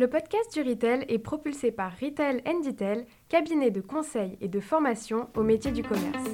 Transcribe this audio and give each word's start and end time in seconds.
Le 0.00 0.08
podcast 0.08 0.54
du 0.54 0.62
Retail 0.62 1.04
est 1.08 1.18
propulsé 1.18 1.72
par 1.72 1.92
Retail 1.92 2.42
Detail, 2.64 3.04
cabinet 3.28 3.70
de 3.70 3.82
conseil 3.82 4.38
et 4.40 4.48
de 4.48 4.58
formation 4.58 5.28
au 5.36 5.42
métier 5.42 5.72
du 5.72 5.82
commerce. 5.82 6.24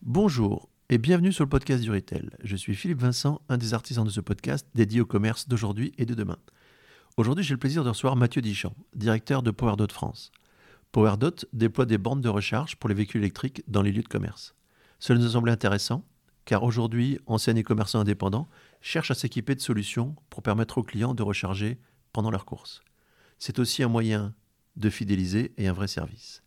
Bonjour 0.00 0.68
et 0.90 0.98
bienvenue 0.98 1.32
sur 1.32 1.42
le 1.42 1.50
podcast 1.50 1.82
du 1.82 1.90
Retail. 1.90 2.30
Je 2.44 2.54
suis 2.54 2.76
Philippe 2.76 3.00
Vincent, 3.00 3.40
un 3.48 3.58
des 3.58 3.74
artisans 3.74 4.04
de 4.04 4.10
ce 4.10 4.20
podcast 4.20 4.64
dédié 4.76 5.00
au 5.00 5.06
commerce 5.06 5.48
d'aujourd'hui 5.48 5.92
et 5.98 6.06
de 6.06 6.14
demain. 6.14 6.38
Aujourd'hui, 7.16 7.44
j'ai 7.44 7.54
le 7.54 7.58
plaisir 7.58 7.82
de 7.82 7.88
recevoir 7.88 8.14
Mathieu 8.14 8.40
Dichamp, 8.40 8.74
directeur 8.94 9.42
de 9.42 9.50
PowerDot 9.50 9.92
France. 9.92 10.30
PowerDot 10.92 11.44
déploie 11.52 11.84
des 11.84 11.98
bornes 11.98 12.20
de 12.20 12.28
recharge 12.28 12.76
pour 12.76 12.88
les 12.88 12.94
véhicules 12.94 13.20
électriques 13.20 13.64
dans 13.66 13.82
les 13.82 13.90
lieux 13.90 14.02
de 14.02 14.08
commerce. 14.08 14.54
Cela 15.00 15.18
nous 15.18 15.26
a 15.26 15.30
semblé 15.30 15.50
intéressant, 15.50 16.04
car 16.44 16.62
aujourd'hui, 16.62 17.18
anciens 17.26 17.56
et 17.56 17.62
commerçants 17.64 18.00
indépendants 18.00 18.48
cherchent 18.80 19.10
à 19.10 19.14
s'équiper 19.14 19.56
de 19.56 19.60
solutions 19.60 20.14
pour 20.30 20.42
permettre 20.42 20.78
aux 20.78 20.82
clients 20.84 21.14
de 21.14 21.22
recharger 21.22 21.80
pendant 22.12 22.30
leurs 22.30 22.44
courses. 22.44 22.80
C'est 23.38 23.58
aussi 23.58 23.82
un 23.82 23.88
moyen 23.88 24.32
de 24.76 24.88
fidéliser 24.88 25.52
et 25.58 25.66
un 25.66 25.72
vrai 25.72 25.88
service. 25.88 26.42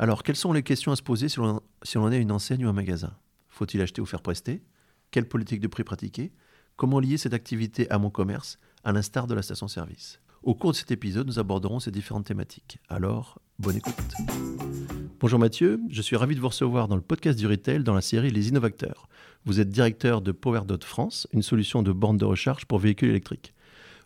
Alors, 0.00 0.24
quelles 0.24 0.36
sont 0.36 0.52
les 0.52 0.62
questions 0.64 0.92
à 0.92 0.96
se 0.96 1.02
poser 1.02 1.28
si 1.28 1.38
l'on 1.38 2.12
est 2.12 2.20
une 2.20 2.32
enseigne 2.32 2.66
ou 2.66 2.68
un 2.68 2.72
magasin? 2.72 3.16
Faut-il 3.48 3.80
acheter 3.80 4.00
ou 4.00 4.06
faire 4.06 4.22
prester? 4.22 4.64
Quelle 5.10 5.28
politique 5.28 5.60
de 5.60 5.68
prix 5.68 5.84
pratiquer? 5.84 6.32
Comment 6.76 7.00
lier 7.00 7.18
cette 7.18 7.34
activité 7.34 7.88
à 7.90 7.98
mon 7.98 8.10
commerce? 8.10 8.58
À 8.88 8.92
l'instar 8.92 9.26
de 9.26 9.34
la 9.34 9.42
station-service. 9.42 10.18
Au 10.42 10.54
cours 10.54 10.72
de 10.72 10.76
cet 10.76 10.90
épisode, 10.90 11.26
nous 11.26 11.38
aborderons 11.38 11.78
ces 11.78 11.90
différentes 11.90 12.24
thématiques. 12.24 12.78
Alors, 12.88 13.38
bonne 13.58 13.76
écoute. 13.76 14.14
Bonjour 15.20 15.38
Mathieu, 15.38 15.78
je 15.90 16.00
suis 16.00 16.16
ravi 16.16 16.34
de 16.34 16.40
vous 16.40 16.48
recevoir 16.48 16.88
dans 16.88 16.96
le 16.96 17.02
podcast 17.02 17.38
du 17.38 17.46
retail 17.46 17.84
dans 17.84 17.92
la 17.92 18.00
série 18.00 18.30
Les 18.30 18.48
Innovateurs. 18.48 19.10
Vous 19.44 19.60
êtes 19.60 19.68
directeur 19.68 20.22
de 20.22 20.32
PowerDot 20.32 20.78
France, 20.86 21.28
une 21.34 21.42
solution 21.42 21.82
de 21.82 21.92
borne 21.92 22.16
de 22.16 22.24
recharge 22.24 22.64
pour 22.64 22.78
véhicules 22.78 23.10
électriques. 23.10 23.52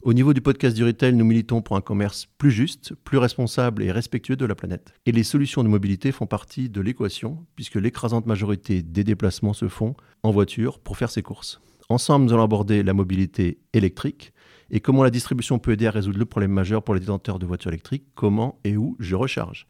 Au 0.03 0.15
niveau 0.15 0.35
du 0.35 0.41
podcast 0.41 0.75
du 0.75 0.83
retail, 0.83 1.13
nous 1.13 1.25
militons 1.25 1.63
pour 1.63 1.77
un 1.77 1.81
commerce 1.81 2.27
plus 2.37 2.51
juste, 2.51 2.93
plus 3.05 3.19
responsable 3.19 3.85
et 3.85 3.93
respectueux 3.93 4.35
de 4.35 4.47
la 4.47 4.57
planète. 4.57 4.95
Et 5.07 5.13
les 5.13 5.23
solutions 5.23 5.63
de 5.63 5.69
mobilité 5.69 6.11
font 6.11 6.27
partie 6.27 6.69
de 6.69 6.81
l'équation, 6.81 7.47
puisque 7.55 7.77
l'écrasante 7.77 8.27
majorité 8.27 8.83
des 8.83 9.05
déplacements 9.05 9.53
se 9.53 9.69
font 9.69 9.95
en 10.25 10.33
voiture 10.33 10.81
pour 10.81 10.97
faire 10.97 11.11
ses 11.13 11.23
courses. 11.23 11.61
Ensemble, 11.89 12.25
nous 12.25 12.33
allons 12.33 12.43
aborder 12.43 12.83
la 12.83 12.95
mobilité 12.95 13.59
électrique, 13.75 14.33
et 14.73 14.81
comment 14.81 15.05
la 15.05 15.11
distribution 15.11 15.59
peut 15.59 15.73
aider 15.73 15.87
à 15.87 15.91
résoudre 15.91 16.19
le 16.19 16.25
problème 16.25 16.51
majeur 16.51 16.83
pour 16.83 16.95
les 16.95 17.01
détenteurs 17.01 17.39
de 17.39 17.45
voitures 17.47 17.71
électriques, 17.71 18.07
comment 18.15 18.59
et 18.65 18.79
où 18.79 18.97
je 18.99 19.15
recharge? 19.15 19.67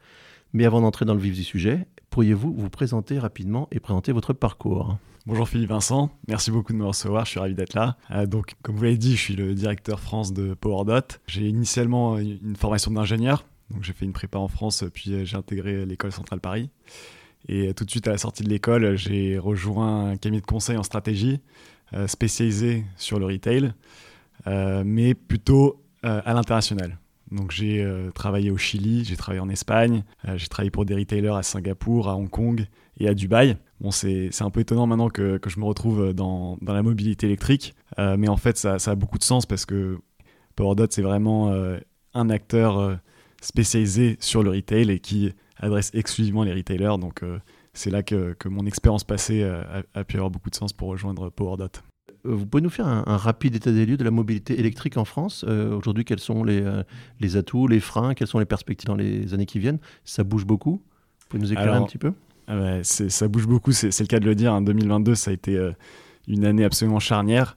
Mais 0.53 0.64
avant 0.64 0.81
d'entrer 0.81 1.05
dans 1.05 1.14
le 1.14 1.20
vif 1.20 1.34
du 1.34 1.42
sujet, 1.42 1.86
pourriez-vous 2.11 2.55
vous 2.55 2.70
présenter 2.70 3.19
rapidement 3.19 3.69
et 3.72 3.81
présenter 3.81 4.12
votre 4.12 4.33
parcours? 4.33 4.97
Bonjour 5.27 5.48
Philippe 5.48 5.70
Vincent, 5.70 6.11
merci 6.28 6.50
beaucoup 6.50 6.72
de 6.72 6.78
me 6.78 6.86
recevoir, 6.86 7.25
je 7.25 7.31
suis 7.31 7.41
ravi 7.41 7.55
d'être 7.55 7.75
là. 7.75 7.97
Euh, 8.12 8.27
donc, 8.27 8.55
comme 8.62 8.77
vous 8.77 8.84
l'avez 8.84 8.97
dit, 8.97 9.17
je 9.17 9.20
suis 9.20 9.36
le 9.36 9.55
directeur 9.55 9.98
France 9.98 10.33
de 10.33 10.55
PowerDot. 10.55 11.16
J'ai 11.27 11.48
initialement 11.48 12.19
une 12.19 12.56
formation 12.56 12.92
d'ingénieur, 12.92 13.44
donc 13.70 13.83
j'ai 13.83 13.92
fait 13.92 14.05
une 14.05 14.12
prépa 14.12 14.39
en 14.39 14.48
France, 14.48 14.84
puis 14.92 15.12
euh, 15.12 15.25
j'ai 15.25 15.37
intégré 15.37 15.84
l'école 15.84 16.12
centrale 16.12 16.41
Paris. 16.41 16.70
Et 17.48 17.69
euh, 17.69 17.72
tout 17.72 17.84
de 17.84 17.91
suite 17.91 18.06
à 18.06 18.12
la 18.12 18.19
sortie 18.19 18.44
de 18.44 18.48
l'école, 18.48 18.97
j'ai 18.97 19.37
rejoint 19.39 20.11
un 20.11 20.16
cabinet 20.16 20.41
de 20.41 20.47
conseil 20.47 20.77
en 20.77 20.84
stratégie 20.84 21.41
spécialisé 22.06 22.87
sur 22.97 23.19
le 23.19 23.27
retail. 23.27 23.75
Euh, 24.47 24.83
mais 24.85 25.15
plutôt 25.15 25.83
euh, 26.05 26.21
à 26.25 26.35
l'international. 26.35 26.98
Donc 27.31 27.51
j'ai 27.51 27.83
euh, 27.83 28.11
travaillé 28.11 28.51
au 28.51 28.59
Chili, 28.59 29.05
j'ai 29.05 29.17
travaillé 29.17 29.41
en 29.41 29.49
Espagne, 29.49 30.05
j'ai 30.34 30.49
travaillé 30.49 30.71
pour 30.71 30.84
des 30.84 30.95
retailers 30.95 31.34
à 31.37 31.43
Singapour, 31.43 32.09
à 32.09 32.17
Hong 32.17 32.29
Kong 32.29 32.67
et 32.99 33.09
à 33.09 33.15
Dubaï. 33.15 33.57
Bon, 33.81 33.91
c'est 33.91 34.31
un 34.41 34.51
peu 34.51 34.61
étonnant 34.61 34.87
maintenant 34.87 35.09
que, 35.09 35.39
que 35.39 35.49
je 35.49 35.59
me 35.59 35.65
retrouve 35.65 36.12
dans, 36.12 36.59
dans 36.61 36.75
la 36.75 36.83
mobilité 36.83 37.27
électrique, 37.27 37.75
mais 37.99 38.28
en 38.28 38.37
fait 38.37 38.59
ça, 38.59 38.78
ça, 38.78 38.91
a 38.93 38.94
beaucoup 38.94 39.19
de 39.19 39.25
sens 39.25 39.47
parce 39.47 39.65
que 39.65 39.99
PowerDot 40.56 40.89
c'est 40.91 41.03
vraiment 41.03 41.53
un 42.12 42.31
acteur 42.31 42.99
spécialisé 43.41 44.19
sur 44.21 44.43
le 44.43 44.50
retail 44.50 44.91
et 44.91 45.00
qui 45.00 45.33
adresse 45.56 45.91
exclusivement 45.95 46.45
les 46.45 46.53
retailers. 46.53 46.99
Donc 47.00 47.25
c'est 47.72 47.91
là 47.91 48.03
que, 48.03 48.34
que, 48.34 48.49
mon 48.49 48.66
expérience 48.66 49.05
passée 49.05 49.43
a, 49.43 49.83
a, 49.95 50.05
pu 50.05 50.16
avoir 50.16 50.31
beaucoup 50.31 50.50
de 50.50 50.55
sens 50.55 50.75
pour 50.75 50.89
rejoindre 50.89 51.31
PowerDot. 51.31 51.81
Euh, 52.27 52.34
vous 52.34 52.47
pouvez 52.47 52.62
nous 52.62 52.71
faire 52.71 52.87
un, 52.87 53.16
rapide 53.16 53.56
état 53.56 53.72
des 53.72 53.87
lieux 53.87 53.97
de 53.97 54.05
la 54.05 54.10
mobilité 54.10 54.59
électrique 54.59 54.97
en 54.97 55.05
France 55.05 55.44
euh, 55.49 55.75
Aujourd'hui, 55.77 56.05
quels 56.05 56.21
sont 56.21 56.44
les, 56.44 56.62
euh, 56.62 56.83
les, 57.21 57.37
atouts, 57.37 57.66
les 57.66 57.81
freins 57.81 58.15
Quelles 58.15 58.28
sont 58.28 58.38
les 58.38 58.44
perspectives 58.44 58.87
dans 58.87 58.97
les 58.97 59.34
années 59.34 59.47
qui 59.47 59.59
viennent? 59.59 59.78
Ça 60.05 60.25
bouge 60.25 60.44
beaucoup? 60.44 60.83
Vous 61.21 61.27
pouvez 61.28 61.43
nous 61.43 61.53
éclairer 61.53 61.77
un 61.77 61.84
petit 61.84 61.99
peu? 61.99 62.12
ah 62.49 62.83
Ça 62.83 63.28
bouge 63.28 63.47
beaucoup, 63.47 63.72
c'est 63.72 63.99
le 63.99 64.06
cas 64.06 64.21
de 64.21 64.27
le 64.27 64.34
dire. 64.34 64.53
En 64.53 64.56
hein. 64.56 64.62
2022, 64.62 65.15
ça 65.15 65.31
a 65.31 65.34
été 65.34 65.71
une 66.28 66.44
année 66.44 66.65
absolument 66.65 67.00
charnière. 67.00 67.56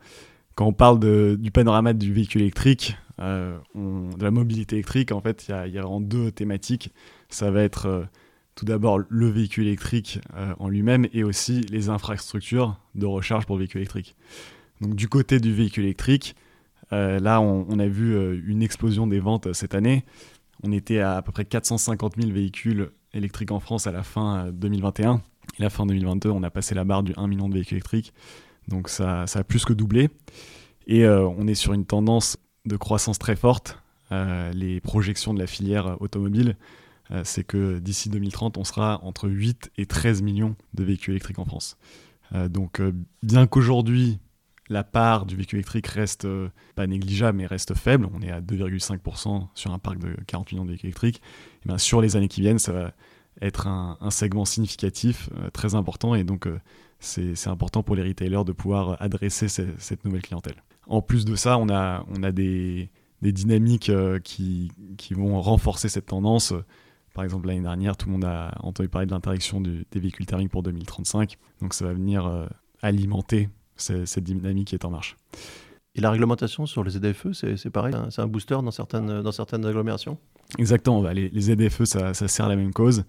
Quand 0.55 0.67
on 0.67 0.73
parle 0.73 0.99
de, 0.99 1.37
du 1.39 1.51
panorama 1.51 1.93
du 1.93 2.13
véhicule 2.13 2.41
électrique, 2.41 2.97
de 3.19 4.23
la 4.23 4.31
mobilité 4.31 4.77
électrique, 4.77 5.11
en 5.11 5.21
fait, 5.21 5.47
il 5.47 5.69
y, 5.69 5.71
y, 5.71 5.77
a 5.77 5.81
vraiment 5.81 6.01
deux 6.01 6.31
thématiques. 6.31 6.91
Ça 7.29 7.51
va 7.51 7.61
être 7.61 8.07
tout 8.55 8.65
d'abord 8.65 8.99
le 9.09 9.29
véhicule 9.29 9.67
électrique 9.67 10.21
en 10.59 10.69
lui-même 10.69 11.07
et 11.11 11.25
aussi 11.25 11.61
les 11.61 11.89
infrastructures 11.89 12.79
de 12.95 13.05
recharge 13.05 13.45
pour 13.45 13.57
le 13.57 13.61
véhicule 13.61 13.81
électrique. 13.81 14.15
Donc 14.81 14.95
du 14.95 15.07
côté 15.07 15.39
du 15.39 15.53
véhicule 15.53 15.85
électrique, 15.85 16.35
euh, 16.93 17.19
là 17.19 17.41
on, 17.41 17.79
a 17.79 17.87
vu 17.87 18.15
euh, 18.15 18.39
une 18.45 18.61
explosion 18.61 19.07
des 19.07 19.19
ventes 19.19 19.47
euh, 19.47 19.53
cette 19.53 19.73
année. 19.73 20.05
On 20.63 20.71
était 20.71 20.99
à 20.99 21.17
à 21.17 21.21
peu 21.21 21.31
près 21.31 21.45
450 21.45 22.15
000 22.17 22.31
véhicules 22.31 22.91
électriques 23.13 23.51
en 23.51 23.59
France 23.59 23.87
à 23.87 23.91
la 23.91 24.03
fin 24.03 24.51
2021. 24.51 25.21
Et 25.59 25.63
la 25.63 25.69
fin 25.69 25.85
2022, 25.85 26.29
on 26.29 26.43
a 26.43 26.49
passé 26.49 26.75
la 26.75 26.83
barre 26.83 27.03
du 27.03 27.13
1 27.17 27.27
million 27.27 27.49
de 27.49 27.53
véhicules 27.53 27.75
électriques. 27.77 28.13
Donc 28.67 28.89
ça, 28.89 29.27
ça 29.27 29.39
a 29.39 29.43
plus 29.43 29.63
que 29.63 29.73
doublé. 29.73 30.09
Et 30.87 31.07
on 31.07 31.47
est 31.47 31.55
sur 31.55 31.73
une 31.73 31.85
tendance 31.85 32.37
de 32.65 32.77
croissance 32.77 33.19
très 33.19 33.35
forte. 33.35 33.81
les 34.11 34.81
projections 34.81 35.33
de 35.33 35.39
la 35.39 35.47
filière 35.47 36.01
automobile, 36.01 36.57
c'est 37.23 37.43
que 37.43 37.79
d'ici 37.79 38.09
2030, 38.09 38.57
on 38.57 38.63
sera 38.63 38.99
entre 39.03 39.29
8 39.29 39.71
et 39.77 39.85
13 39.85 40.21
millions 40.23 40.55
de 40.73 40.83
véhicules 40.83 41.13
électriques 41.13 41.39
en 41.39 41.45
France. 41.45 41.77
donc 42.49 42.81
bien 43.23 43.45
qu'aujourd'hui, 43.47 44.19
la 44.69 44.83
part 44.83 45.25
du 45.25 45.35
véhicule 45.35 45.59
électrique 45.59 45.87
reste 45.87 46.25
euh, 46.25 46.49
pas 46.75 46.87
négligeable, 46.87 47.37
mais 47.37 47.45
reste 47.45 47.75
faible. 47.75 48.07
On 48.13 48.21
est 48.21 48.31
à 48.31 48.41
2,5% 48.41 49.47
sur 49.53 49.71
un 49.71 49.79
parc 49.79 49.99
de 49.99 50.15
40 50.27 50.51
millions 50.51 50.65
de 50.65 50.69
véhicules 50.69 50.87
électriques. 50.87 51.17
Et 51.17 51.59
eh 51.65 51.67
bien, 51.69 51.77
sur 51.77 52.01
les 52.01 52.15
années 52.15 52.27
qui 52.27 52.41
viennent, 52.41 52.59
ça 52.59 52.73
va 52.73 52.93
être 53.41 53.67
un, 53.67 53.97
segment 54.11 54.45
significatif, 54.45 55.29
euh, 55.37 55.49
très 55.51 55.75
important. 55.75 56.15
Et 56.15 56.23
donc, 56.23 56.47
euh, 56.47 56.59
c'est 56.99 57.47
important 57.47 57.83
pour 57.83 57.95
les 57.95 58.01
retailers 58.01 58.43
de 58.45 58.53
pouvoir 58.53 58.99
adresser 59.01 59.47
cette 59.49 60.05
nouvelle 60.05 60.21
clientèle. 60.21 60.63
En 60.87 61.01
plus 61.01 61.25
de 61.25 61.35
ça, 61.35 61.57
on 61.57 61.69
a, 61.69 62.03
on 62.07 62.23
a 62.23 62.31
des, 62.31 62.89
dynamiques 63.21 63.91
qui, 64.23 64.71
qui, 64.97 65.13
vont 65.13 65.39
renforcer 65.41 65.89
cette 65.89 66.07
tendance. 66.07 66.53
Par 67.13 67.23
exemple, 67.23 67.47
l'année 67.47 67.61
dernière, 67.61 67.97
tout 67.97 68.07
le 68.07 68.13
monde 68.13 68.25
a 68.25 68.55
entendu 68.61 68.89
parler 68.89 69.05
de 69.05 69.11
l'interdiction 69.11 69.61
des 69.61 69.85
véhicules 69.93 70.25
thermiques 70.25 70.49
pour 70.49 70.63
2035. 70.63 71.37
Donc, 71.61 71.73
ça 71.73 71.85
va 71.85 71.93
venir 71.93 72.47
alimenter 72.81 73.49
cette 73.77 74.23
dynamique 74.23 74.69
qui 74.69 74.75
est 74.75 74.85
en 74.85 74.89
marche. 74.89 75.17
Et 75.95 76.01
la 76.01 76.11
réglementation 76.11 76.65
sur 76.65 76.83
les 76.83 76.91
ZFE, 76.91 77.31
c'est 77.31 77.69
pareil, 77.69 77.95
hein, 77.95 78.07
c'est 78.09 78.21
un 78.21 78.27
booster 78.27 78.55
dans 78.55 78.71
certaines, 78.71 79.21
dans 79.21 79.31
certaines 79.31 79.65
agglomérations? 79.65 80.17
Exactement, 80.59 81.01
bah, 81.01 81.13
les, 81.13 81.29
les, 81.29 81.41
ZFE, 81.41 81.85
ça, 81.85 82.13
ça, 82.13 82.27
sert 82.27 82.49
la 82.49 82.57
même 82.57 82.73
cause. 82.73 83.05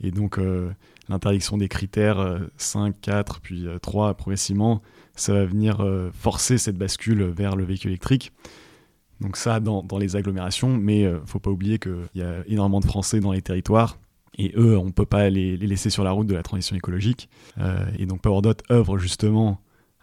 Et 0.00 0.12
donc, 0.12 0.38
euh, 0.38 0.70
l'interdiction 1.08 1.56
des 1.56 1.68
critères 1.68 2.40
5, 2.56 2.94
euh, 2.94 2.98
4, 3.02 3.40
puis 3.40 3.66
3 3.82 4.10
euh, 4.10 4.14
progressivement, 4.14 4.82
ça 5.16 5.32
va 5.32 5.44
venir 5.44 5.84
forcer 6.12 6.58
cette 6.58 6.78
bascule 6.78 7.24
vers 7.24 7.56
le 7.56 7.64
véhicule 7.64 7.90
électrique. 7.90 8.32
Donc 9.20 9.36
ça, 9.36 9.58
dans, 9.58 9.82
dans 9.82 9.98
les 9.98 10.14
agglomérations, 10.14 10.76
mais 10.76 11.00
il 11.00 11.10
ne 11.10 11.26
faut 11.26 11.40
pas 11.40 11.50
oublier 11.50 11.80
qu'il 11.80 12.08
y 12.14 12.22
a 12.22 12.46
énormément 12.46 12.78
de 12.78 12.84
Français 12.84 13.18
dans 13.18 13.32
les 13.32 13.42
territoires. 13.42 13.98
Et 14.36 14.52
eux, 14.56 14.78
on 14.78 14.84
ne 14.84 14.92
peut 14.92 15.06
pas 15.06 15.28
les, 15.28 15.56
les, 15.56 15.66
laisser 15.66 15.90
sur 15.90 16.04
la 16.04 16.12
route 16.12 16.28
de 16.28 16.34
la 16.34 16.44
transition 16.44 16.76
écologique. 16.76 17.28
et 17.98 18.06
donc 18.06 18.20
PowerDot 18.20 18.54
œuvre 18.70 18.98
justement 18.98 19.60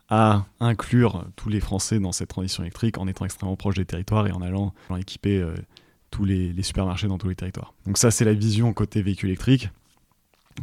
à 0.10 0.46
inclure 0.60 1.26
tous 1.36 1.50
les 1.50 1.60
Français 1.60 2.00
dans 2.00 2.12
cette 2.12 2.30
transition 2.30 2.64
électrique 2.64 2.98
en 2.98 3.08
étant 3.08 3.26
extrêmement 3.26 3.56
proche 3.56 3.76
des 3.76 3.86
territoires 3.86 4.28
et 4.28 4.32
en 4.32 4.42
allant, 4.42 4.74
équiper 4.98 5.40
euh, 5.40 5.56
tous 6.12 6.26
les, 6.26 6.54
supermarchés 6.62 7.08
dans 7.08 7.18
tous 7.18 7.30
les 7.30 7.36
territoires. 7.36 7.74
Donc 7.86 7.98
ça, 7.98 8.12
c'est 8.12 8.26
la 8.26 8.34
vision 8.34 8.72
côté 8.74 9.02
véhicule 9.02 9.30
électrique. 9.30 9.70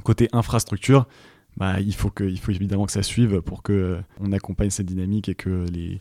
Côté 0.05 0.29
infrastructure, 0.33 1.06
bah, 1.56 1.81
il, 1.81 1.94
faut 1.94 2.12
évidemment 2.49 2.87
que 2.87 2.93
ça 2.93 3.03
suive 3.03 3.43
pour 3.43 3.62
qu'on 3.62 3.73
euh, 3.73 4.00
on 4.21 4.33
accompagne 4.33 4.71
cette 4.71 4.87
dynamique 4.87 5.29
et 5.29 5.35
que 5.35 5.67
les, 5.71 6.00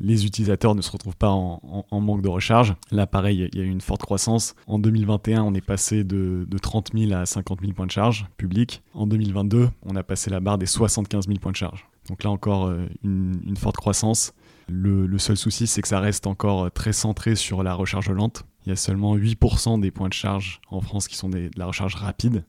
les 0.00 0.26
utilisateurs 0.26 0.74
ne 0.74 0.82
se 0.82 0.90
retrouvent 0.90 1.16
pas 1.16 1.30
en, 1.30 1.84
manque 2.00 2.22
de 2.22 2.28
recharge. 2.28 2.74
Là, 2.90 3.06
pareil, 3.06 3.48
il 3.52 3.58
y 3.58 3.62
a 3.62 3.64
eu 3.64 3.70
une 3.70 3.80
forte 3.80 4.02
croissance. 4.02 4.54
En 4.66 4.78
2021, 4.78 5.42
on 5.42 5.54
est 5.54 5.60
passé 5.60 6.04
de, 6.04 6.46
30 6.60 6.90
000 6.96 7.12
à 7.12 7.26
50 7.26 7.60
000 7.60 7.72
points 7.72 7.86
de 7.86 7.90
charge 7.90 8.26
publics. 8.36 8.82
En 8.94 9.06
2022, 9.06 9.68
on 9.82 9.96
a 9.96 10.02
passé 10.02 10.30
la 10.30 10.40
barre 10.40 10.58
des 10.58 10.66
75 10.66 11.26
000 11.26 11.38
points 11.38 11.52
de 11.52 11.56
charge. 11.56 11.86
Donc 12.08 12.24
là 12.24 12.30
encore, 12.30 12.66
euh, 12.66 12.86
une, 13.04 13.56
forte 13.56 13.76
croissance. 13.76 14.32
Le, 14.68 15.18
seul 15.18 15.36
souci, 15.36 15.66
c'est 15.66 15.82
que 15.82 15.88
ça 15.88 16.00
reste 16.00 16.26
encore 16.26 16.70
très 16.70 16.92
centré 16.92 17.34
sur 17.34 17.62
la 17.62 17.74
recharge 17.74 18.10
lente. 18.10 18.44
il 18.64 18.70
y 18.70 18.72
a 18.72 18.76
seulement 18.76 19.16
8% 19.16 19.80
des 19.80 19.90
points 19.90 20.08
de 20.08 20.14
charge 20.14 20.60
en 20.70 20.80
France 20.80 21.08
qui 21.08 21.16
sont 21.16 21.28
de 21.28 21.50
la 21.56 21.66
recharge 21.66 21.96
rapide. 21.96 22.44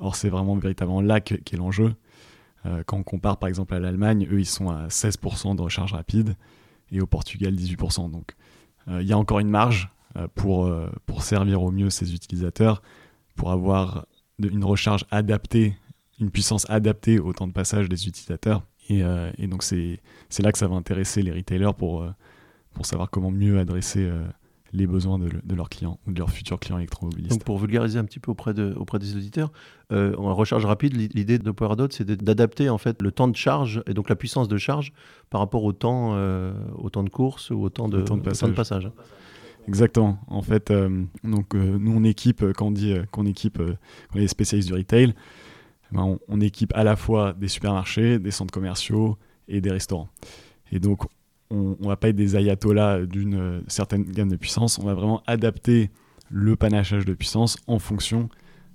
Or, 0.00 0.16
c'est 0.16 0.28
vraiment 0.28 0.56
véritablement 0.56 1.00
là 1.00 1.20
qu'est 1.20 1.56
l'enjeu. 1.56 1.94
Euh, 2.66 2.82
quand 2.84 2.98
on 2.98 3.02
compare 3.02 3.38
par 3.38 3.48
exemple 3.48 3.74
à 3.74 3.80
l'Allemagne, 3.80 4.26
eux, 4.30 4.40
ils 4.40 4.46
sont 4.46 4.70
à 4.70 4.88
16% 4.88 5.56
de 5.56 5.62
recharge 5.62 5.92
rapide 5.92 6.36
et 6.90 7.00
au 7.00 7.06
Portugal, 7.06 7.54
18%. 7.54 8.10
Donc, 8.10 8.34
euh, 8.88 9.02
il 9.02 9.08
y 9.08 9.12
a 9.12 9.18
encore 9.18 9.38
une 9.38 9.50
marge 9.50 9.90
euh, 10.16 10.26
pour, 10.34 10.70
pour 11.06 11.22
servir 11.22 11.62
au 11.62 11.70
mieux 11.70 11.90
ces 11.90 12.14
utilisateurs, 12.14 12.82
pour 13.36 13.50
avoir 13.50 14.06
une 14.38 14.64
recharge 14.64 15.04
adaptée, 15.10 15.76
une 16.20 16.30
puissance 16.30 16.68
adaptée 16.70 17.18
au 17.18 17.32
temps 17.32 17.46
de 17.46 17.52
passage 17.52 17.88
des 17.88 18.06
utilisateurs. 18.08 18.62
Et, 18.88 19.02
et 19.38 19.46
donc, 19.46 19.62
c'est 19.62 20.00
là 20.40 20.52
que 20.52 20.58
ça 20.58 20.66
va 20.66 20.74
intéresser 20.74 21.22
les 21.22 21.32
retailers 21.32 21.74
pour, 21.76 22.06
pour 22.72 22.86
savoir 22.86 23.10
comment 23.10 23.30
mieux 23.30 23.58
adresser 23.58 24.10
les 24.72 24.86
besoins 24.86 25.18
de, 25.18 25.54
leurs 25.54 25.68
clients 25.68 25.98
ou 26.06 26.12
de 26.12 26.18
leurs 26.18 26.30
futurs 26.30 26.58
clients 26.58 26.78
électromobilistes. 26.78 27.30
Donc 27.30 27.44
pour 27.44 27.58
vulgariser 27.58 27.98
un 27.98 28.04
petit 28.04 28.20
peu 28.20 28.30
auprès, 28.30 28.54
de, 28.54 28.74
auprès 28.76 28.98
des 28.98 29.16
auditeurs, 29.16 29.50
euh, 29.92 30.14
en 30.16 30.34
recharge 30.34 30.64
rapide, 30.64 30.94
l'idée 31.14 31.38
de 31.38 31.50
PowerDot, 31.50 31.88
c'est 31.90 32.04
d'adapter 32.06 32.68
en 32.68 32.78
fait 32.78 33.00
le 33.02 33.10
temps 33.10 33.28
de 33.28 33.36
charge 33.36 33.82
et 33.86 33.94
donc 33.94 34.08
la 34.08 34.16
puissance 34.16 34.48
de 34.48 34.56
charge 34.58 34.92
par 35.30 35.40
rapport 35.40 35.64
au 35.64 35.72
temps, 35.72 36.12
euh, 36.14 36.52
au 36.76 36.90
temps 36.90 37.04
de 37.04 37.10
course 37.10 37.50
ou 37.50 37.62
au 37.62 37.70
temps 37.70 37.88
de, 37.88 38.02
passage. 38.50 38.90
Exactement. 39.66 40.18
En 40.28 40.40
fait, 40.42 40.70
euh, 40.70 41.04
donc 41.24 41.54
nous 41.54 41.92
on 41.92 42.04
équipe 42.04 42.44
quand 42.52 42.68
on 42.68 42.70
dit 42.70 42.94
qu'on 43.10 43.26
équipe, 43.26 43.60
on 44.14 44.18
est 44.18 44.28
spécialistes 44.28 44.68
du 44.68 44.74
retail, 44.74 45.14
ben, 45.92 46.18
on, 46.28 46.40
équipe 46.40 46.72
à 46.74 46.84
la 46.84 46.96
fois 46.96 47.32
des 47.32 47.48
supermarchés, 47.48 48.18
des 48.18 48.30
centres 48.30 48.52
commerciaux 48.52 49.18
et 49.48 49.60
des 49.60 49.70
restaurants. 49.70 50.08
Et 50.70 50.80
donc 50.80 51.04
on, 51.50 51.76
ne 51.80 51.86
va 51.86 51.96
pas 51.96 52.08
être 52.08 52.16
des 52.16 52.36
ayatollahs 52.36 53.06
d'une 53.06 53.34
euh, 53.34 53.60
certaine 53.68 54.04
gamme 54.04 54.28
de 54.28 54.36
puissance, 54.36 54.78
on 54.78 54.84
va 54.84 54.94
vraiment 54.94 55.22
adapter 55.26 55.90
le 56.30 56.56
panachage 56.56 57.06
de 57.06 57.14
puissance 57.14 57.56
en 57.66 57.78
fonction 57.78 58.28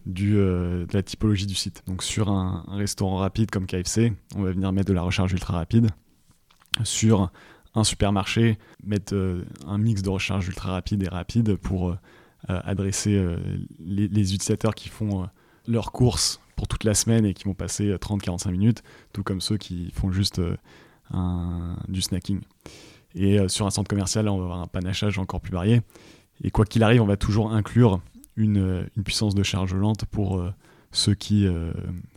euh, 0.07 0.85
de 0.87 0.93
la 0.93 1.03
typologie 1.03 1.45
du 1.45 1.53
site. 1.53 1.83
Donc 1.85 2.01
sur 2.01 2.29
un, 2.29 2.65
restaurant 2.69 3.17
rapide 3.17 3.51
comme 3.51 3.67
KFC, 3.67 4.13
on 4.35 4.41
va 4.41 4.51
venir 4.51 4.71
mettre 4.73 4.87
de 4.87 4.93
la 4.93 5.03
recharge 5.03 5.33
ultra 5.33 5.53
rapide. 5.53 5.89
Sur 6.83 7.31
un 7.75 7.83
supermarché, 7.83 8.57
mettre 8.83 9.13
euh, 9.13 9.45
un 9.67 9.77
mix 9.77 10.01
de 10.01 10.09
recharge 10.09 10.47
ultra 10.47 10.71
rapide 10.71 11.03
et 11.03 11.09
rapide 11.09 11.55
pour 11.57 11.95
adresser 12.49 13.25
les, 13.79 14.09
les, 14.09 14.33
utilisateurs 14.33 14.75
qui 14.75 14.89
font 14.89 15.29
leurs 15.65 15.93
courses 15.93 16.41
pour 16.55 16.67
toute 16.67 16.83
la 16.83 16.93
semaine 16.93 17.25
et 17.25 17.33
qui 17.33 17.45
vont 17.45 17.53
passer 17.53 17.93
30-45 17.95 18.51
minutes, 18.51 18.83
tout 19.11 19.23
comme 19.23 19.41
ceux 19.41 19.57
qui 19.57 19.91
font 19.91 20.11
juste 20.11 20.41
du 21.87 22.01
snacking. 22.01 22.41
Et 23.15 23.39
euh, 23.39 23.47
sur 23.47 23.65
un 23.65 23.69
centre 23.69 23.89
commercial, 23.89 24.27
on 24.27 24.37
va 24.37 24.43
avoir 24.43 24.61
un 24.61 24.67
panachage 24.67 25.19
encore 25.19 25.41
plus 25.41 25.53
varié. 25.53 25.81
Et 26.43 26.51
quoi 26.51 26.65
qu'il 26.65 26.83
arrive, 26.83 27.01
on 27.01 27.05
va 27.05 27.17
toujours 27.17 27.53
inclure 27.53 28.01
une, 28.35 28.57
euh, 28.57 29.03
puissance 29.03 29.35
de 29.35 29.43
charge 29.43 29.73
lente 29.73 30.05
pour 30.05 30.39
euh, 30.39 30.53
ceux, 30.91 31.13
qui, 31.13 31.47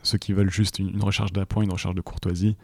ceux 0.03 0.19
qui 0.19 0.33
veulent 0.35 0.51
juste 0.51 0.79
une, 0.79 1.03
recharge 1.03 1.33
d'appoint, 1.33 1.63
une 1.63 1.73
recharge 1.73 1.95
de 1.95 2.03
courtoisie, 2.03 2.57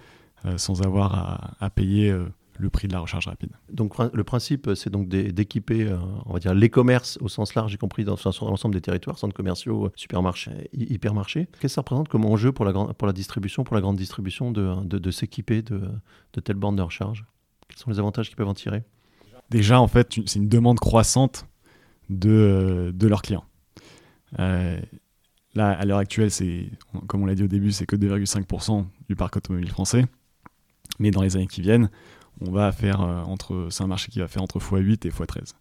sans 0.57 0.83
avoir 0.83 1.55
à, 1.59 1.71
payer 1.71 2.15
le 2.63 2.71
prix 2.71 2.89
de 2.89 2.93
la 2.93 3.01
recharge 3.01 3.27
rapide. 3.27 3.51
Donc 3.71 3.95
le 3.99 4.25
principe, 4.25 4.71
c'est 4.75 4.91
donc 4.91 5.09
d'équiper, 5.09 5.93
on 6.27 6.33
va 6.33 6.39
dire, 6.39 6.55
les 6.55 6.71
commerces 6.71 7.19
au 7.21 7.29
sens 7.29 7.55
large, 7.55 7.75
y 7.75 7.77
compris 7.77 8.05
dans, 8.05 8.17
l'ensemble 8.25 8.75
des 8.75 8.81
territoires, 8.81 9.19
centres 9.19 9.35
commerciaux, 9.35 9.91
supermarchés, 9.97 10.71
hypermarchés. 10.73 11.47
Qu'est-ce 11.47 11.61
que 11.61 11.69
ça 11.69 11.81
représente 11.81 12.09
comme 12.09 12.25
enjeu 12.25 12.53
pour 12.53 12.65
la, 12.65 12.73
pour 12.73 13.07
la 13.07 13.13
distribution, 13.13 13.65
pour 13.65 13.75
la 13.75 13.81
grande 13.81 13.97
distribution, 13.97 14.53
de, 14.53 14.85
de, 14.85 15.11
s'équiper 15.11 15.63
de, 15.63 15.91
de 16.33 16.41
telles 16.41 16.57
bornes 16.57 16.77
de 16.77 16.83
recharge? 16.83 17.25
Quels 17.69 17.79
sont 17.79 17.91
les 17.91 17.99
avantages 17.99 18.29
qu'ils 18.29 18.37
peuvent 18.37 18.49
en 18.49 18.55
tirer? 18.55 18.85
Déjà, 19.51 19.81
en 19.81 19.89
fait, 19.89 20.19
c'est 20.27 20.39
une 20.39 20.49
demande 20.49 20.79
croissante 20.79 21.47
de, 22.09 22.93
de 22.95 23.07
leurs 23.07 23.23
clients. 23.23 23.45
Euh, 24.39 24.81
là, 25.55 25.71
à 25.71 25.85
l'heure 25.85 25.99
actuelle, 25.99 26.31
c'est, 26.31 26.71
comme 27.07 27.23
on 27.23 27.27
l'a 27.27 27.35
dit 27.35 27.43
au 27.43 27.49
début, 27.49 27.73
c'est 27.73 27.87
que 27.87 27.97
2,5% 27.97 28.87
du 29.09 29.17
parc 29.17 29.37
automobile 29.37 29.69
français. 29.69 30.07
Mais 30.99 31.11
dans 31.11 31.23
les 31.23 31.37
années 31.37 31.47
qui 31.47 31.61
viennent, 31.61 31.91
on 32.41 32.51
va 32.51 32.73
faire 32.73 33.01
euh, 33.03 33.23
entre, 33.23 33.69
c'est 33.71 33.83
un 33.83 33.87
marché 33.87 34.11
qui 34.11 34.19
va 34.19 34.29
faire 34.29 34.43
entre 34.43 34.59
x8 34.59 35.07
et 35.07 35.11
x13. 35.11 35.53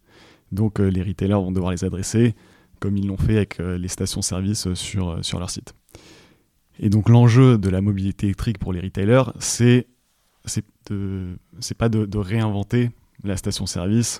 Donc 0.52 0.80
euh, 0.80 0.88
les 0.90 1.04
retailers 1.04 1.42
vont 1.42 1.52
devoir 1.52 1.72
les 1.72 1.84
adresser 1.84 2.36
comme 2.80 2.98
ils 2.98 3.06
l'ont 3.06 3.18
fait 3.18 3.38
avec 3.38 3.60
les 3.60 3.88
stations-service 3.88 4.74
sur, 4.74 5.24
sur 5.24 5.38
leur 5.38 5.52
site. 5.52 5.76
Et 6.80 6.90
donc 6.90 7.10
l'enjeu 7.10 7.60
de 7.60 7.70
la 7.70 7.80
mobilité 7.80 8.26
électrique 8.26 8.58
pour 8.58 8.74
les 8.74 8.80
retailers, 8.80 9.26
c'est 9.38 9.86
c'est 10.46 11.78
pas 11.78 11.90
de, 11.90 12.18
réinventer 12.18 12.90
la 13.24 13.38
station-service 13.38 14.20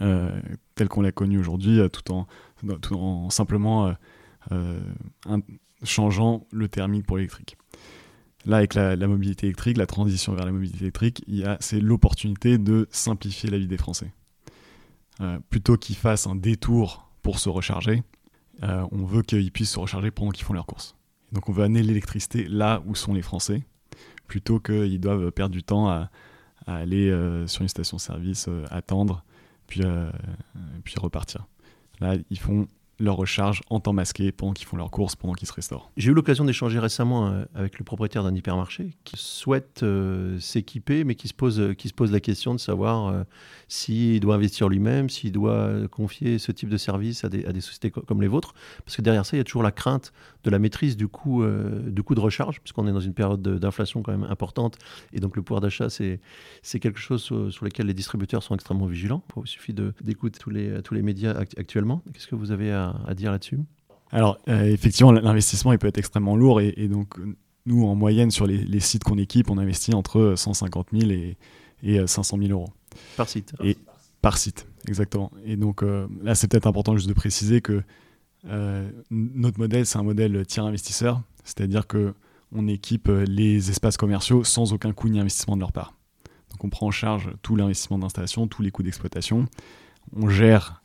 euh, 0.00 0.40
telle 0.74 0.88
qu'on 0.88 1.02
l'a 1.02 1.12
connue 1.12 1.38
aujourd'hui, 1.38 1.80
euh, 1.80 1.88
tout 1.88 2.12
en, 2.12 2.26
en 2.92 3.30
simplement 3.30 3.94
euh, 4.52 4.80
changeant 5.82 6.46
le 6.52 6.68
thermique 6.68 7.06
pour 7.06 7.16
l'électrique. 7.16 7.56
Là, 8.46 8.58
avec 8.58 8.74
la, 8.74 8.96
mobilité 9.06 9.46
électrique, 9.46 9.76
la 9.76 9.86
transition 9.86 10.34
vers 10.34 10.44
la 10.44 10.52
mobilité 10.52 10.80
électrique, 10.80 11.24
c'est 11.60 11.80
l'opportunité 11.80 12.58
de 12.58 12.86
simplifier 12.90 13.50
la 13.50 13.58
vie 13.58 13.66
des 13.66 13.78
Français. 13.78 14.12
plutôt 15.48 15.76
qu'ils 15.76 15.96
fassent 15.96 16.26
un 16.26 16.36
détour 16.36 17.08
pour 17.22 17.38
se 17.38 17.48
recharger, 17.48 18.02
on 18.62 19.04
veut 19.04 19.22
qu'ils 19.22 19.50
puissent 19.50 19.72
se 19.72 19.78
recharger 19.78 20.10
pendant 20.10 20.30
qu'ils 20.30 20.44
font 20.44 20.52
leurs 20.52 20.66
courses. 20.66 20.94
Donc 21.32 21.48
on 21.48 21.52
veut 21.52 21.64
amener 21.64 21.82
l'électricité 21.82 22.46
là 22.48 22.82
où 22.86 22.94
sont 22.94 23.14
les 23.14 23.22
Français, 23.22 23.62
plutôt 24.26 24.60
qu'ils 24.60 25.00
doivent 25.00 25.30
perdre 25.32 25.54
du 25.54 25.62
temps 25.62 25.88
à, 25.88 26.10
aller 26.66 27.10
euh, 27.10 27.46
sur 27.46 27.62
une 27.62 27.68
station-service, 27.68 28.46
euh, 28.48 28.64
attendre, 28.70 29.22
puis, 29.66 29.82
euh, 29.84 30.10
puis 30.82 30.94
repartir. 30.98 31.46
Là, 32.00 32.16
ils 32.30 32.38
font 32.38 32.66
leur 32.98 33.16
recharge 33.16 33.60
en 33.70 33.80
temps 33.80 33.92
masqué 33.92 34.30
pendant 34.32 34.52
qu'ils 34.52 34.66
font 34.66 34.76
leurs 34.76 34.90
courses, 34.90 35.16
pendant 35.16 35.34
qu'ils 35.34 35.48
se 35.48 35.52
restaurent. 35.52 35.90
J'ai 35.96 36.10
eu 36.10 36.14
l'occasion 36.14 36.44
d'échanger 36.44 36.78
récemment 36.78 37.26
euh, 37.26 37.44
avec 37.54 37.78
le 37.78 37.84
propriétaire 37.84 38.22
d'un 38.22 38.34
hypermarché 38.34 38.90
qui 39.04 39.16
souhaite 39.16 39.82
euh, 39.82 40.38
s'équiper, 40.38 41.04
mais 41.04 41.14
qui 41.14 41.28
se, 41.28 41.34
pose, 41.34 41.74
qui 41.76 41.88
se 41.88 41.94
pose 41.94 42.12
la 42.12 42.20
question 42.20 42.54
de 42.54 42.60
savoir 42.60 43.08
euh, 43.08 43.24
s'il 43.68 44.20
doit 44.20 44.36
investir 44.36 44.68
lui-même, 44.68 45.10
s'il 45.10 45.32
doit 45.32 45.88
confier 45.90 46.38
ce 46.38 46.52
type 46.52 46.68
de 46.68 46.76
service 46.76 47.24
à 47.24 47.28
des, 47.28 47.44
à 47.46 47.52
des, 47.52 47.60
sociétés 47.60 47.90
comme 47.90 48.22
les 48.22 48.28
vôtres. 48.28 48.54
Parce 48.84 48.96
que 48.96 49.02
derrière 49.02 49.26
ça, 49.26 49.36
il 49.36 49.38
y 49.38 49.40
a 49.40 49.44
toujours 49.44 49.62
la 49.62 49.72
crainte 49.72 50.12
de 50.44 50.50
la 50.50 50.58
maîtrise 50.58 50.96
du 50.96 51.08
coût, 51.08 51.44
du 51.86 52.02
coût 52.02 52.14
de 52.14 52.20
recharge, 52.20 52.60
puisqu'on 52.60 52.86
est 52.86 52.92
dans 52.92 53.00
une 53.00 53.14
période 53.14 53.40
d'inflation 53.40 54.02
quand 54.02 54.12
même 54.12 54.28
importante. 54.30 54.76
Et 55.14 55.20
donc 55.20 55.36
le 55.36 55.42
pouvoir 55.42 55.62
d'achat, 55.62 55.88
c'est 55.88 56.20
quelque 56.80 56.98
chose 56.98 57.22
sur, 57.22 57.50
sur, 57.50 57.64
lequel 57.64 57.86
les 57.86 57.94
distributeurs 57.94 58.42
sont 58.42 58.54
extrêmement 58.54 58.86
vigilants. 58.86 59.22
Il 59.36 59.46
suffit 59.46 59.72
d'écouter 59.72 60.38
tous 60.38 60.50
les, 60.50 60.82
tous 60.82 60.92
les 60.92 61.02
médias 61.02 61.32
actuellement. 61.56 62.02
Qu'est-ce 62.12 62.26
que 62.26 62.34
vous 62.34 62.50
avez 62.50 62.72
à 62.72 62.83
à, 63.06 63.14
dire 63.14 63.30
là-dessus 63.30 63.58
Alors, 64.10 64.38
euh, 64.48 64.64
effectivement, 64.64 65.12
l'investissement, 65.12 65.72
il 65.72 65.78
peut 65.78 65.86
être 65.86 65.98
extrêmement 65.98 66.36
lourd. 66.36 66.60
Et, 66.60 66.88
donc, 66.88 67.14
nous, 67.66 67.84
en 67.86 67.94
moyenne, 67.94 68.30
sur 68.30 68.46
les, 68.46 68.80
sites 68.80 69.04
qu'on 69.04 69.18
équipe, 69.18 69.50
on 69.50 69.58
investit 69.58 69.94
entre 69.94 70.34
150 70.36 70.88
000 70.92 71.10
et, 71.10 71.36
et 71.82 72.06
500 72.06 72.38
000 72.38 72.50
euros. 72.50 72.68
Par 73.16 73.28
site 73.28 73.54
et, 73.62 73.76
Par 74.22 74.38
site, 74.38 74.66
exactement. 74.88 75.30
Et 75.44 75.56
donc, 75.56 75.82
euh, 75.82 76.06
là, 76.22 76.34
c'est 76.34 76.48
peut-être 76.48 76.66
important 76.66 76.96
juste 76.96 77.08
de 77.08 77.14
préciser 77.14 77.60
que 77.60 77.82
euh, 78.46 78.90
notre 79.10 79.58
modèle, 79.58 79.86
c'est 79.86 79.98
un 79.98 80.02
modèle 80.02 80.44
tiers 80.46 80.64
investisseur. 80.64 81.22
C'est-à-dire 81.44 81.86
que 81.86 82.14
on 82.56 82.68
équipe 82.68 83.08
les 83.08 83.70
espaces 83.70 83.96
commerciaux 83.96 84.44
sans 84.44 84.72
aucun 84.72 84.92
coût 84.92 85.08
ni 85.08 85.18
investissement 85.18 85.56
de 85.56 85.60
leur 85.60 85.72
part. 85.72 85.94
Donc 86.50 86.62
on 86.62 86.68
prend 86.68 86.86
en 86.86 86.92
charge 86.92 87.32
tout 87.42 87.56
l'investissement 87.56 87.98
d'installation, 87.98 88.46
tous 88.46 88.62
les 88.62 88.70
coûts 88.70 88.84
d'exploitation. 88.84 89.46
On 90.14 90.28
gère 90.28 90.82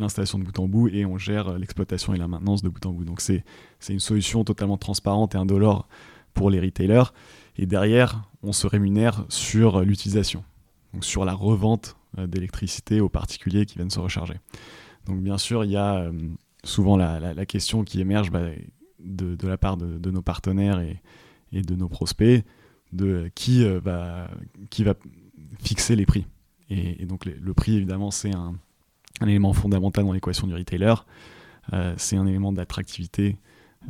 l'installation 0.00 0.38
de 0.38 0.44
bout 0.44 0.58
en 0.58 0.68
bout 0.68 0.88
et 0.88 1.04
on 1.06 1.18
gère 1.18 1.58
l'exploitation 1.58 2.14
et 2.14 2.18
la 2.18 2.28
maintenance 2.28 2.62
de 2.62 2.68
bout 2.68 2.84
en 2.86 2.92
bout. 2.92 3.04
Donc 3.04 3.20
c'est 3.20 3.44
une 3.88 4.00
solution 4.00 4.44
totalement 4.44 4.76
transparente 4.76 5.34
et 5.34 5.38
indolore 5.38 5.88
pour 6.34 6.50
les 6.50 6.60
retailers. 6.60 7.12
Et 7.56 7.66
derrière, 7.66 8.22
on 8.42 8.52
se 8.52 8.66
rémunère 8.66 9.24
sur 9.28 9.82
l'utilisation, 9.82 10.44
donc 10.94 11.04
sur 11.04 11.24
la 11.24 11.34
revente 11.34 11.96
euh, 12.18 12.26
d'électricité 12.26 13.00
aux 13.00 13.08
particuliers 13.08 13.66
qui 13.66 13.76
viennent 13.76 13.90
se 13.90 14.00
recharger. 14.00 14.34
Donc 15.06 15.20
bien 15.20 15.38
sûr, 15.38 15.64
il 15.64 15.70
y 15.70 15.76
a 15.76 15.98
euh, 15.98 16.12
souvent 16.64 16.96
la, 16.96 17.46
question 17.46 17.84
qui 17.84 18.00
émerge 18.00 18.30
bah, 18.30 18.48
de, 18.98 19.46
la 19.46 19.58
part 19.58 19.76
de, 19.76 20.10
nos 20.10 20.22
partenaires 20.22 20.80
et, 20.80 21.62
de 21.62 21.74
nos 21.74 21.88
prospects, 21.88 22.44
de 22.92 23.30
qui, 23.34 23.64
euh, 23.64 23.80
va, 23.80 24.28
qui 24.70 24.82
va 24.82 24.94
fixer 25.62 25.96
les 25.96 26.06
prix. 26.06 26.26
Et, 26.68 27.06
donc 27.06 27.26
le 27.26 27.54
prix, 27.54 27.76
évidemment, 27.76 28.10
c'est 28.10 28.34
un, 28.34 28.54
un 29.20 29.26
élément 29.26 29.52
fondamental 29.52 30.04
dans 30.04 30.12
l'équation 30.12 30.46
du 30.46 30.54
retailer. 30.54 30.94
Euh, 31.72 31.94
c'est 31.96 32.16
un 32.16 32.26
élément 32.26 32.52
d'attractivité 32.52 33.36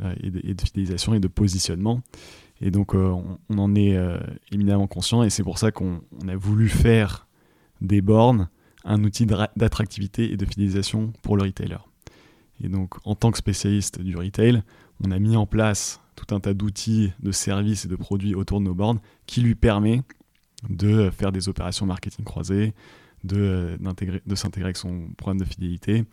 euh, 0.01 0.13
et, 0.21 0.29
de, 0.29 0.61
fidélisation 0.61 1.13
et 1.13 1.19
de 1.19 1.27
positionnement. 1.27 2.01
Et 2.61 2.69
donc, 2.69 2.93
euh, 2.93 3.15
on, 3.49 3.57
en 3.57 3.75
est 3.75 3.97
éminemment 4.51 4.87
conscient 4.87 5.23
et 5.23 5.29
c'est 5.29 5.43
pour 5.43 5.57
ça 5.57 5.71
qu'on 5.71 6.01
a 6.27 6.35
voulu 6.35 6.69
faire 6.69 7.27
des 7.81 8.01
bornes 8.01 8.49
un 8.83 9.03
outil 9.03 9.27
d'attractivité 9.27 10.31
et 10.31 10.37
de 10.37 10.45
fidélisation 10.45 11.13
pour 11.21 11.37
le 11.37 11.43
retailer. 11.43 11.77
Et 12.63 12.67
donc, 12.67 12.95
en 13.05 13.15
tant 13.15 13.31
que 13.31 13.37
spécialiste 13.37 14.01
du 14.01 14.15
retail, 14.15 14.63
on 15.03 15.11
a 15.11 15.19
mis 15.19 15.35
en 15.35 15.45
place 15.45 16.01
tout 16.15 16.33
un 16.35 16.39
tas 16.39 16.53
d'outils, 16.53 17.11
de 17.19 17.31
services 17.31 17.85
et 17.85 17.87
de 17.87 17.95
produits 17.95 18.35
autour 18.35 18.59
de 18.59 18.65
nos 18.65 18.75
bornes 18.75 18.99
qui 19.25 19.41
lui 19.41 19.55
permet 19.55 20.01
de 20.69 21.09
faire 21.09 21.31
des 21.31 21.49
opérations 21.49 21.85
marketing 21.85 22.25
croisées, 22.25 22.73
de, 23.23 23.77
de 24.25 24.35
s'intégrer 24.35 24.67
avec 24.67 24.77
son 24.77 25.09
programme 25.17 25.39
de 25.39 25.45
fidélité, 25.45 26.05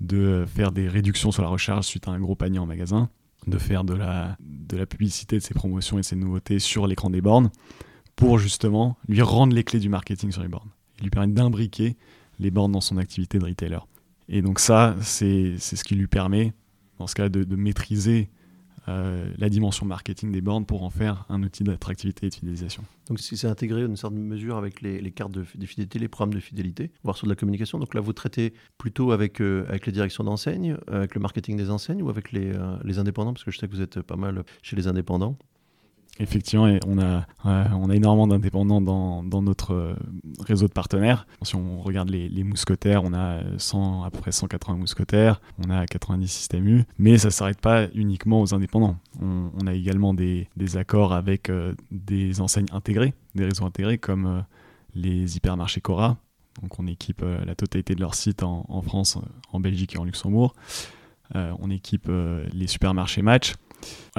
de 0.00 0.44
faire 0.46 0.72
des 0.72 0.88
réductions 0.88 1.30
sur 1.32 1.42
la 1.42 1.48
recharge 1.48 1.86
suite 1.86 2.08
à 2.08 2.10
un 2.10 2.20
gros 2.20 2.34
panier 2.34 2.58
en 2.58 2.66
magasin, 2.66 3.08
de 3.46 3.58
faire 3.58 3.84
de 3.84 3.94
la, 3.94 4.36
de 4.40 4.76
la 4.76 4.86
publicité 4.86 5.36
de 5.36 5.42
ses 5.42 5.54
promotions 5.54 5.98
et 5.98 6.00
de 6.00 6.06
ses 6.06 6.16
nouveautés 6.16 6.58
sur 6.58 6.86
l'écran 6.86 7.10
des 7.10 7.20
bornes 7.20 7.50
pour 8.16 8.38
justement 8.38 8.96
lui 9.08 9.22
rendre 9.22 9.54
les 9.54 9.62
clés 9.62 9.78
du 9.78 9.88
marketing 9.88 10.32
sur 10.32 10.42
les 10.42 10.48
bornes. 10.48 10.70
Il 10.98 11.04
lui 11.04 11.10
permet 11.10 11.32
d'imbriquer 11.32 11.96
les 12.38 12.50
bornes 12.50 12.72
dans 12.72 12.80
son 12.80 12.96
activité 12.96 13.38
de 13.38 13.44
retailer. 13.44 13.86
Et 14.28 14.42
donc 14.42 14.58
ça, 14.58 14.96
c'est 15.00 15.58
ce 15.58 15.84
qui 15.84 15.94
lui 15.94 16.06
permet, 16.08 16.52
dans 16.98 17.06
ce 17.06 17.14
cas, 17.14 17.28
de, 17.28 17.44
de 17.44 17.56
maîtriser 17.56 18.30
euh, 18.88 19.32
la 19.38 19.48
dimension 19.48 19.86
marketing 19.86 20.32
des 20.32 20.40
bornes 20.40 20.66
pour 20.66 20.82
en 20.82 20.90
faire 20.90 21.24
un 21.28 21.42
outil 21.42 21.64
d'attractivité 21.64 22.26
et 22.26 22.30
de 22.30 22.34
fidélisation. 22.34 22.84
Donc 23.08 23.20
c'est 23.20 23.46
intégré 23.46 23.82
une 23.82 23.96
certaine 23.96 24.22
mesure 24.22 24.56
avec 24.56 24.80
les, 24.80 25.10
cartes 25.10 25.32
de, 25.32 25.44
fidélité, 25.44 25.98
les 25.98 26.08
programmes 26.08 26.34
de 26.34 26.40
fidélité, 26.40 26.90
voire 27.02 27.16
sur 27.16 27.26
de 27.26 27.32
la 27.32 27.36
communication. 27.36 27.78
Donc 27.78 27.94
là, 27.94 28.00
vous 28.00 28.12
traitez 28.12 28.52
plutôt 28.78 29.12
avec, 29.12 29.40
euh, 29.40 29.64
avec 29.68 29.86
les 29.86 29.92
directions 29.92 30.24
d'enseigne, 30.24 30.76
avec 30.86 31.14
le 31.14 31.20
marketing 31.20 31.56
des 31.56 31.70
enseignes 31.70 32.02
ou 32.02 32.10
avec 32.10 32.32
les, 32.32 32.52
euh, 32.52 32.76
les 32.84 32.98
indépendants? 32.98 33.32
Parce 33.32 33.44
que 33.44 33.50
je 33.50 33.58
sais 33.58 33.68
que 33.68 33.72
vous 33.72 33.82
êtes 33.82 34.02
pas 34.02 34.16
mal 34.16 34.44
chez 34.62 34.76
les 34.76 34.86
indépendants. 34.86 35.38
Effectivement, 36.18 36.66
on 36.86 36.98
a, 36.98 37.26
énormément 37.92 38.26
d'indépendants 38.26 38.80
dans, 38.80 39.42
notre 39.42 39.74
euh, 39.74 39.94
réseau 40.40 40.66
de 40.66 40.72
partenaires. 40.72 41.26
Si 41.42 41.56
on 41.56 41.80
regarde 41.80 42.08
les, 42.08 42.44
mousquetaires, 42.44 43.04
on 43.04 43.12
a 43.12 43.40
100, 43.58 44.04
à 44.04 44.10
peu 44.10 44.18
près 44.20 44.32
180 44.32 44.78
mousquetaires, 44.78 45.40
on 45.64 45.70
a 45.70 45.86
90 45.86 46.26
systèmes 46.28 46.66
U, 46.66 46.84
mais 46.98 47.18
ça 47.18 47.28
ne 47.28 47.32
s'arrête 47.32 47.60
pas 47.60 47.86
uniquement 47.94 48.40
aux 48.40 48.54
indépendants. 48.54 48.96
On, 49.20 49.66
a 49.66 49.74
également 49.74 50.14
des, 50.14 50.48
accords 50.76 51.12
avec 51.12 51.50
euh, 51.50 51.74
des 51.90 52.40
enseignes 52.40 52.66
intégrées, 52.72 53.14
des 53.34 53.44
réseaux 53.44 53.64
intégrés 53.64 53.98
comme 53.98 54.26
euh, 54.26 54.40
les 54.94 55.36
hypermarchés 55.36 55.80
Cora. 55.80 56.16
Donc 56.62 56.78
on 56.78 56.86
équipe 56.86 57.22
la 57.22 57.54
totalité 57.54 57.94
de 57.94 58.00
leurs 58.00 58.14
sites 58.14 58.42
en, 58.42 58.80
France, 58.80 59.18
en 59.52 59.60
Belgique 59.60 59.94
et 59.94 59.98
en 59.98 60.04
Luxembourg. 60.04 60.54
on 61.34 61.68
équipe 61.68 62.10
les 62.54 62.66
supermarchés 62.66 63.20
Match 63.20 63.56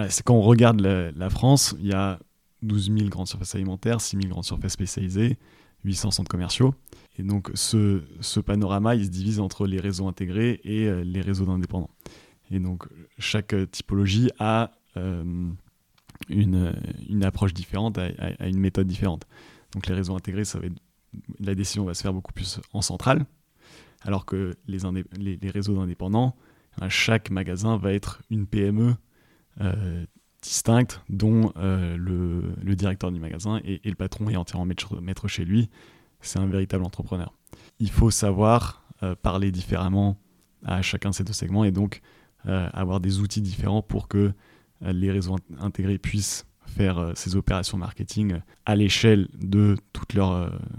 c'est 0.10 0.24
quand 0.24 0.36
on 0.36 0.42
regarde 0.42 0.80
la, 0.82 1.30
France, 1.30 1.76
il 1.80 1.88
y 1.88 1.94
a 1.94 2.20
12 2.62 2.92
000 2.98 3.10
grandes 3.10 3.28
surfaces 3.28 3.56
alimentaires, 3.56 4.02
6 4.02 4.18
000 4.18 4.30
grandes 4.30 4.46
surfaces 4.46 4.74
spécialisées, 4.74 5.38
800 5.84 6.12
centres 6.12 6.30
commerciaux. 6.30 6.76
Et 7.18 7.24
donc 7.24 7.52
ce, 7.56 8.40
panorama, 8.40 8.96
il 8.96 9.06
se 9.06 9.10
divise 9.10 9.40
entre 9.40 9.68
les 9.68 9.80
réseaux 9.80 10.08
intégrés 10.08 10.60
et 10.64 10.86
euh, 10.86 11.04
les 11.04 11.22
réseaux 11.22 11.46
d'indépendants. 11.46 11.90
Et 12.52 12.60
donc 12.60 12.88
chaque 13.18 13.56
typologie 13.72 14.30
a 14.40 14.72
euh, 14.96 15.50
une, 16.30 17.24
approche 17.24 17.54
différente, 17.54 17.98
a, 17.98 18.48
une 18.48 18.60
méthode 18.60 18.88
différente. 18.88 19.26
Donc 19.74 19.88
les 19.88 19.94
réseaux 19.94 20.16
intégrés, 20.16 20.44
la 21.40 21.56
décision 21.56 21.86
va 21.86 21.94
se 21.94 22.02
faire 22.02 22.14
beaucoup 22.14 22.34
plus 22.34 22.60
en 22.74 22.82
centrale, 22.82 23.26
alors 24.02 24.26
que 24.26 24.56
les, 24.68 25.52
réseaux 25.52 25.76
d'indépendants, 25.76 26.36
chaque 26.90 27.30
magasin 27.30 27.78
va 27.78 27.94
être 27.94 28.22
une 28.30 28.46
PME 28.46 28.96
distinctes 30.42 31.02
dont 31.10 31.52
euh, 31.58 31.98
le, 31.98 32.76
directeur 32.76 33.12
du 33.12 33.20
magasin 33.20 33.60
et, 33.64 33.82
le 33.84 33.96
patron 33.96 34.30
est 34.30 34.36
entièrement 34.36 34.66
maître, 35.02 35.28
chez 35.28 35.46
lui. 35.46 35.70
C'est 36.22 36.40
un 36.40 36.48
véritable 36.48 36.84
entrepreneur. 36.84 37.34
Il 37.80 37.92
faut 37.92 38.12
savoir 38.12 38.84
euh, 39.04 39.16
parler 39.16 39.52
différemment 39.52 40.18
à 40.66 40.82
chacun 40.82 41.10
de 41.10 41.16
ces 41.16 41.24
deux 41.24 41.34
segments 41.34 41.64
et 41.64 41.72
donc 41.72 42.02
avoir 42.46 43.02
des 43.02 43.20
outils 43.20 43.42
différents 43.42 43.82
pour 43.82 44.08
que 44.08 44.32
les 44.80 45.12
réseaux 45.12 45.36
intégrés 45.60 45.98
puissent 45.98 46.46
faire 46.66 47.12
ces 47.14 47.36
opérations 47.36 47.78
marketing 47.78 48.40
à 48.66 48.78
l'échelle 48.78 49.28
de, 49.38 49.76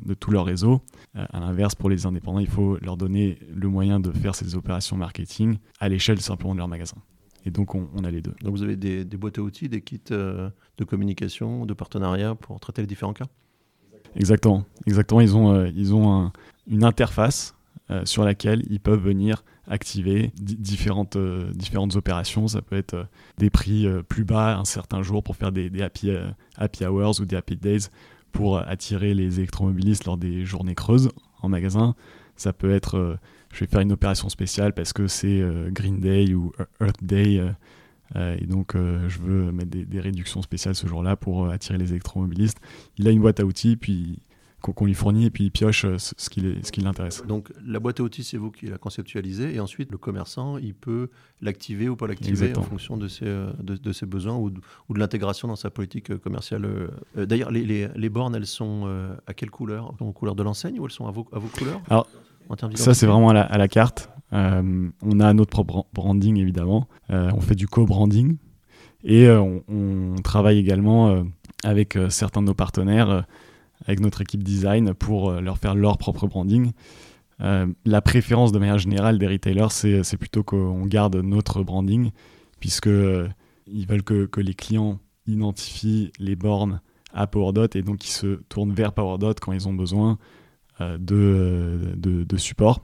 de 0.03 0.15
tout 0.15 0.31
leur 0.31 0.47
réseau. 0.47 0.81
à 1.15 1.41
l'inverse, 1.41 1.75
pour 1.75 1.91
les 1.91 2.07
indépendants, 2.07 2.39
il 2.39 2.49
faut 2.49 2.79
leur 2.81 2.97
donner 2.97 3.39
le 3.55 3.69
moyen 3.69 4.01
de 4.01 4.11
faire 4.13 4.35
ces 4.35 4.55
opérations 4.55 4.97
marketing 4.97 5.59
à 5.79 5.91
l'échelle 5.91 6.23
simplement 6.23 6.55
de 6.55 6.59
leur 6.59 6.69
magasin. 6.69 6.97
Et 7.49 7.51
donc, 7.51 7.75
on, 7.75 8.05
a 8.05 8.11
les 8.11 8.21
deux. 8.21 8.35
Donc, 8.43 8.55
vous 8.55 8.63
avez 8.63 8.77
des, 8.77 9.05
boîtes 9.17 9.39
à 9.39 9.41
outils, 9.41 9.71
des 9.71 9.81
kits 9.81 9.99
euh, 10.11 10.51
de 10.77 10.85
communication, 10.85 11.65
de 11.65 11.73
partenariat 11.73 12.35
pour 12.35 12.61
traiter 12.61 12.83
les 12.83 12.87
différents 12.87 13.15
cas? 13.15 13.25
Exactement. 14.17 14.67
Exactement. 14.87 15.23
Ils 15.23 15.35
ont, 15.35 15.55
euh, 15.55 15.71
ils 15.75 15.95
ont 15.95 16.31
une 16.67 16.85
interface 16.85 17.55
euh, 17.91 18.05
sur 18.05 18.23
laquelle 18.23 18.65
ils 18.69 18.81
peuvent 18.81 19.03
venir 19.03 19.45
activer 19.67 20.31
différentes, 20.37 21.17
différentes 21.55 21.97
opérations. 21.97 22.49
Ça 22.49 22.61
peut 22.61 22.77
être 22.77 23.07
des 23.39 23.49
prix 23.49 23.87
plus 24.11 24.25
bas 24.25 24.59
un 24.59 24.67
certain 24.67 25.01
jour 25.01 25.23
pour 25.23 25.35
faire 25.35 25.51
des, 25.51 25.71
happy, 25.81 26.11
happy, 26.57 26.85
hours 26.85 27.21
ou 27.21 27.25
des 27.25 27.37
happy 27.37 27.57
days 27.57 27.89
pour 28.31 28.59
attirer 28.59 29.15
les 29.15 29.39
électromobilistes 29.39 30.05
lors 30.05 30.19
des 30.19 30.45
journées 30.45 30.75
creuses 30.75 31.09
en 31.41 31.49
magasin. 31.49 31.95
Ça 32.37 32.53
peut 32.53 32.71
être 32.71 33.19
je 33.53 33.61
vais 33.61 33.67
faire 33.67 33.81
une 33.81 33.93
opération 33.93 34.29
spéciale 34.29 34.73
parce 34.73 34.93
que 34.93 35.07
c'est 35.07 35.41
euh, 35.41 35.71
Green 35.71 36.01
Day 36.01 36.35
ou 36.35 36.53
Earth 36.81 37.03
Day. 37.03 37.39
Euh, 37.39 37.51
euh, 38.17 38.37
et 38.41 38.47
donc, 38.47 38.75
je 38.75 39.19
veux 39.19 39.53
mettre 39.53 39.71
des, 39.71 40.01
réductions 40.01 40.41
spéciales 40.41 40.75
ce 40.75 40.87
jour-là 40.87 41.17
pour 41.17 41.51
attirer 41.51 41.77
les 41.77 41.91
électromobilistes. 41.91 42.59
Il 42.97 43.07
a 43.07 43.11
une 43.11 43.21
boîte 43.21 43.41
à 43.41 43.45
outils, 43.45 43.77
puis 43.77 44.21
qu'on 44.61 44.87
lui 44.87 44.95
fournit 44.95 45.27
et 45.27 45.31
puis 45.31 45.45
il 45.45 45.51
pioche 45.53 45.87
ce 45.99 46.31
qui, 46.31 46.43
ce 46.63 46.73
qui 46.73 46.81
l'intéresse. 46.81 47.23
Donc 47.29 47.53
la 47.65 47.79
boîte 47.79 48.01
à 48.01 48.03
outils, 48.03 48.25
c'est 48.25 48.39
vous 48.39 48.51
qui 48.51 48.67
la 48.67 48.77
conceptualisez 48.77 49.55
et 49.55 49.61
ensuite 49.61 49.93
le 49.93 49.99
commerçant, 49.99 50.59
il 50.59 50.75
peut 50.75 51.11
l'activer 51.41 51.89
ou 51.89 51.95
pas 51.95 52.09
l'activer 52.09 52.57
en 52.57 52.63
fonction 52.63 52.97
de 52.97 53.07
ses, 53.07 53.27
de, 53.63 53.93
ses 53.93 54.07
besoins 54.07 54.37
ou 54.37 54.51
de, 54.51 54.61
ou 54.89 54.95
de 54.95 54.99
l'intégration 54.99 55.47
dans 55.47 55.55
sa 55.55 55.71
politique 55.71 56.17
commerciale. 56.19 56.91
D'ailleurs, 57.15 57.53
les, 57.53 57.65
les, 57.65 57.89
les, 57.95 58.09
bornes, 58.09 58.35
elles 58.35 58.47
sont 58.47 58.91
à 59.29 59.35
quelle 59.35 59.51
couleur? 59.51 59.95
Aux 60.01 60.13
couleurs 60.13 60.35
de 60.35 60.43
l'enseigne 60.43 60.81
ou 60.81 60.87
elles 60.87 60.93
sont 60.93 61.07
à 61.07 61.13
vos, 61.13 61.29
à 61.31 61.39
vos 61.39 61.49
couleurs? 61.49 61.81
Alors, 61.89 62.09
ça, 62.75 62.95
c'est 62.95 63.07
vraiment 63.07 63.31
à 63.31 63.59
la, 63.59 63.69
carte. 63.69 64.11
Euh, 64.33 64.89
on 65.03 65.21
a 65.21 65.33
notre 65.33 65.51
propre 65.51 65.87
branding, 65.93 66.39
évidemment. 66.39 66.89
Euh, 67.11 67.31
on 67.35 67.41
fait 67.41 67.55
du 67.55 67.67
co-branding. 67.67 68.37
Et 69.05 69.27
euh, 69.27 69.61
on, 69.69 70.17
travaille 70.23 70.59
également 70.59 71.25
avec 71.65 71.99
certains 72.09 72.43
de 72.43 72.47
nos 72.47 72.55
partenaires, 72.55 73.25
avec 73.87 74.01
notre 74.01 74.23
équipe 74.23 74.43
design, 74.43 74.95
pour 74.95 75.33
leur 75.33 75.59
faire 75.59 75.75
leur 75.75 75.99
propre 75.99 76.27
branding. 76.27 76.73
la 77.41 78.03
préférence 78.03 78.53
de 78.53 78.59
manière 78.59 78.79
générale 78.79 79.19
des 79.19 79.27
retailers, 79.27 79.71
c'est 79.71 80.17
plutôt 80.17 80.43
qu'on 80.43 80.85
garde 80.87 81.17
notre 81.17 81.63
branding, 81.63 82.11
puisque 82.61 82.91
ils 83.67 83.87
veulent 83.87 84.03
que, 84.03 84.27
que, 84.27 84.41
les 84.41 84.55
clients 84.55 84.99
identifient 85.27 86.11
les 86.19 86.37
bornes 86.37 86.81
à 87.13 87.27
PowerDot 87.27 87.69
et 87.75 87.83
donc 87.83 88.05
ils 88.07 88.13
se 88.13 88.41
tournent 88.49 88.73
vers 88.73 88.93
PowerDot 88.93 89.35
quand 89.41 89.53
ils 89.53 89.69
ont 89.69 89.75
besoin 89.75 90.19
de, 90.81 91.95
de, 91.97 92.25
de, 92.25 92.37
support. 92.37 92.81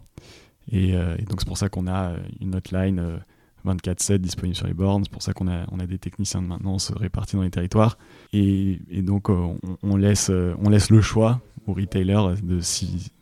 Euh, 0.72 1.16
et, 1.18 1.22
donc 1.22 1.40
c'est 1.40 1.46
pour 1.46 1.58
ça 1.58 1.68
qu'on 1.68 1.86
a 1.86 2.14
une 2.40 2.54
hotline 2.54 3.20
24/7 3.64 4.12
euh, 4.12 4.18
disponible 4.18 4.56
sur 4.56 4.66
les 4.66 4.74
bornes. 4.74 5.04
C'est 5.04 5.12
pour 5.12 5.22
ça 5.22 5.32
qu'on 5.32 5.48
a, 5.48 5.64
on 5.70 5.80
a 5.80 5.86
des 5.86 5.98
techniciens 5.98 6.42
de 6.42 6.46
maintenance 6.46 6.90
répartis 6.92 7.36
dans 7.36 7.42
les 7.42 7.50
territoires. 7.50 7.98
Et, 8.32 8.80
et 8.90 9.02
donc 9.02 9.28
on, 9.28 9.96
laisse, 9.96 10.30
on 10.30 10.68
laisse 10.68 10.90
le 10.90 11.00
choix 11.00 11.40
aux 11.66 11.72
retailers 11.72 12.42
de 12.42 12.60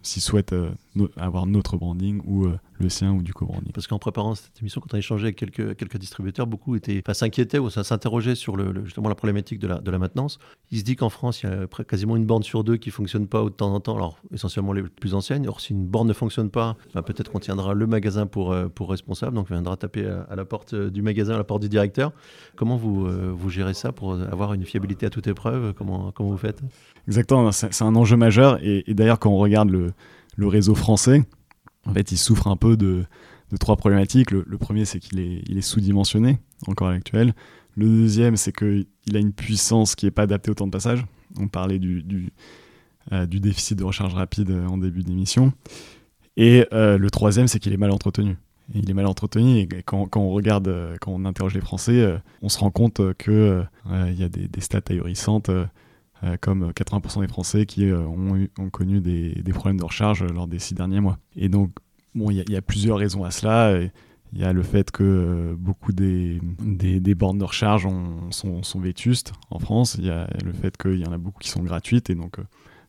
s'ils 0.02 0.23
souhaitent 0.23 0.54
avoir 1.16 1.47
notre 1.47 1.76
branding 1.76 2.21
ou 2.26 2.49
le 2.82 2.88
sien 2.88 3.12
ou 3.12 3.23
du 3.23 3.32
co-branding. 3.32 3.73
Parce 3.73 3.87
qu'en 3.87 3.99
préparant 3.99 4.35
cette 4.35 4.61
émission, 4.61 4.80
quand 4.80 4.92
on 4.92 4.97
a 4.97 4.99
échangé 4.99 5.25
avec 5.26 5.37
quelques, 5.37 5.76
quelques 5.76 5.97
distributeurs, 5.97 6.47
beaucoup 6.47 6.76
étaient, 6.76 7.02
s'inquiétaient 7.12 7.59
ou 7.59 7.71
s'interrogeaient 7.71 8.35
sur 8.35 8.56
le, 8.56 8.85
justement 8.85 9.09
la 9.09 9.14
problématique 9.14 9.59
de 9.59 9.68
la, 9.68 9.78
de 9.78 9.90
la 9.90 9.99
maintenance. 9.99 10.38
Il 10.71 10.78
se 10.78 10.85
dit 10.85 10.97
qu'en 10.97 11.09
France, 11.09 11.42
il 11.42 11.50
y 11.50 11.52
a 11.52 11.85
quasiment 11.85 12.16
une 12.16 12.26
borne 12.26 12.42
sur 12.42 12.64
deux 12.64 12.76
qui 12.76 12.88
ne 12.88 12.94
fonctionne 12.94 13.26
pas 13.26 13.42
de 13.44 13.49
temps 13.50 13.73
en 13.73 13.80
temps, 13.80 13.97
alors 13.97 14.18
essentiellement 14.32 14.73
les 14.73 14.82
plus 14.82 15.14
anciennes. 15.14 15.47
Or, 15.47 15.61
si 15.61 15.73
une 15.73 15.87
borne 15.87 16.09
ne 16.09 16.12
fonctionne 16.12 16.50
pas, 16.50 16.76
bah, 16.94 17.02
peut-être 17.02 17.30
qu'on 17.30 17.38
tiendra 17.38 17.75
le 17.75 17.87
magasin 17.87 18.26
pour, 18.26 18.52
euh, 18.52 18.68
pour 18.68 18.90
responsable, 18.90 19.37
donc 19.37 19.47
on 19.50 19.54
viendra 19.54 19.76
taper 19.76 20.06
à, 20.06 20.35
la 20.35 20.44
porte 20.44 20.75
euh, 20.75 20.90
du 20.90 21.02
magasin, 21.02 21.35
à 21.35 21.38
la 21.38 21.44
porte 21.44 21.62
du 21.62 21.68
directeur. 21.68 22.12
Comment 22.56 22.76
vous, 22.76 23.06
euh, 23.06 23.32
vous 23.35 23.50
gérez 23.50 23.75
ça 23.75 23.92
pour 23.92 24.14
avoir 24.14 24.54
une 24.54 24.64
fiabilité 24.64 25.06
à 25.06 25.11
toute 25.11 25.26
épreuve? 25.26 25.73
Comment, 25.75 26.11
comment 26.11 26.30
vous 26.30 26.37
faites? 26.37 26.61
Exactement, 27.06 27.50
c'est 27.52 27.82
un 27.82 27.94
enjeu 27.97 28.16
majeur. 28.16 28.59
Et, 28.62 28.90
et 28.90 28.94
d'ailleurs, 28.94 29.18
quand 29.18 29.30
on 29.30 29.38
regarde 29.38 29.71
le, 29.71 29.91
le 30.36 30.46
réseau 30.46 30.74
français, 30.74 31.22
en 31.86 31.94
fait, 31.94 32.12
il 32.12 32.18
souffre 32.18 32.46
un 32.46 32.56
peu 32.56 32.76
de, 32.76 33.04
trois 33.58 33.76
problématiques. 33.76 34.30
Le, 34.30 34.58
premier, 34.58 34.84
c'est 34.84 34.98
qu'il 34.98 35.20
est, 35.20 35.60
sous-dimensionné, 35.60 36.38
encore 36.66 36.88
à 36.88 36.92
l'actuel. 36.92 37.34
Le 37.76 37.86
deuxième, 37.86 38.36
c'est 38.36 38.52
qu'il 38.52 38.86
a 39.14 39.18
une 39.18 39.32
puissance 39.32 39.94
qui 39.94 40.06
n'est 40.06 40.10
pas 40.10 40.22
adaptée 40.22 40.50
au 40.50 40.54
temps 40.54 40.66
de 40.66 40.72
passage. 40.72 41.04
On 41.38 41.48
parlait 41.48 41.78
du, 41.78 42.32
euh, 43.12 43.26
déficit 43.26 43.78
de 43.78 43.84
recharge 43.84 44.14
rapide 44.14 44.50
en 44.50 44.78
début 44.78 45.02
d'émission. 45.02 45.52
Et 46.36 46.66
euh, 46.72 46.98
le 46.98 47.10
troisième, 47.10 47.48
c'est 47.48 47.58
qu'il 47.58 47.72
est 47.72 47.78
mal 47.78 47.90
entretenu. 47.90 48.36
il 48.74 48.88
est 48.88 48.94
mal 48.94 49.06
entretenu 49.06 49.58
et 49.58 49.68
quand, 49.84 50.08
on 50.16 50.30
regarde, 50.30 50.68
euh, 50.68 50.96
quand 51.00 51.12
on 51.12 51.24
interroge 51.24 51.54
les 51.54 51.60
Français, 51.60 52.16
on 52.40 52.48
se 52.48 52.58
rend 52.58 52.70
compte 52.70 53.00
qu'il 53.18 53.66
il 53.90 54.18
y 54.18 54.24
a 54.24 54.28
des, 54.28 54.48
des 54.48 54.60
stats 54.60 54.80
ahurissantes 54.88 55.50
euh, 56.25 56.37
comme 56.41 56.71
80% 56.71 57.21
des 57.21 57.26
Français 57.26 57.67
qui 57.67 57.87
euh, 57.87 57.99
ont, 58.07 58.71
connu 58.71 59.00
des, 59.00 59.43
problèmes 59.52 59.79
de 59.79 59.85
recharge 59.85 60.23
lors 60.23 60.47
des 60.47 60.61
six 60.61 60.75
derniers 60.75 61.00
mois. 61.00 61.19
Et 61.35 61.49
donc, 61.49 61.73
bon, 62.14 62.31
il 62.31 62.49
y, 62.49 62.57
a 62.57 62.62
plusieurs 62.62 62.99
raisons 62.99 63.25
à 63.25 63.33
cela. 63.33 63.76
Il 64.33 64.38
y 64.38 64.45
a 64.45 64.52
le 64.52 64.62
fait 64.62 64.93
que 64.93 65.02
euh, 65.02 65.55
beaucoup 65.59 65.93
des, 65.93 66.41
des, 66.61 67.14
bornes 67.17 67.38
de 67.38 67.45
recharge 67.45 67.88
sont, 68.31 68.81
vétustes 68.81 69.33
en 69.50 69.59
France. 69.59 69.97
Il 69.99 70.07
y 70.07 70.11
a 70.11 70.29
le 70.45 70.52
fait 70.52 70.76
qu'il 70.76 70.99
y 71.00 71.07
en 71.07 71.12
a 71.12 71.19
beaucoup 71.19 71.41
qui 71.41 71.49
sont 71.49 71.62
gratuites 71.64 72.09
et 72.09 72.14
donc 72.14 72.37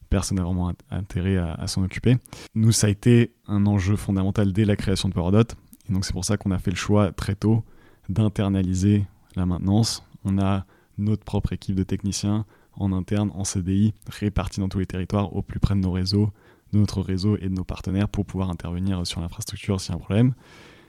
personne 0.09 0.37
n'a 0.37 0.43
vraiment 0.43 0.71
intérêt 0.91 1.37
à, 1.37 1.65
s'en 1.65 1.83
occuper. 1.83 2.17
Nous, 2.53 2.71
ça 2.71 2.85
a 2.85 2.89
été 2.91 3.33
un 3.47 3.65
enjeu 3.65 3.95
fondamental 3.95 4.53
dès 4.53 4.63
la 4.63 4.75
création 4.75 5.09
de 5.09 5.13
PowerDot. 5.15 5.55
Et 5.89 5.93
donc 5.93 6.05
c'est 6.05 6.13
pour 6.13 6.23
ça 6.23 6.37
qu'on 6.37 6.51
a 6.51 6.59
fait 6.59 6.69
le 6.69 6.77
choix 6.77 7.11
très 7.11 7.33
tôt 7.33 7.63
d'internaliser 8.09 9.05
la 9.35 9.47
maintenance. 9.47 10.03
On 10.23 10.37
a 10.37 10.65
notre 10.99 11.23
propre 11.23 11.51
équipe 11.53 11.75
de 11.75 11.83
techniciens 11.83 12.45
en 12.77 12.91
interne, 12.91 13.31
en 13.33 13.43
CDI, 13.43 13.93
répartis 14.07 14.59
dans 14.59 14.69
tous 14.69 14.79
les 14.79 14.85
territoires, 14.85 15.35
au 15.35 15.41
plus 15.41 15.59
près 15.59 15.75
de 15.75 15.79
nos 15.79 15.91
réseaux, 15.91 16.31
de 16.71 16.79
notre 16.79 17.01
réseau 17.01 17.37
et 17.37 17.49
de 17.49 17.53
nos 17.53 17.63
partenaires 17.63 18.09
pour 18.09 18.25
pouvoir 18.25 18.49
intervenir 18.49 19.05
sur 19.05 19.21
l'infrastructure 19.21 19.79
s'il 19.79 19.91
y 19.91 19.93
a 19.93 19.95
un 19.95 19.99
problème. 19.99 20.33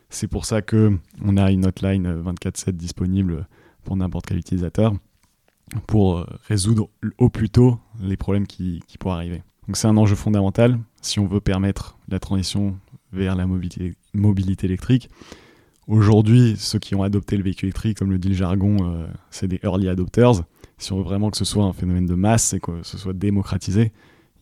C'est 0.08 0.28
pour 0.28 0.44
ça 0.44 0.62
que 0.62 0.96
on 1.22 1.36
a 1.36 1.50
une 1.50 1.66
hotline 1.66 2.22
24/7 2.22 2.72
disponible 2.72 3.48
pour 3.82 3.96
n'importe 3.96 4.26
quel 4.26 4.38
utilisateur 4.38 4.94
pour 5.86 6.18
euh, 6.18 6.26
résoudre 6.48 6.88
au 7.18 7.28
plus 7.28 7.50
tôt 7.50 7.78
les 8.00 8.16
problèmes 8.16 8.46
qui, 8.46 8.82
pourraient 8.98 9.16
arriver. 9.16 9.42
Donc 9.66 9.76
c'est 9.76 9.88
un 9.88 9.96
enjeu 9.96 10.14
fondamental 10.14 10.78
si 11.00 11.18
on 11.18 11.26
veut 11.26 11.40
permettre 11.40 11.98
la 12.08 12.18
transition 12.18 12.78
vers 13.12 13.34
la 13.34 13.46
mobilité, 13.46 13.94
mobilité 14.12 14.66
électrique. 14.66 15.08
Aujourd'hui, 15.86 16.56
ceux 16.58 16.78
qui 16.78 16.94
ont 16.94 17.02
adopté 17.02 17.36
le 17.36 17.42
véhicule 17.42 17.68
électrique, 17.68 17.98
comme 17.98 18.10
le 18.10 18.18
dit 18.18 18.28
le 18.28 18.34
jargon, 18.34 18.76
euh, 18.82 19.06
c'est 19.30 19.48
des 19.48 19.60
early 19.62 19.88
adopters. 19.88 20.44
Si 20.78 20.92
on 20.92 20.98
veut 20.98 21.04
vraiment 21.04 21.30
que 21.30 21.36
ce 21.36 21.44
soit 21.44 21.64
un 21.64 21.72
phénomène 21.72 22.06
de 22.06 22.14
masse 22.14 22.52
et 22.52 22.60
que 22.60 22.82
ce 22.82 22.98
soit 22.98 23.12
démocratisé, 23.12 23.92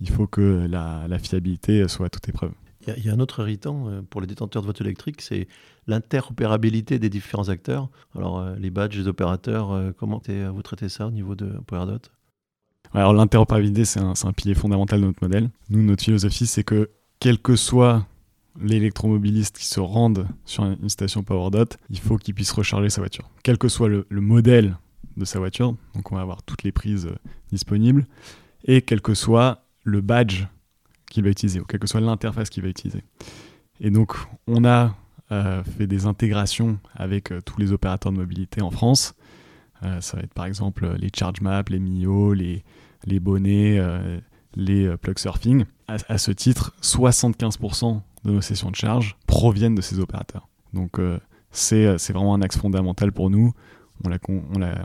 il 0.00 0.10
faut 0.10 0.26
que 0.26 0.66
la, 0.68 1.06
la 1.08 1.18
fiabilité 1.18 1.86
soit 1.88 2.06
à 2.06 2.08
toute 2.08 2.28
épreuve. 2.28 2.52
Il 2.86 3.04
y, 3.04 3.10
a 3.10 3.12
un 3.12 3.20
autre 3.20 3.40
irritant 3.40 3.88
euh, 3.88 4.02
pour 4.02 4.20
les 4.20 4.26
détenteurs 4.26 4.62
de 4.62 4.66
voitures 4.66 4.86
électriques, 4.86 5.20
c'est 5.20 5.46
l'interopérabilité 5.86 6.98
des 6.98 7.10
différents 7.10 7.48
acteurs. 7.48 7.88
Alors, 8.16 8.40
euh, 8.40 8.56
les 8.58 8.70
badges, 8.70 8.98
les 8.98 9.06
opérateurs, 9.06 9.70
euh, 9.70 9.92
comment 9.96 10.20
vous 10.52 10.62
traitez 10.62 10.88
ça 10.88 11.06
au 11.06 11.12
niveau 11.12 11.36
de 11.36 11.46
PowerDot 11.66 12.00
Alors, 12.92 13.12
l'interopérabilité, 13.12 13.84
c'est 13.84 14.00
un, 14.00 14.14
un, 14.24 14.32
pilier 14.32 14.54
fondamental 14.54 15.00
de 15.00 15.06
notre 15.06 15.22
modèle. 15.22 15.50
Nous, 15.70 15.82
notre 15.82 16.02
philosophie, 16.02 16.46
c'est 16.46 16.64
que 16.64 16.90
quel 17.20 17.38
que 17.38 17.54
soit 17.54 18.04
l'électromobiliste 18.60 19.58
qui 19.58 19.66
se 19.66 19.80
rende 19.80 20.26
sur 20.44 20.64
une 20.64 20.88
station 20.88 21.22
PowerDot, 21.22 21.76
il 21.88 22.00
faut 22.00 22.16
qu'il 22.16 22.34
puisse 22.34 22.52
recharger 22.52 22.90
sa 22.90 23.00
voiture. 23.00 23.30
Quel 23.44 23.58
que 23.58 23.68
soit 23.68 23.88
le, 23.88 24.06
le, 24.08 24.20
modèle 24.20 24.76
de 25.16 25.24
sa 25.24 25.38
voiture, 25.38 25.74
donc 25.94 26.10
on 26.12 26.16
va 26.16 26.22
avoir 26.22 26.42
toutes 26.42 26.62
les 26.62 26.72
prises 26.72 27.08
disponibles, 27.50 28.06
et 28.64 28.82
quel 28.82 29.00
que 29.00 29.14
soit 29.14 29.64
le 29.84 30.00
badge 30.00 30.44
qu'il 31.10 31.24
va 31.24 31.30
utiliser, 31.30 31.60
ou 31.60 31.64
quelle 31.64 31.80
que 31.80 31.86
soit 31.86 32.00
l'interface 32.00 32.50
qu'il 32.50 32.62
va 32.62 32.68
utiliser. 32.68 33.02
Et 33.80 33.90
donc, 33.90 34.16
on 34.46 34.64
a 34.64 34.94
euh, 35.32 35.62
fait 35.64 35.86
des 35.86 36.06
intégrations 36.06 36.78
avec 36.94 37.32
euh, 37.32 37.40
tous 37.40 37.58
les 37.58 37.72
opérateurs 37.72 38.12
de 38.12 38.18
mobilité 38.18 38.60
en 38.60 38.70
France. 38.70 39.14
Euh, 39.82 40.00
ça 40.00 40.16
va 40.16 40.22
être 40.22 40.34
par 40.34 40.44
exemple 40.44 40.94
les 40.98 41.08
ChargeMap, 41.14 41.68
les 41.70 41.78
Mio, 41.78 42.34
les, 42.34 42.64
les 43.06 43.18
bonnets, 43.18 43.80
les 44.54 44.96
plug 44.98 45.18
surfing. 45.18 45.64
À, 45.88 46.18
ce 46.18 46.30
titre, 46.30 46.74
75% 46.82 48.00
de 48.24 48.30
nos 48.30 48.40
sessions 48.40 48.70
de 48.70 48.76
charge 48.76 49.16
proviennent 49.26 49.74
de 49.74 49.80
ces 49.80 49.98
opérateurs. 49.98 50.48
Donc, 50.72 51.00
c'est 51.50 51.96
vraiment 52.12 52.34
un 52.34 52.42
axe 52.42 52.56
fondamental 52.56 53.10
pour 53.10 53.28
nous. 53.28 53.52
On 54.04 54.08
l'a 54.08 54.18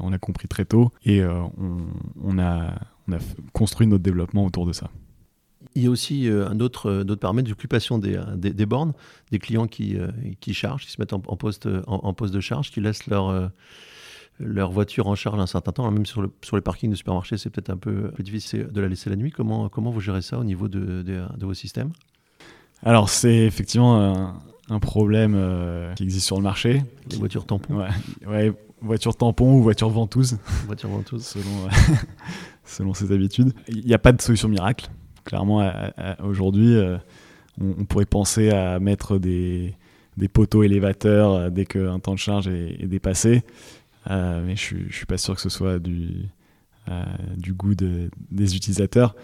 on 0.02 0.18
compris 0.20 0.48
très 0.48 0.66
tôt 0.66 0.92
et 1.04 1.24
on, 1.24 1.52
on, 2.22 2.40
a, 2.40 2.74
on 3.08 3.14
a 3.14 3.18
construit 3.54 3.88
notre 3.88 4.04
développement 4.04 4.46
autour 4.46 4.66
de 4.66 4.74
ça. 4.74 4.90
Il 5.76 5.84
y 5.84 5.88
a 5.88 5.92
aussi 5.92 6.28
euh, 6.28 6.50
un 6.50 6.60
autre, 6.60 6.90
euh, 6.90 7.04
d'autres 7.04 7.22
paramètres 7.22 7.50
d'occupation 7.50 8.00
des, 8.00 8.16
euh, 8.16 8.36
des, 8.36 8.52
des, 8.52 8.66
bornes, 8.66 8.94
des 9.32 9.38
clients 9.38 9.68
qui, 9.68 9.98
qui 10.40 10.54
chargent, 10.54 10.86
qui 10.86 10.92
se 10.92 11.00
mettent 11.00 11.14
en, 11.14 11.20
poste, 11.20 11.70
en, 11.86 12.14
poste 12.14 12.34
de 12.34 12.40
charge, 12.40 12.72
qui 12.72 12.82
laissent 12.82 13.06
leur, 13.08 13.52
leur 14.40 14.72
voiture 14.72 15.08
en 15.08 15.16
charge 15.16 15.40
un 15.40 15.46
certain 15.46 15.72
temps. 15.72 15.90
même 15.92 16.06
sur, 16.06 16.22
le, 16.22 16.32
sur 16.42 16.56
les 16.56 16.62
parkings 16.62 16.90
de 16.90 16.96
supermarchés, 16.96 17.38
c'est 17.38 17.50
peut-être 17.50 17.70
un 17.70 17.78
peu 17.78 18.10
plus 18.12 18.24
difficile 18.24 18.70
de 18.72 18.82
la 18.82 18.88
laisser 18.88 19.10
la 19.10 19.16
nuit. 19.16 19.32
Comment, 19.32 19.70
comment 19.70 19.92
vous 19.92 20.02
gérez 20.02 20.22
ça 20.22 20.40
au 20.40 20.44
niveau 20.44 20.68
de, 20.68 21.04
de, 21.04 21.46
vos 21.46 21.54
systèmes? 21.54 21.92
Alors, 22.84 23.10
c'est 23.10 23.46
effectivement 23.46 24.42
un, 24.70 24.80
problème 24.80 25.94
qui 25.96 26.04
existe 26.04 26.26
sur 26.26 26.38
le 26.38 26.44
marché. 26.44 26.84
Les 27.12 27.18
voitures 27.18 27.46
tampons. 27.46 27.76
Ouais, 27.76 27.90
ouais 28.28 28.54
voiture 28.82 29.16
tampon 29.16 29.56
ou 29.56 29.64
voiture 29.64 29.90
ventouse. 29.90 30.38
Voiture 30.66 30.90
ventouse. 30.90 31.24
selon, 31.26 31.70
selon 32.66 32.94
ses 32.94 33.12
habitudes. 33.12 33.54
Il 33.68 33.86
n'y 33.86 33.94
a 33.94 34.00
pas 34.00 34.12
de 34.12 34.22
solution 34.22 34.50
miracle 34.50 34.90
clairement, 35.28 35.70
aujourd'hui, 36.24 36.76
euh, 36.76 36.98
on, 37.62 37.86
pourrait 37.86 38.06
penser 38.06 38.50
à 38.50 38.80
mettre 38.80 39.18
des, 39.18 39.76
poteaux 40.34 40.64
élévateurs 40.64 41.34
euh, 41.34 41.50
dès 41.50 41.66
qu'un 41.66 42.00
temps 42.00 42.14
de 42.14 42.20
charge 42.20 42.48
est, 42.48 42.88
dépassé. 42.88 43.44
Euh, 44.10 44.42
mais 44.46 44.56
je 44.56 44.76
ne 44.76 44.90
suis 44.90 45.06
pas 45.06 45.18
sûr 45.18 45.36
que 45.36 45.42
ce 45.42 45.50
soit 45.50 45.80
du, 45.80 46.30
du 47.36 47.54
goût 47.54 47.76
des 47.76 48.56
utilisateurs. 48.56 49.16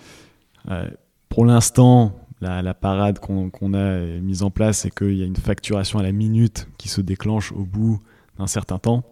pour 1.29 1.45
l'instant, 1.45 2.19
la, 2.41 2.73
parade 2.73 3.19
qu'on 3.19 3.73
a 3.73 3.99
mise 4.19 4.43
en 4.43 4.51
place, 4.51 4.79
c'est 4.79 4.93
qu'il 4.93 5.15
y 5.15 5.23
a 5.23 5.25
une 5.25 5.37
facturation 5.37 5.99
à 5.99 6.03
la 6.03 6.11
minute 6.11 6.67
qui 6.77 6.89
se 6.89 6.99
déclenche 6.99 7.53
au 7.53 7.63
bout 7.63 8.01
d'un 8.37 8.47
certain 8.47 8.77
temps, 8.77 9.05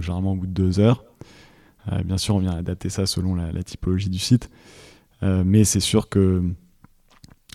généralement 0.00 0.32
au 0.32 0.36
bout 0.36 0.46
de 0.46 0.52
deux 0.52 0.80
heures. 0.80 1.04
bien 2.04 2.18
sûr, 2.18 2.36
on 2.36 2.38
vient 2.40 2.52
adapter 2.52 2.88
ça 2.88 3.06
selon 3.06 3.34
la 3.34 3.62
typologie 3.62 4.10
du 4.10 4.18
site. 4.18 4.50
Euh, 5.22 5.42
mais 5.44 5.64
c'est 5.64 5.80
sûr 5.80 6.08
que 6.08 6.42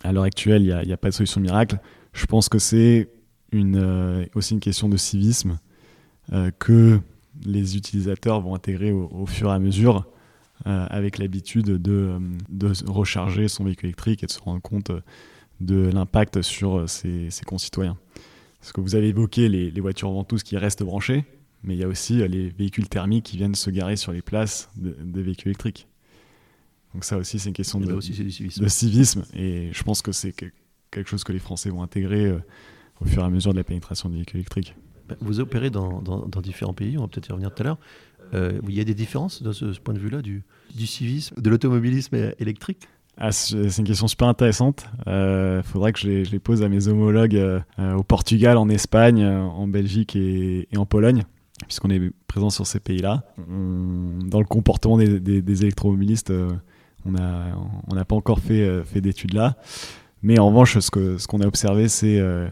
à 0.03 0.11
l'heure 0.11 0.23
actuelle, 0.23 0.63
il 0.63 0.85
n'y 0.85 0.93
a, 0.93 0.97
pas 0.97 1.09
de 1.09 1.13
solution 1.13 1.39
miracle. 1.39 1.79
Je 2.11 2.25
pense 2.25 2.49
que 2.49 2.59
c'est 2.59 3.09
euh, 3.53 4.25
aussi 4.35 4.53
une 4.53 4.59
question 4.59 4.89
de 4.89 4.97
civisme 4.97 5.59
euh, 6.33 6.51
que 6.59 6.99
les 7.45 7.77
utilisateurs 7.77 8.41
vont 8.41 8.53
intégrer 8.53 8.91
au, 8.91 9.25
fur 9.25 9.49
et 9.49 9.53
à 9.53 9.59
mesure 9.59 10.05
avec 10.65 11.17
l'habitude 11.17 11.65
de, 11.65 12.19
de, 12.47 12.71
recharger 12.87 13.49
son 13.49 13.65
véhicule 13.65 13.87
électrique 13.87 14.23
et 14.23 14.27
de 14.27 14.31
se 14.31 14.39
rendre 14.39 14.61
compte 14.61 14.91
de 15.59 15.89
l'impact 15.89 16.41
sur 16.41 16.87
ses, 16.87 17.29
concitoyens. 17.45 17.97
Parce 18.59 18.71
que 18.71 18.79
vous 18.79 18.95
avez 18.95 19.09
évoqué 19.09 19.49
les, 19.49 19.71
les 19.71 19.81
voitures 19.81 20.11
ventouses 20.11 20.43
qui 20.43 20.55
restent 20.55 20.83
branchées, 20.83 21.25
mais 21.63 21.75
il 21.75 21.79
y 21.79 21.83
a 21.83 21.87
aussi 21.87 22.27
les 22.27 22.49
véhicules 22.49 22.89
thermiques 22.89 23.25
qui 23.25 23.37
viennent 23.37 23.55
se 23.55 23.69
garer 23.69 23.95
sur 23.95 24.11
les 24.11 24.21
places 24.21 24.69
des 24.75 25.21
véhicules 25.21 25.49
électriques. 25.49 25.87
Donc 26.93 27.05
ça 27.05 27.17
aussi, 27.17 27.39
c'est 27.39 27.49
une 27.49 27.55
question 27.55 27.79
de, 27.79 27.99
civisme. 28.67 29.23
Et 29.33 29.69
je 29.71 29.83
pense 29.83 30.01
que 30.01 30.11
c'est 30.11 30.33
quelque 30.91 31.09
chose 31.09 31.23
que 31.23 31.31
les 31.31 31.39
Français 31.39 31.69
vont 31.69 31.81
intégrer 31.81 32.25
euh, 32.25 32.39
au 33.01 33.05
fur 33.05 33.23
et 33.23 33.25
à 33.25 33.29
mesure 33.29 33.51
de 33.51 33.57
la 33.57 33.63
pénétration 33.63 34.09
des 34.09 34.15
véhicules 34.15 34.37
électriques. 34.37 34.75
Bah, 35.09 35.15
vous 35.19 35.39
opérez 35.39 35.69
dans, 35.69 36.01
dans, 36.01 36.41
différents 36.41 36.73
pays, 36.73 36.97
on 36.97 37.01
va 37.01 37.07
peut-être 37.07 37.27
y 37.27 37.31
revenir 37.31 37.53
tout 37.53 37.63
à 37.63 37.65
l'heure. 37.65 37.79
Euh, 38.33 38.59
il 38.67 38.75
y 38.75 38.79
a 38.79 38.83
des 38.83 38.93
différences 38.93 39.41
de 39.43 39.51
ce, 39.51 39.65
point 39.79 39.93
de 39.93 39.99
vue-là 39.99 40.21
du, 40.21 40.43
du, 40.73 40.87
civisme, 40.87 41.35
de 41.41 41.49
l'automobilisme 41.49 42.15
électrique? 42.39 42.87
Ah, 43.17 43.31
c'est 43.31 43.77
une 43.77 43.83
question 43.83 44.07
super 44.07 44.27
intéressante. 44.27 44.87
Il 45.05 45.11
euh, 45.11 45.63
faudrait 45.63 45.93
que 45.93 45.99
je 45.99 46.07
les, 46.07 46.25
je 46.25 46.31
les, 46.31 46.39
pose 46.39 46.63
à 46.63 46.69
mes 46.69 46.87
homologues 46.87 47.39
au 47.77 48.03
Portugal, 48.03 48.57
en 48.57 48.69
Espagne, 48.69 49.25
en 49.25 49.67
Belgique 49.67 50.15
et, 50.15 50.67
et 50.71 50.77
en 50.77 50.85
Pologne 50.85 51.23
puisqu'on 51.65 51.89
est 51.89 52.11
présent 52.27 52.49
sur 52.49 52.65
ces 52.67 52.79
pays-là. 52.79 53.23
Dans 53.37 54.39
le 54.39 54.45
comportement 54.45 54.97
des, 54.97 55.61
électromobilistes, 55.63 56.31
on 57.05 57.11
n'a 57.11 58.05
pas 58.05 58.15
encore 58.15 58.39
fait, 58.39 58.61
euh, 58.61 58.83
fait 58.83 59.01
d'études 59.01 59.33
là. 59.33 59.57
Mais 60.21 60.39
en 60.39 60.47
revanche, 60.47 60.79
ce 60.79 61.27
qu'on 61.27 61.41
a 61.41 61.47
observé, 61.47 61.89
c'est 61.89 62.17
euh, 62.19 62.47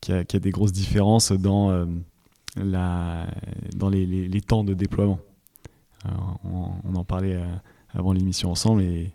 qu'il 0.00 0.14
y, 0.14 0.18
a 0.18 0.40
des 0.40 0.50
grosses 0.50 0.72
différences 0.72 1.30
dans, 1.30 1.70
euh, 1.70 1.84
les, 2.56 4.40
temps 4.40 4.64
de 4.64 4.74
déploiement. 4.74 5.20
on, 6.44 6.94
en 6.94 7.04
parlait 7.04 7.40
avant 7.94 8.12
l'émission 8.12 8.50
ensemble 8.50 8.82
et 8.82 9.12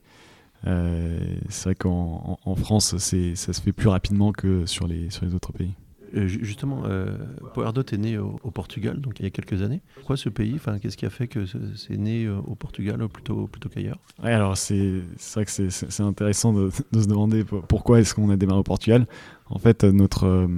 c'est 0.64 1.64
vrai 1.66 1.76
qu'en 1.76 2.40
en, 2.44 2.56
France, 2.56 2.98
ça 2.98 3.54
se 3.54 3.62
fait 3.62 3.74
plus 3.74 3.90
rapidement 3.90 4.32
que 4.32 4.66
sur 4.66 4.88
les 4.88 5.10
autres 5.34 5.52
pays. 5.52 5.74
Euh, 6.16 6.28
justement, 6.28 6.84
euh, 6.86 7.18
PowerDot 7.54 7.84
est 7.92 7.98
né 7.98 8.18
au, 8.18 8.52
Portugal, 8.52 9.00
donc 9.00 9.20
il 9.20 9.24
y 9.24 9.26
a 9.26 9.30
quelques 9.30 9.62
années. 9.62 9.82
Pourquoi 9.96 10.18
ce 10.18 10.30
pays? 10.30 10.54
Enfin, 10.56 10.80
Qu'est-ce 10.80 10.98
qui 10.98 11.06
a 11.06 11.10
fait 11.10 11.28
que 11.28 11.46
c'est 11.76 11.98
né 11.98 12.26
euh, 12.26 12.38
au 12.46 12.56
Portugal 12.56 13.06
plutôt, 13.08 13.48
plutôt 13.48 13.70
qu'ailleurs? 13.70 14.00
Ouais, 14.24 14.32
alors 14.32 14.58
c'est 14.58 15.02
vrai 15.34 15.46
que 15.46 15.52
c'est 15.52 16.04
intéressant 16.04 16.54
de, 16.54 16.70
se 16.70 17.08
demander 17.08 17.44
pourquoi 17.68 18.00
est-ce 18.00 18.14
qu'on 18.14 18.30
a 18.30 18.38
démarré 18.38 18.60
au 18.60 18.64
Portugal? 18.64 19.08
En 19.50 19.60
fait, 19.60 19.84
notre, 19.84 20.50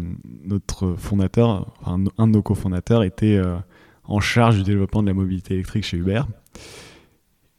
notre 0.43 0.95
fondateur, 0.95 1.71
enfin, 1.81 2.03
un 2.17 2.27
de 2.27 2.33
nos 2.33 2.41
cofondateurs, 2.41 3.03
était 3.03 3.39
en 4.03 4.19
charge 4.19 4.57
du 4.57 4.63
développement 4.63 5.03
de 5.03 5.07
la 5.07 5.13
mobilité 5.13 5.53
électrique 5.53 5.83
chez 5.83 5.97
Uber. 5.97 6.23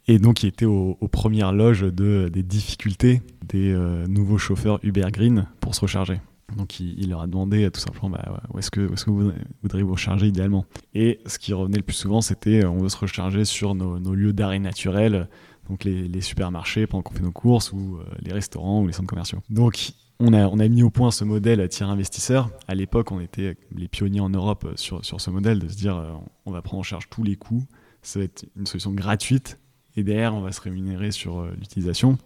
Et 0.07 0.19
donc, 0.19 0.43
il 0.43 0.47
était 0.47 0.65
aux, 0.65 0.95
premières 1.09 1.53
loges 1.53 1.81
de, 1.81 2.29
des 2.31 2.43
difficultés 2.43 3.21
des 3.47 3.73
nouveaux 4.09 4.37
chauffeurs 4.37 4.79
Uber 4.83 5.07
Green 5.11 5.47
pour 5.61 5.73
se 5.73 5.81
recharger. 5.81 6.19
Donc 6.57 6.79
il, 6.79 7.09
leur 7.09 7.21
a 7.21 7.27
demandé 7.27 7.69
tout 7.71 7.79
simplement 7.79 8.09
bah, 8.09 8.43
où 8.53 8.59
est-ce 8.59 8.71
que, 8.71 8.81
vous 9.07 9.31
voudriez 9.61 9.83
vous 9.83 9.93
recharger 9.93 10.27
idéalement? 10.27 10.65
Et 10.93 11.19
ce 11.25 11.39
qui 11.39 11.53
revenait 11.53 11.77
le 11.77 11.83
plus 11.83 11.95
souvent, 11.95 12.21
c'était 12.21 12.63
euh, 12.63 12.69
on 12.69 12.79
veut 12.79 12.89
se 12.89 12.97
recharger 12.97 13.45
sur 13.45 13.75
nos, 13.75 14.15
lieux 14.15 14.33
d'arrêt 14.33 14.59
naturels, 14.59 15.27
donc 15.69 15.83
les, 15.83 16.21
supermarchés 16.21 16.87
pendant 16.87 17.03
qu'on 17.03 17.13
fait 17.13 17.23
nos 17.23 17.31
courses, 17.31 17.71
ou 17.71 17.97
euh, 17.97 18.03
les 18.21 18.33
restaurants 18.33 18.81
ou 18.81 18.87
les 18.87 18.93
centres 18.93 19.09
commerciaux. 19.09 19.39
Donc 19.49 19.93
on 20.19 20.33
a, 20.33 20.67
mis 20.67 20.83
au 20.83 20.91
point 20.91 21.09
ce 21.09 21.23
modèle 21.23 21.67
tiers 21.69 21.89
investisseur. 21.89 22.51
À 22.67 22.75
l'époque, 22.75 23.11
on 23.11 23.19
était 23.19 23.57
les 23.75 23.87
pionniers 23.87 24.19
en 24.19 24.29
Europe 24.29 24.67
sur, 24.75 25.03
ce 25.03 25.29
modèle 25.29 25.59
de 25.59 25.67
se 25.67 25.75
dire 25.75 25.97
euh, 25.97 26.11
on 26.45 26.51
va 26.51 26.61
prendre 26.61 26.81
en 26.81 26.83
charge 26.83 27.09
tous 27.09 27.23
les 27.23 27.35
coûts, 27.35 27.63
ça 28.01 28.19
va 28.19 28.25
être 28.25 28.45
une 28.55 28.65
solution 28.65 28.91
gratuite, 28.91 29.59
et 29.95 30.03
derrière 30.03 30.35
on 30.35 30.41
va 30.41 30.51
se 30.51 30.61
rémunérer 30.61 31.11
sur 31.11 31.45
l'utilisation. 31.45 32.17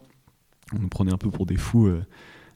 On 0.74 0.80
nous 0.80 0.88
prenait 0.88 1.12
un 1.12 1.18
peu 1.18 1.30
pour 1.30 1.46
des 1.46 1.56
fous 1.56 1.88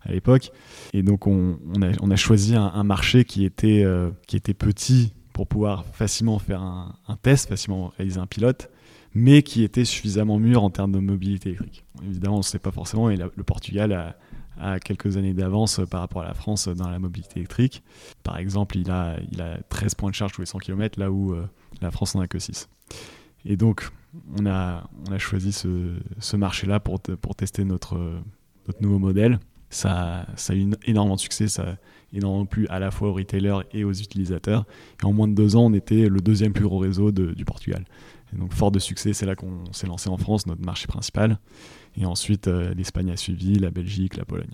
à 0.03 0.13
l'époque. 0.13 0.51
Et 0.93 1.03
donc 1.03 1.27
on, 1.27 1.59
a, 1.83 2.17
choisi 2.17 2.57
un, 2.57 2.85
marché 2.85 3.25
qui 3.25 3.45
était, 3.45 3.85
qui 4.27 4.37
était 4.37 4.55
petit 4.55 5.13
pour 5.33 5.47
pouvoir 5.47 5.87
facilement 5.87 6.39
faire 6.39 6.63
un, 6.63 7.17
test, 7.23 7.49
facilement 7.49 7.93
réaliser 7.97 8.21
un 8.21 8.27
pilote, 8.27 8.71
mais 9.15 9.43
qui 9.43 9.63
était 9.63 9.85
suffisamment 9.85 10.39
mûr 10.39 10.63
en 10.63 10.71
termes 10.71 10.93
de 10.93 10.99
mobilité 10.99 11.49
électrique. 11.51 11.85
Évidemment, 12.05 12.37
on 12.37 12.39
ne 12.41 12.45
sait 12.45 12.59
pas 12.59 12.73
forcément, 12.73 13.11
et 13.11 13.17
le 13.17 13.43
Portugal 13.43 14.15
a, 14.59 14.79
quelques 14.81 15.17
années 15.17 15.33
d'avance 15.33 15.81
par 15.91 16.01
rapport 16.01 16.21
à 16.21 16.27
la 16.27 16.35
France 16.35 16.69
dans 16.69 16.91
la 16.91 16.99
mobilité 16.99 17.39
électrique. 17.39 17.83
Par 18.23 18.37
exemple, 18.37 18.77
il 18.77 18.91
a, 18.91 19.17
il 19.33 19.41
a 19.41 19.57
13 19.71 19.95
points 19.95 20.11
de 20.11 20.15
charge 20.15 20.33
tous 20.33 20.43
les 20.43 20.47
100 20.47 20.59
km, 20.59 21.01
là 21.01 21.11
où 21.11 21.33
euh, 21.33 21.49
la 21.81 21.91
France 21.91 22.15
n'en 22.15 22.21
a 22.21 22.29
que 22.29 22.39
6. 22.39 22.69
Et 23.47 23.57
donc, 23.57 23.89
on 24.39 24.45
a, 24.45 24.91
on 25.09 25.13
a 25.13 25.19
choisi 25.19 25.53
ce, 25.53 26.37
marché-là 26.37 26.79
pour, 26.81 27.01
pour 27.01 27.35
tester 27.35 27.65
notre, 27.65 27.97
notre 28.67 28.83
nouveau 28.83 28.99
modèle. 28.99 29.41
Ça, 29.71 30.27
ça 30.37 30.53
a 30.53 30.57
eu 30.57 30.69
énormément 30.85 31.15
de 31.15 31.21
succès, 31.21 31.47
ça 31.47 31.63
a 31.63 31.77
énormément 32.13 32.45
plu 32.45 32.67
à 32.69 32.81
la 32.81 32.91
fois 32.91 33.09
aux 33.09 33.15
retailers 33.15 33.61
et 33.73 33.85
aux 33.85 33.93
utilisateurs. 33.93 34.67
Et 35.01 35.07
en 35.07 35.13
moins 35.13 35.29
de 35.29 35.35
deux 35.35 35.55
ans, 35.55 35.67
on 35.67 35.73
était 35.73 36.09
le 36.09 36.21
deuxième 36.21 36.53
plus 36.53 36.65
gros 36.65 36.79
réseau 36.79 37.13
du 37.13 37.45
Portugal. 37.45 37.85
Et 38.33 38.39
donc, 38.39 38.53
fort 38.53 38.71
de 38.71 38.79
succès, 38.79 39.13
c'est 39.13 39.27
là 39.27 39.35
qu'on 39.35 39.73
s'est 39.73 39.87
lancé 39.87 40.09
en 40.09 40.17
France, 40.17 40.47
notre 40.47 40.65
marché 40.65 40.87
principal. 40.87 41.39
Et 41.97 42.05
ensuite, 42.05 42.47
euh, 42.47 42.75
l'Espagne 42.75 43.11
a 43.11 43.17
suivi, 43.17 43.55
la 43.55 43.71
Belgique, 43.71 44.17
la 44.17 44.25
Pologne. 44.25 44.53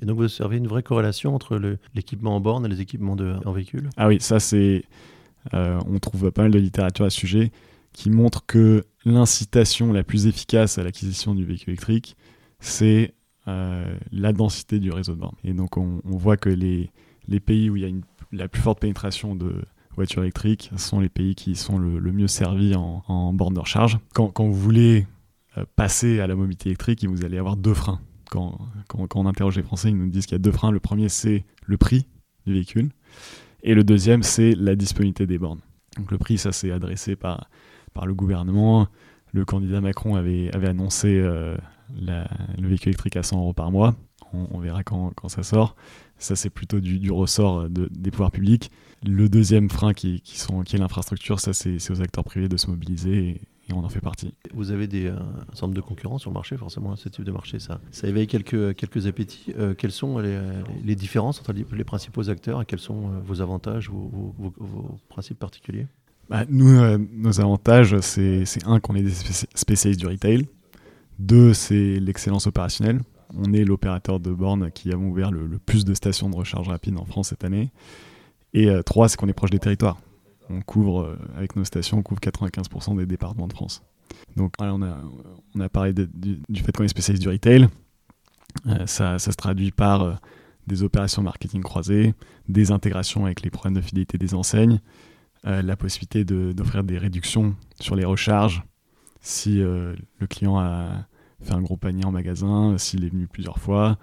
Et 0.00 0.06
donc, 0.06 0.16
vous 0.16 0.24
observez 0.24 0.56
une 0.56 0.66
vraie 0.66 0.82
corrélation 0.82 1.34
entre 1.34 1.60
l'équipement 1.94 2.36
en 2.36 2.40
borne 2.40 2.66
et 2.66 2.68
les 2.68 2.80
équipements 2.80 3.16
de, 3.16 3.36
en 3.44 3.52
véhicule? 3.52 3.90
Ah 3.96 4.08
oui, 4.08 4.18
ça, 4.20 4.40
c'est. 4.40 4.84
Euh, 5.54 5.80
on 5.86 5.98
trouve 5.98 6.30
pas 6.30 6.42
mal 6.42 6.50
de 6.50 6.58
littérature 6.58 7.04
à 7.04 7.10
ce 7.10 7.18
sujet 7.18 7.52
qui 7.92 8.10
montre 8.10 8.44
que 8.46 8.84
l'incitation 9.04 9.92
la 9.92 10.04
plus 10.04 10.26
efficace 10.26 10.78
à 10.78 10.84
l'acquisition 10.84 11.34
du 11.34 11.44
véhicule 11.44 11.70
électrique, 11.70 12.16
c'est 12.60 13.14
euh, 13.48 13.96
la 14.12 14.32
densité 14.32 14.78
du 14.78 14.90
réseau 14.90 15.14
de 15.14 15.20
bornes. 15.20 15.36
Et 15.42 15.52
donc, 15.52 15.76
on, 15.76 16.00
voit 16.04 16.36
que 16.36 16.48
les, 16.48 16.90
les 17.26 17.40
pays 17.40 17.70
où 17.70 17.76
il 17.76 17.82
y 17.82 17.86
a 17.86 17.94
la 18.32 18.48
plus 18.48 18.62
forte 18.62 18.80
pénétration 18.80 19.34
de, 19.34 19.64
voitures 19.98 20.22
électriques 20.22 20.70
sont 20.76 21.00
les 21.00 21.08
pays 21.08 21.34
qui 21.34 21.56
sont 21.56 21.76
le, 21.76 22.12
mieux 22.12 22.28
servis 22.28 22.76
en, 22.76 23.02
en 23.08 23.32
borne 23.32 23.54
de 23.54 23.60
recharge. 23.60 23.98
Quand, 24.14 24.28
quand, 24.28 24.46
vous 24.46 24.54
voulez 24.54 25.06
euh, 25.58 25.64
passer 25.74 26.20
à 26.20 26.28
la 26.28 26.36
mobilité 26.36 26.68
électrique, 26.68 27.04
vous 27.04 27.24
allez 27.24 27.36
avoir 27.36 27.56
deux 27.56 27.74
freins. 27.74 28.00
Quand, 28.30 28.58
quand, 28.86 29.16
on 29.16 29.26
interroge 29.26 29.56
les 29.56 29.62
Français, 29.64 29.88
ils 29.88 29.96
nous 29.96 30.08
disent 30.08 30.26
qu'il 30.26 30.36
y 30.36 30.40
a 30.40 30.42
deux 30.42 30.52
freins. 30.52 30.70
Le 30.70 30.78
premier, 30.78 31.08
c'est 31.08 31.44
le 31.64 31.76
prix 31.76 32.06
du 32.46 32.52
véhicule. 32.52 32.90
Et 33.64 33.74
le 33.74 33.82
deuxième, 33.82 34.22
c'est 34.22 34.54
la 34.54 34.76
disponibilité 34.76 35.26
des 35.26 35.38
bornes. 35.38 35.60
Donc 35.96 36.12
le 36.12 36.18
prix, 36.18 36.38
ça 36.38 36.52
s'est 36.52 36.70
adressé 36.70 37.16
par, 37.16 37.50
par 37.92 38.06
le 38.06 38.14
gouvernement. 38.14 38.86
Le 39.32 39.44
candidat 39.44 39.80
Macron 39.80 40.14
avait, 40.14 40.54
avait 40.54 40.68
annoncé 40.68 41.18
euh, 41.18 41.56
le 41.96 42.68
véhicule 42.68 42.90
électrique 42.90 43.16
à 43.16 43.22
100 43.22 43.38
euros 43.38 43.52
par 43.52 43.70
mois. 43.70 43.94
On, 44.32 44.58
verra 44.58 44.82
quand, 44.82 45.12
quand, 45.16 45.28
ça 45.28 45.42
sort. 45.42 45.74
Ça, 46.18 46.36
c'est 46.36 46.50
plutôt 46.50 46.80
du, 46.80 46.98
du 46.98 47.10
ressort 47.10 47.70
de, 47.70 47.88
des 47.90 48.10
pouvoirs 48.10 48.30
publics. 48.30 48.70
Le 49.06 49.28
deuxième 49.28 49.70
frein 49.70 49.94
qui, 49.94 50.20
qui, 50.20 50.38
sont, 50.38 50.62
qui 50.62 50.76
est 50.76 50.78
l'infrastructure, 50.78 51.40
ça, 51.40 51.52
c'est 51.52 51.78
aux 51.90 52.02
acteurs 52.02 52.24
privés 52.24 52.48
de 52.48 52.56
se 52.56 52.68
mobiliser. 52.68 53.28
Et, 53.28 53.40
on 53.74 53.84
en 53.84 53.88
fait 53.90 54.00
partie. 54.00 54.32
Vous 54.54 54.70
avez 54.70 54.86
des, 54.86 55.08
euh, 55.08 55.18
un 55.60 55.68
de 55.68 55.80
concurrents 55.82 56.16
sur 56.16 56.30
le 56.30 56.34
marché, 56.34 56.56
forcément, 56.56 56.96
ce 56.96 57.10
type 57.10 57.24
de 57.24 57.30
marché, 57.30 57.58
ça, 57.58 57.82
ça 57.90 58.08
éveille 58.08 58.26
quelques, 58.26 58.74
quelques 58.74 59.06
appétits. 59.06 59.52
Euh, 59.58 59.74
quelles 59.74 59.92
sont 59.92 60.18
les, 60.18 60.40
les, 60.82 60.96
différences 60.96 61.38
entre 61.38 61.52
les, 61.52 61.84
principaux 61.84 62.30
acteurs 62.30 62.62
et 62.62 62.64
quels 62.64 62.78
sont 62.78 63.08
euh, 63.08 63.20
vos 63.22 63.42
avantages, 63.42 63.90
vos, 63.90 64.34
vos, 64.38 64.54
vos 64.56 64.98
principes 65.10 65.38
particuliers? 65.38 65.86
Bah, 66.30 66.46
Nous, 66.48 66.80
nos 67.12 67.40
avantages, 67.40 68.00
c'est 68.00 68.44
un, 68.64 68.80
qu'on 68.80 68.94
est 68.94 69.02
des 69.02 69.12
spécialistes 69.54 70.00
du 70.00 70.06
retail. 70.06 70.46
Deux, 71.18 71.52
c'est 71.52 71.98
l'excellence 71.98 72.46
opérationnelle. 72.46 73.00
On 73.36 73.52
est 73.52 73.64
l'opérateur 73.64 74.20
de 74.20 74.32
bornes 74.32 74.70
qui 74.70 74.92
a 74.92 74.96
ouvert 74.96 75.30
le, 75.30 75.58
plus 75.58 75.84
de 75.84 75.92
stations 75.94 76.30
de 76.30 76.36
recharge 76.36 76.68
rapide 76.68 76.96
en 76.98 77.04
France 77.04 77.28
cette 77.28 77.44
année. 77.44 77.70
Et 78.54 78.70
euh, 78.70 78.82
trois, 78.82 79.08
c'est 79.08 79.16
qu'on 79.16 79.28
est 79.28 79.34
proche 79.34 79.50
des 79.50 79.58
territoires. 79.58 79.98
On 80.48 80.62
couvre, 80.62 81.02
euh, 81.02 81.18
avec 81.36 81.56
nos 81.56 81.64
stations, 81.64 81.98
on 81.98 82.02
couvre 82.02 82.20
95% 82.20 82.96
des 82.96 83.06
départements 83.06 83.48
de 83.48 83.52
France. 83.52 83.82
Donc 84.36 84.54
on, 84.58 84.82
a, 84.82 85.68
parlé 85.68 85.92
du, 85.92 86.62
fait 86.62 86.72
qu'on 86.74 86.84
est 86.84 86.88
spécialiste 86.88 87.22
du 87.22 87.28
retail. 87.28 87.68
Euh, 88.66 88.86
ça, 88.86 89.18
ça, 89.18 89.32
se 89.32 89.36
traduit 89.36 89.72
par 89.72 90.20
des 90.66 90.82
opérations 90.82 91.22
marketing 91.22 91.62
croisées, 91.62 92.14
des 92.48 92.70
intégrations 92.70 93.26
avec 93.26 93.42
les 93.42 93.50
problèmes 93.50 93.74
de 93.74 93.80
fidélité 93.80 94.16
des 94.18 94.34
enseignes, 94.34 94.80
la 95.44 95.76
possibilité 95.76 96.24
d'offrir 96.24 96.84
des 96.84 96.98
réductions 96.98 97.54
sur 97.80 97.96
les 97.96 98.04
recharges 98.04 98.62
si 99.28 99.58
le 99.58 100.26
client 100.28 100.58
a 100.58 101.06
fait 101.42 101.52
un 101.52 101.62
gros 101.62 101.76
panier 101.76 102.04
en 102.04 102.10
magasin, 102.10 102.76
s'il 102.78 103.04
est 103.04 103.08
venu 103.08 103.26
plusieurs 103.26 103.58
fois. 103.58 103.98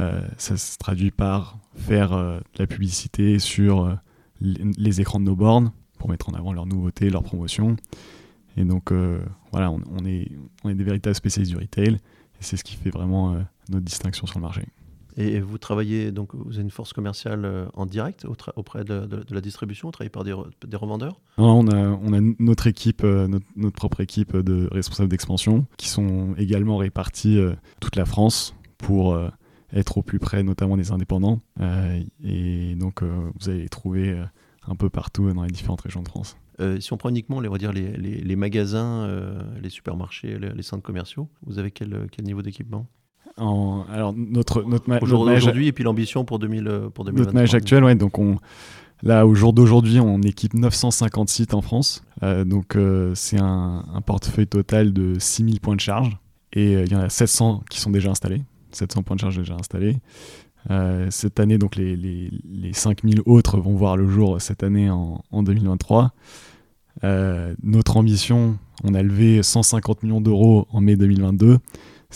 Euh, 0.00 0.26
ça 0.36 0.56
se 0.56 0.76
traduit 0.78 1.10
par 1.10 1.58
faire 1.74 2.12
euh, 2.12 2.38
de 2.38 2.58
la 2.58 2.66
publicité 2.66 3.38
sur 3.38 3.84
euh, 3.84 3.94
les 4.40 5.00
écrans 5.00 5.20
de 5.20 5.24
nos 5.24 5.36
bornes 5.36 5.72
pour 5.98 6.10
mettre 6.10 6.28
en 6.28 6.34
avant 6.34 6.52
leurs 6.52 6.66
nouveautés, 6.66 7.08
leurs 7.08 7.22
promotions. 7.22 7.76
Et 8.58 8.64
donc 8.64 8.90
voilà, 9.52 9.70
on 9.70 10.04
est 10.06 10.30
des 10.64 10.84
véritables 10.84 11.14
spécialistes 11.14 11.52
du 11.52 11.58
retail 11.58 11.94
et 11.94 11.98
c'est 12.40 12.56
ce 12.56 12.64
qui 12.64 12.76
fait 12.76 12.88
vraiment 12.88 13.34
notre 13.68 13.84
distinction 13.84 14.26
sur 14.26 14.38
le 14.38 14.44
marché. 14.44 14.62
Et 15.16 15.40
vous 15.40 15.56
travaillez, 15.56 16.12
donc 16.12 16.34
vous 16.34 16.54
avez 16.54 16.62
une 16.62 16.70
force 16.70 16.92
commerciale 16.92 17.68
en 17.72 17.86
direct 17.86 18.26
auprès 18.56 18.84
de, 18.84 19.08
la 19.30 19.40
distribution, 19.40 19.88
vous 19.88 19.92
travaillez 19.92 20.10
par 20.10 20.24
des, 20.24 20.34
des 20.66 20.76
revendeurs? 20.76 21.20
Non, 21.38 21.60
on 21.60 21.68
a, 21.68 21.98
on 22.02 22.12
a 22.12 22.20
notre 22.38 22.66
équipe, 22.66 23.02
notre, 23.02 23.46
notre, 23.56 23.76
propre 23.76 24.00
équipe 24.00 24.36
de 24.36 24.68
responsables 24.70 25.08
d'expansion 25.08 25.64
qui 25.78 25.88
sont 25.88 26.34
également 26.36 26.76
répartis 26.76 27.40
toute 27.80 27.96
la 27.96 28.04
France 28.04 28.54
pour 28.76 29.18
être 29.72 29.98
au 29.98 30.02
plus 30.02 30.18
près 30.18 30.42
notamment 30.42 30.76
des 30.76 30.92
indépendants. 30.92 31.40
Euh, 31.60 32.02
et 32.22 32.74
donc 32.76 33.02
euh, 33.02 33.30
vous 33.38 33.48
allez 33.48 33.62
les 33.62 33.68
trouver 33.68 34.10
euh, 34.10 34.24
un 34.66 34.74
peu 34.74 34.90
partout 34.90 35.32
dans 35.32 35.42
les 35.42 35.50
différentes 35.50 35.80
régions 35.82 36.02
de 36.02 36.08
France. 36.08 36.36
si 36.80 36.92
on 36.92 36.96
prend 36.96 37.10
uniquement 37.10 37.40
les, 37.40 37.48
dire, 37.58 37.72
les, 37.72 37.96
les, 37.96 38.36
magasins, 38.36 39.08
les 39.62 39.70
supermarchés, 39.70 40.38
les, 40.38 40.62
centres 40.62 40.82
commerciaux, 40.82 41.28
vous 41.44 41.58
avez 41.58 41.70
quel, 41.70 42.08
quel 42.10 42.24
niveau 42.24 42.42
d'équipement? 42.42 42.88
Alors 43.36 44.14
notre 44.16 44.62
notre 44.62 45.02
aujourd'hui 45.02 45.66
et 45.66 45.72
puis 45.72 45.84
l'ambition 45.84 46.24
pour 46.24 46.38
2000 46.38 46.88
pour 46.94 47.04
Notre 47.04 47.34
maillage 47.34 47.54
actuel, 47.54 47.84
ouais, 47.84 47.94
donc 47.94 48.18
on 48.18 48.38
là 49.02 49.26
au 49.26 49.34
jour 49.34 49.52
d'aujourd'hui, 49.52 50.00
on 50.00 50.22
équipe 50.22 50.54
950 50.54 51.28
sites 51.28 51.54
en 51.54 51.60
France, 51.60 52.04
donc 52.22 52.78
c'est 53.14 53.38
un, 53.38 53.84
un, 53.92 54.00
portefeuille 54.00 54.46
total 54.46 54.92
de 54.92 55.14
6000 55.18 55.60
points 55.60 55.76
de 55.76 55.80
charge 55.80 56.16
et 56.52 56.72
il 56.72 56.90
y 56.90 56.96
en 56.96 57.00
a 57.00 57.08
700 57.10 57.64
qui 57.68 57.80
sont 57.80 57.90
déjà 57.90 58.10
installés. 58.10 58.42
700 58.72 59.02
points 59.02 59.16
de 59.16 59.20
charge 59.20 59.38
déjà 59.38 59.54
installés. 59.54 59.96
Euh, 60.70 61.06
cette 61.10 61.38
année, 61.38 61.58
donc 61.58 61.76
les, 61.76 61.96
les, 61.96 62.30
les, 62.44 62.72
5000 62.72 63.22
autres 63.26 63.58
vont 63.58 63.74
voir 63.74 63.96
le 63.96 64.08
jour 64.08 64.40
cette 64.40 64.62
année 64.62 64.90
en, 64.90 65.22
2023. 65.32 66.12
Euh, 67.04 67.54
notre 67.62 67.96
ambition, 67.96 68.58
on 68.82 68.94
a 68.94 69.02
levé 69.02 69.42
150 69.42 70.02
millions 70.02 70.20
d'euros 70.20 70.66
en 70.70 70.80
mai 70.80 70.96
2022. 70.96 71.58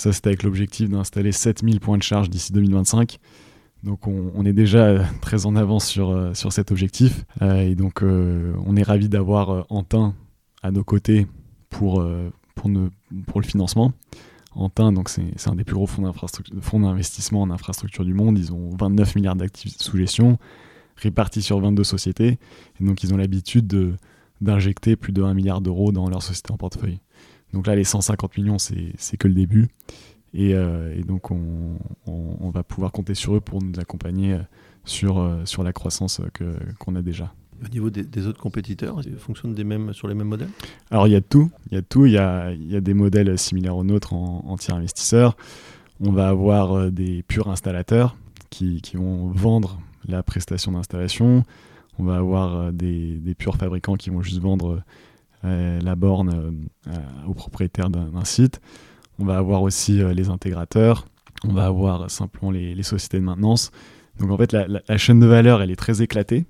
Ça, 0.00 0.14
c'était 0.14 0.28
avec 0.28 0.44
l'objectif 0.44 0.88
d'installer 0.88 1.30
7000 1.30 1.78
points 1.78 1.98
de 1.98 2.02
charge 2.02 2.30
d'ici 2.30 2.54
2025. 2.54 3.18
Donc 3.82 4.06
on, 4.06 4.46
est 4.46 4.54
déjà 4.54 5.04
très 5.20 5.44
en 5.44 5.56
avance 5.56 5.86
sur, 5.86 6.08
euh, 6.08 6.32
sur 6.32 6.54
cet 6.54 6.70
objectif. 6.70 7.26
et 7.42 7.74
donc 7.74 8.02
on 8.02 8.76
est 8.76 8.82
ravi 8.82 9.10
d'avoir 9.10 9.66
Antin 9.68 10.14
à 10.62 10.70
nos 10.70 10.84
côtés 10.84 11.26
pour, 11.68 12.02
pour, 12.54 12.70
le 12.70 13.46
financement. 13.46 13.92
Antin, 14.52 14.90
donc 14.90 15.10
c'est 15.10 15.48
un 15.48 15.54
des 15.54 15.64
plus 15.64 15.74
gros 15.74 15.86
fonds 15.86 16.80
d'investissement 16.80 17.42
en 17.42 17.50
infrastructure 17.50 18.06
du 18.06 18.14
monde. 18.14 18.38
Ils 18.38 18.54
ont 18.54 18.70
29 18.80 19.16
milliards 19.16 19.36
d'actifs 19.36 19.76
sous 19.76 19.98
gestion, 19.98 20.38
répartis 20.96 21.42
sur 21.42 21.60
22 21.60 21.84
sociétés. 21.84 22.38
Et 22.80 22.84
donc 22.84 23.02
ils 23.02 23.12
ont 23.12 23.18
l'habitude 23.18 23.98
d'injecter 24.40 24.96
plus 24.96 25.12
de 25.12 25.22
1 25.22 25.34
milliard 25.34 25.60
d'euros 25.60 25.92
dans 25.92 26.08
leur 26.08 26.22
société 26.22 26.52
en 26.52 26.56
portefeuille. 26.56 27.00
Donc 27.52 27.66
là, 27.66 27.74
les 27.74 27.84
150 27.84 28.36
millions, 28.38 28.58
c'est 28.58 29.16
que 29.16 29.28
le 29.28 29.34
début. 29.34 29.68
Et, 30.32 30.54
euh, 30.54 31.02
donc 31.02 31.30
on, 31.30 32.50
va 32.50 32.62
pouvoir 32.62 32.92
compter 32.92 33.14
sur 33.14 33.36
eux 33.36 33.40
pour 33.40 33.62
nous 33.62 33.78
accompagner 33.78 34.38
sur, 34.84 35.18
euh, 35.18 35.44
sur 35.44 35.62
la 35.62 35.72
croissance 35.72 36.20
qu'on 36.78 36.96
a 36.96 37.02
déjà. 37.02 37.32
Au 37.64 37.68
niveau 37.68 37.90
des, 37.90 38.26
autres 38.26 38.40
compétiteurs, 38.40 39.00
ils 39.04 39.16
fonctionnent 39.16 39.54
des 39.54 39.64
mêmes, 39.64 39.92
sur 39.92 40.08
les 40.08 40.14
mêmes 40.14 40.28
modèles? 40.28 40.48
Alors 40.90 41.06
il 41.06 41.12
y 41.12 41.16
a 41.16 41.20
tout. 41.20 41.50
Il 41.70 41.74
y 41.74 41.78
a 41.78 41.82
tout. 41.82 42.06
Il 42.06 42.12
y 42.12 42.18
a, 42.18 42.52
il 42.52 42.70
y 42.70 42.76
a 42.76 42.80
des 42.80 42.94
modèles 42.94 43.38
similaires 43.38 43.76
aux 43.76 43.84
nôtres 43.84 44.14
en, 44.14 44.44
en 44.46 44.56
tiers 44.56 44.76
investisseurs. 44.76 45.36
On 46.02 46.12
va 46.12 46.28
avoir 46.28 46.72
euh, 46.72 46.90
des 46.90 47.22
purs 47.22 47.48
installateurs 47.48 48.16
qui, 48.48 48.80
qui 48.80 48.96
vont 48.96 49.28
vendre 49.28 49.78
la 50.08 50.22
prestation 50.22 50.72
d'installation. 50.72 51.44
On 51.98 52.04
va 52.04 52.16
avoir 52.16 52.56
euh, 52.56 52.72
des, 52.72 53.16
des, 53.16 53.34
purs 53.34 53.56
fabricants 53.56 53.96
qui 53.96 54.08
vont 54.08 54.22
juste 54.22 54.40
vendre 54.40 54.70
euh, 54.70 54.82
la 55.42 55.94
borne 55.96 56.68
aux 57.26 57.34
propriétaires 57.34 57.90
d'un 57.90 58.24
site. 58.24 58.60
On 59.18 59.24
va 59.24 59.36
avoir 59.36 59.62
aussi 59.62 60.02
les 60.14 60.28
intégrateurs. 60.28 61.06
On 61.44 61.52
va 61.52 61.66
avoir 61.66 62.10
simplement 62.10 62.50
les, 62.50 62.82
sociétés 62.82 63.18
de 63.18 63.24
maintenance. 63.24 63.70
Donc 64.18 64.30
en 64.30 64.36
fait, 64.36 64.52
la, 64.52 64.98
chaîne 64.98 65.20
de 65.20 65.26
valeur, 65.26 65.62
elle 65.62 65.70
est 65.70 65.76
très 65.76 66.02
éclatée. 66.02 66.46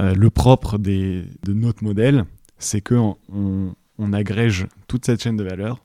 Euh, 0.00 0.14
le 0.14 0.30
propre 0.30 0.78
de 0.78 1.24
notre 1.48 1.82
modèle, 1.82 2.24
c'est 2.58 2.80
qu'on 2.80 3.16
on, 3.28 4.12
agrège 4.12 4.66
toute 4.86 5.04
cette 5.04 5.22
chaîne 5.22 5.36
de 5.36 5.42
valeur 5.42 5.84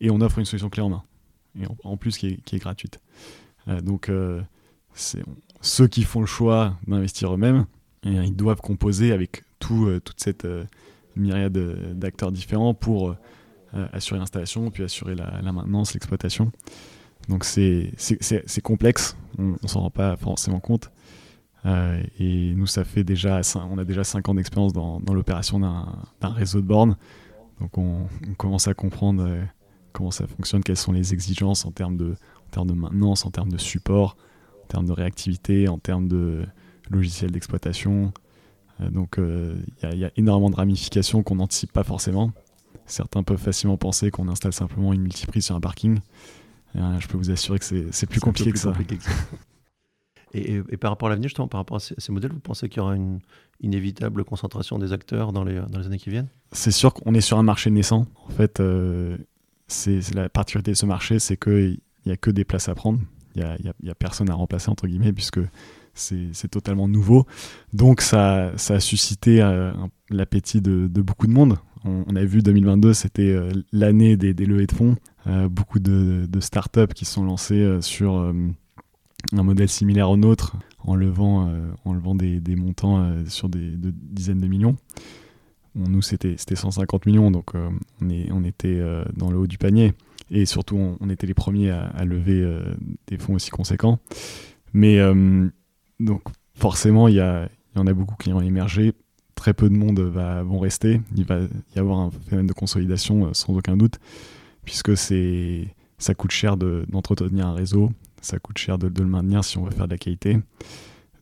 et 0.00 0.10
on 0.10 0.20
offre 0.20 0.38
une 0.38 0.46
solution 0.46 0.70
clé 0.70 0.82
en 0.82 0.88
main. 0.88 1.02
et 1.60 1.64
en, 1.84 1.96
plus 1.96 2.16
qui 2.16 2.28
est, 2.28 2.58
gratuite. 2.58 3.00
donc 3.82 4.10
ceux 4.94 5.86
qui 5.86 6.02
font 6.02 6.20
le 6.20 6.26
choix 6.26 6.76
d'investir 6.86 7.34
eux-mêmes, 7.34 7.66
ils 8.04 8.34
doivent 8.34 8.60
composer 8.60 9.12
avec 9.12 9.44
tout, 9.58 9.88
toute 10.02 10.20
cette 10.20 10.46
myriade 11.16 11.58
d'acteurs 11.94 12.32
différents 12.32 12.74
pour 12.74 13.16
assurer 13.92 14.18
l'installation, 14.20 14.70
puis 14.70 14.84
assurer 14.84 15.14
la, 15.14 15.52
maintenance, 15.52 15.94
l'exploitation. 15.94 16.52
Donc 17.28 17.44
c'est 17.44 17.92
complexe, 18.62 19.16
on, 19.38 19.56
ne 19.62 19.68
s'en 19.68 19.80
rend 19.80 19.90
pas 19.90 20.16
forcément 20.16 20.60
compte. 20.60 20.90
Euh, 21.64 22.02
et 22.18 22.54
nous, 22.54 22.66
ça 22.66 22.84
fait 22.84 23.04
déjà, 23.04 23.40
on 23.70 23.78
a 23.78 23.84
déjà 23.84 24.04
5 24.04 24.28
ans 24.28 24.34
d'expérience 24.34 24.72
dans, 24.72 25.00
l'opération 25.12 25.60
d'un 25.60 26.28
réseau 26.28 26.60
de 26.60 26.66
bornes. 26.66 26.96
Donc 27.60 27.78
on, 27.78 28.06
commence 28.36 28.66
à 28.66 28.74
comprendre 28.74 29.24
euh, 29.24 29.42
comment 29.92 30.10
ça 30.10 30.26
fonctionne, 30.26 30.62
quelles 30.62 30.76
sont 30.76 30.92
les 30.92 31.12
exigences 31.12 31.64
en 31.64 31.70
termes 31.70 31.96
de, 31.96 32.16
en 32.46 32.50
termes 32.50 32.68
de 32.68 32.74
maintenance, 32.74 33.24
en 33.24 33.30
termes 33.30 33.52
de 33.52 33.58
support, 33.58 34.16
en 34.64 34.66
termes 34.66 34.86
de 34.86 34.92
réactivité, 34.92 35.68
en 35.68 35.78
termes 35.78 36.08
de 36.08 36.44
logiciel 36.90 37.30
d'exploitation. 37.30 38.12
Euh, 38.82 38.90
donc 38.90 39.18
il 39.18 39.98
y, 39.98 40.04
a 40.04 40.10
énormément 40.16 40.50
de 40.50 40.56
ramifications 40.56 41.22
qu'on 41.22 41.36
n'anticipe 41.36 41.72
pas 41.72 41.84
forcément. 41.84 42.32
Certains 42.86 43.22
peuvent 43.22 43.40
facilement 43.40 43.76
penser 43.76 44.10
qu'on 44.10 44.28
installe 44.28 44.52
simplement 44.52 44.92
une 44.92 45.02
multiprise 45.02 45.46
sur 45.46 45.56
un 45.56 45.60
parking. 45.60 46.00
je 46.74 47.06
peux 47.06 47.16
vous 47.16 47.30
assurer 47.30 47.58
que 47.58 47.64
c'est 47.64 48.06
plus, 48.06 48.20
compliqué, 48.20 48.52
que 48.52 48.58
ça. 48.58 48.72
Et, 50.34 50.62
par 50.78 50.90
rapport 50.90 51.08
à 51.08 51.10
l'avenir, 51.10 51.28
justement, 51.28 51.48
par 51.48 51.60
rapport 51.60 51.76
à 51.76 51.80
ces, 51.80 52.12
modèles, 52.12 52.32
vous 52.32 52.40
pensez 52.40 52.68
qu'il 52.68 52.78
y 52.78 52.80
aura 52.80 52.96
une 52.96 53.20
inévitable 53.60 54.24
concentration 54.24 54.78
des 54.78 54.92
acteurs 54.92 55.32
dans 55.32 55.44
les, 55.44 55.60
dans 55.60 55.78
les 55.78 55.86
années 55.86 55.98
qui 55.98 56.10
viennent? 56.10 56.28
C'est 56.52 56.70
sûr 56.70 56.94
qu'on 56.94 57.14
est 57.14 57.20
sur 57.20 57.38
un 57.38 57.42
marché 57.42 57.70
naissant. 57.70 58.06
En 58.26 58.30
fait, 58.30 58.58
euh, 58.60 59.18
c'est 59.68 60.14
la 60.14 60.28
particularité 60.28 60.70
de 60.72 60.76
ce 60.76 60.86
marché, 60.86 61.18
c'est 61.18 61.36
qu'il 61.36 61.78
n'y 62.06 62.12
a 62.12 62.16
que 62.16 62.30
des 62.30 62.44
places 62.44 62.68
à 62.68 62.74
prendre. 62.74 62.98
Il 63.34 63.42
n'y 63.42 63.88
a, 63.88 63.92
a, 63.92 63.94
personne 63.94 64.30
à 64.30 64.34
remplacer, 64.34 64.70
entre 64.70 64.86
guillemets, 64.86 65.12
puisque 65.12 65.40
c'est 65.94 66.48
totalement 66.48 66.88
nouveau. 66.88 67.26
Donc 67.72 68.00
ça, 68.00 68.52
ça 68.56 68.74
a 68.74 68.80
suscité 68.80 69.42
euh, 69.42 69.72
l'appétit 70.10 70.60
de, 70.60 70.86
beaucoup 70.88 71.26
de 71.26 71.32
monde. 71.32 71.58
On, 71.84 72.14
a 72.14 72.24
vu 72.24 72.42
2022, 72.42 72.94
c'était 72.94 73.32
euh, 73.32 73.50
l'année 73.72 74.16
des, 74.16 74.32
levées 74.46 74.66
de 74.66 74.72
fonds. 74.72 74.96
beaucoup 75.50 75.80
de, 75.80 76.28
startups 76.40 76.94
qui 76.94 77.04
sont 77.04 77.24
lancées 77.24 77.78
sur 77.80 78.32
un 79.32 79.42
modèle 79.42 79.68
similaire 79.68 80.10
au 80.10 80.16
nôtre 80.16 80.56
en 80.84 80.96
levant, 80.96 81.48
euh, 81.48 81.70
en 81.84 81.94
levant 81.94 82.14
des, 82.14 82.40
montants 82.56 83.02
euh, 83.02 83.24
sur 83.26 83.48
des 83.48 83.72
dizaines 83.76 84.40
de 84.40 84.48
millions. 84.48 84.76
nous, 85.74 86.02
c'était 86.02 86.36
150 86.36 87.06
millions, 87.06 87.30
donc 87.30 87.54
euh, 87.54 87.70
on, 88.00 88.10
est, 88.10 88.30
on 88.32 88.44
était 88.44 88.82
dans 89.16 89.30
le 89.30 89.38
haut 89.38 89.46
du 89.46 89.58
panier. 89.58 89.92
Et 90.30 90.46
surtout, 90.46 90.96
on, 91.00 91.10
était 91.10 91.26
les 91.26 91.34
premiers 91.34 91.70
à, 91.70 92.04
lever 92.04 92.42
des 93.06 93.18
fonds 93.18 93.34
aussi 93.34 93.50
conséquents. 93.50 93.98
Mais 94.72 94.98
donc, 96.02 96.22
forcément, 96.54 97.08
il 97.08 97.16
y, 97.16 97.20
en 97.20 97.86
a 97.86 97.92
beaucoup 97.92 98.16
qui 98.16 98.32
ont 98.32 98.40
émergé. 98.40 98.92
Très 99.34 99.54
peu 99.54 99.68
de 99.68 99.74
monde 99.74 100.00
va, 100.00 100.42
vont 100.42 100.58
rester. 100.58 101.00
Il 101.16 101.24
va 101.24 101.40
y 101.74 101.78
avoir 101.78 101.98
un 102.00 102.10
phénomène 102.10 102.46
de 102.46 102.52
consolidation 102.52 103.32
sans 103.34 103.56
aucun 103.56 103.76
doute, 103.76 103.98
puisque 104.64 104.96
ça 104.96 106.14
coûte 106.14 106.30
cher 106.30 106.56
d'entretenir 106.56 107.46
un 107.46 107.54
réseau, 107.54 107.92
ça 108.20 108.38
coûte 108.38 108.58
cher 108.58 108.78
de, 108.78 108.88
le 108.88 109.08
maintenir 109.08 109.44
si 109.44 109.58
on 109.58 109.64
veut 109.64 109.70
faire 109.70 109.86
de 109.86 109.92
la 109.92 109.98
qualité. 109.98 110.38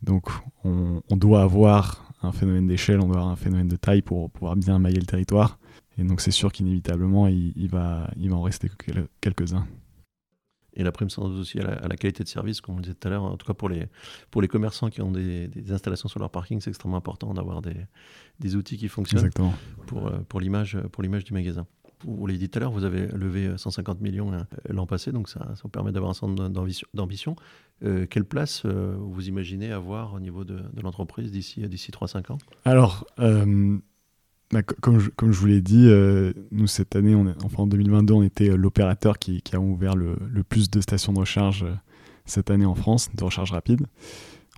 Donc 0.03 0.29
on, 0.65 1.03
doit 1.11 1.43
avoir 1.43 2.13
un 2.23 2.33
phénomène 2.33 2.67
d'échelle, 2.67 3.01
on 3.01 3.07
doit 3.07 3.17
avoir 3.17 3.33
un 3.33 3.37
phénomène 3.37 3.69
de 3.69 3.77
taille 3.77 4.03
pour 4.03 4.31
pouvoir 4.31 4.57
bien 4.57 4.79
mailler 4.79 5.01
le 5.01 5.07
territoire. 5.07 5.59
Et 5.99 6.05
donc 6.05 6.21
c'est 6.21 6.31
sûr 6.31 6.53
qu'inévitablement, 6.53 7.29
il, 7.29 7.69
va, 7.69 8.11
il 8.17 8.31
va 8.31 8.37
en 8.37 8.43
rester 8.43 8.71
quelques-uns. 9.21 9.67
Et 10.81 10.83
la 10.83 10.93
prime 10.93 11.09
doute 11.09 11.41
aussi 11.41 11.61
à 11.61 11.87
la, 11.87 11.97
qualité 11.97 12.25
de 12.25 12.29
service, 12.29 12.61
comme 12.61 12.77
on 12.77 12.79
le 12.79 12.83
disait 12.85 12.95
tout 12.95 13.07
à 13.07 13.11
l'heure. 13.11 13.23
En 13.23 13.37
tout 13.37 13.47
cas, 13.47 13.55
pour 13.55 13.69
les, 13.69 13.87
pour 14.31 14.43
les 14.43 14.49
commerçants 14.49 14.89
qui 14.89 15.03
ont 15.03 15.13
des, 15.13 15.51
installations 15.71 16.09
sur 16.09 16.21
leur 16.21 16.31
parking, 16.31 16.61
c'est 16.61 16.71
extrêmement 16.71 16.97
important 16.97 17.35
d'avoir 17.35 17.63
des, 17.63 17.77
des, 18.41 18.57
outils 18.57 18.77
qui 18.77 18.89
fonctionnent 18.89 19.31
pour, 19.87 20.09
euh, 20.09 20.19
pour 20.29 20.41
l'image 20.41 20.75
du 21.25 21.33
magasin 21.33 21.67
vous 22.05 22.27
l'avez 22.27 22.39
dit 22.39 22.49
tout 22.49 22.59
à 22.59 22.61
l'heure, 22.61 22.73
vous 22.73 22.85
avez 22.85 23.07
levé 23.09 23.57
150 23.57 23.99
euh, 23.99 24.03
millions 24.03 24.33
euh, 24.33 24.43
l'an 24.69 24.87
passé, 24.87 25.13
donc 25.13 25.29
ça, 25.29 25.41
ça 25.41 25.61
vous 25.63 25.69
permet 25.69 25.93
d'avoir 25.93 26.11
un 26.11 26.15
centre 26.15 26.49
d'ambition. 26.95 27.37
Euh, 27.83 28.07
quelle 28.07 28.25
place 28.25 28.65
vous 28.67 29.29
imaginez 29.29 29.73
avoir 29.73 30.15
au 30.15 30.21
niveau 30.21 30.45
de, 30.45 30.61
l'entreprise 30.83 31.31
d'ici 31.31 31.63
3-5 31.63 32.33
ans? 32.33 32.39
Alors, 32.65 33.07
bah, 34.53 34.63
comme, 34.63 34.99
je, 34.99 35.11
vous 35.21 35.47
l'ai 35.47 35.61
dit, 35.61 35.89
nous 36.51 36.67
cette 36.67 36.97
année, 36.97 37.15
enfin 37.45 37.63
en 37.63 37.67
2022, 37.67 38.15
on 38.15 38.23
était 38.23 38.49
l'opérateur 38.57 39.19
qui, 39.19 39.43
a 39.53 39.61
ouvert 39.61 39.95
le, 39.95 40.17
plus 40.49 40.71
de 40.71 40.81
stations 40.81 41.13
de 41.13 41.19
recharge 41.21 41.65
cette 42.27 42.51
année 42.51 42.67
en 42.67 42.75
France, 42.75 43.11
de 43.15 43.23
recharge 43.23 43.53
rapide. 43.53 43.87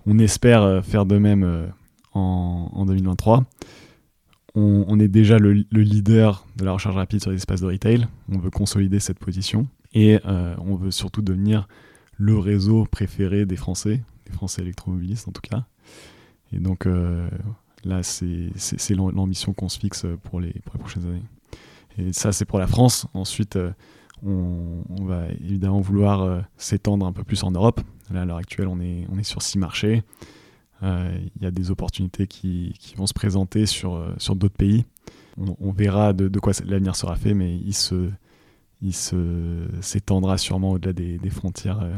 On 0.05 0.17
espère 0.19 0.83
faire 0.83 1.05
de 1.05 1.17
même 1.17 1.71
en, 2.13 2.69
en 2.73 2.85
2023 2.85 3.45
on, 4.55 4.99
est 4.99 5.07
déjà 5.07 5.39
le, 5.39 5.51
leader 5.71 6.45
de 6.57 6.65
la 6.65 6.73
recharge 6.73 6.95
rapide 6.95 7.21
sur 7.21 7.31
les 7.31 7.37
espaces 7.37 7.61
de 7.61 7.67
retail. 7.67 8.07
On 8.29 8.37
veut 8.37 8.51
consolider 8.51 8.99
cette 8.99 9.19
position 9.19 9.67
et 9.93 10.19
euh, 10.25 10.55
on 10.59 10.75
veut 10.75 10.91
surtout 10.91 11.21
devenir 11.21 11.67
le 12.17 12.37
réseau 12.37 12.85
préféré 12.85 13.45
des 13.45 13.55
Français, 13.55 14.03
des 14.25 14.31
Français 14.31 14.61
électromobilistes 14.61 15.27
en 15.27 15.31
tout 15.31 15.41
cas. 15.41 15.65
Et 16.51 16.59
donc 16.59 16.85
euh, 16.85 17.27
là, 17.83 18.03
c'est 18.03 18.95
l'ambition 18.95 19.53
qu'on 19.53 19.69
se 19.69 19.79
fixe 19.79 20.05
pour 20.23 20.39
les, 20.39 20.53
prochaines 20.79 21.05
années. 21.05 21.23
Et 21.97 22.13
ça, 22.13 22.31
c'est 22.31 22.45
pour 22.45 22.59
la 22.59 22.67
France. 22.67 23.05
Ensuite, 23.13 23.55
euh, 23.55 23.71
on, 24.25 25.05
va 25.05 25.27
évidemment 25.29 25.81
vouloir 25.81 26.43
s'étendre 26.57 27.05
un 27.05 27.11
peu 27.11 27.23
plus 27.23 27.43
en 27.43 27.51
Europe. 27.51 27.81
Là, 28.11 28.21
à 28.21 28.25
l'heure 28.25 28.37
actuelle, 28.37 28.67
on 28.67 28.79
est, 28.79 29.05
on 29.11 29.17
est 29.17 29.23
sur 29.23 29.41
six 29.41 29.57
marchés. 29.57 30.03
Euh, 30.83 31.17
il 31.35 31.43
y 31.43 31.45
a 31.45 31.51
des 31.51 31.71
opportunités 31.71 32.27
qui, 32.27 32.73
vont 32.97 33.07
se 33.07 33.13
présenter 33.13 33.65
sur, 33.65 33.95
euh, 33.95 34.13
sur 34.17 34.35
d'autres 34.35 34.55
pays. 34.55 34.85
On, 35.37 35.71
verra 35.71 36.13
de, 36.13 36.39
quoi 36.39 36.53
l'avenir 36.65 36.95
sera 36.95 37.15
fait, 37.15 37.33
mais 37.33 37.55
il 37.57 37.73
se 37.73 38.11
il 38.81 38.93
s'étendra 38.93 40.37
sûrement 40.37 40.71
au-delà 40.71 40.93
des, 40.93 41.29
frontières 41.29 41.79
euh, 41.81 41.97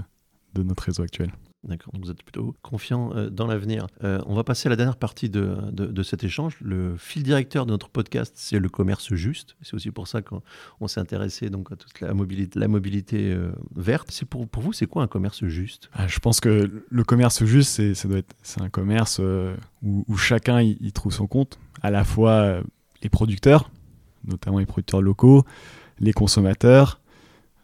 de 0.53 0.63
notre 0.63 0.83
réseau 0.83 1.03
actuel. 1.03 1.33
D'accord, 1.65 1.93
donc 1.93 2.05
vous 2.05 2.11
êtes 2.11 2.21
plutôt 2.21 2.55
confiant 2.61 3.11
euh, 3.15 3.29
dans 3.31 3.47
l'avenir. 3.47 3.87
Euh, 4.03 4.21
on 4.27 4.35
va 4.35 4.43
passer 4.43 4.67
à 4.67 4.69
la 4.69 4.75
dernière 4.75 4.97
partie 4.97 5.29
de, 5.29 5.57
de, 5.71 6.03
cet 6.03 6.23
échange. 6.23 6.57
Le 6.61 6.95
fil 6.95 7.23
directeur 7.23 7.65
de 7.65 7.71
notre 7.71 7.89
podcast, 7.89 8.33
c'est 8.35 8.59
le 8.59 8.69
commerce 8.69 9.15
juste. 9.15 9.55
C'est 9.63 9.73
aussi 9.73 9.89
pour 9.89 10.07
ça 10.07 10.21
qu'on 10.21 10.87
s'est 10.87 10.99
intéressé 10.99 11.49
donc, 11.49 11.71
à 11.71 11.75
toute 11.75 11.99
la 12.01 12.13
mobilité, 12.67 13.31
euh, 13.31 13.51
verte. 13.75 14.09
C'est 14.11 14.27
pour, 14.27 14.47
pour 14.47 14.61
vous, 14.61 14.73
c'est 14.73 14.85
quoi 14.85 15.01
un 15.01 15.07
commerce 15.07 15.43
juste? 15.45 15.89
Ah, 15.93 16.07
Je 16.07 16.19
pense 16.19 16.39
que 16.39 16.83
le 16.87 17.03
commerce 17.03 17.43
juste, 17.45 17.71
c'est, 17.71 17.95
ça 17.95 18.07
doit 18.07 18.19
être, 18.19 18.35
c'est 18.43 18.61
un 18.61 18.69
commerce 18.69 19.19
où, 19.81 20.17
chacun 20.17 20.61
y, 20.61 20.91
trouve 20.91 21.13
son 21.13 21.25
compte, 21.25 21.57
à 21.81 21.89
la 21.89 22.03
fois 22.03 22.61
les 23.01 23.09
producteurs, 23.09 23.71
notamment 24.23 24.59
les 24.59 24.67
producteurs 24.67 25.01
locaux, 25.01 25.45
les 25.99 26.13
consommateurs, 26.13 27.01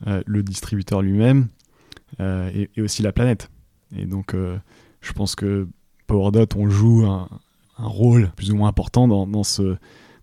le 0.08 0.42
distributeur 0.42 1.04
lui-même, 1.04 1.50
et 2.20 2.82
aussi 2.82 3.04
la 3.04 3.12
planète. 3.12 3.50
Et 3.96 4.06
donc, 4.06 4.34
euh, 4.34 4.58
je 5.02 5.14
pense 5.14 5.36
que 5.36 5.68
PowerDot, 6.08 6.48
on 6.56 6.70
joue 6.70 7.06
un, 7.06 7.28
rôle 7.78 8.32
plus 8.36 8.52
ou 8.52 8.56
moins 8.56 8.70
important 8.70 9.08
dans, 9.08 9.26
dans, 9.26 9.44
ce, 9.44 9.76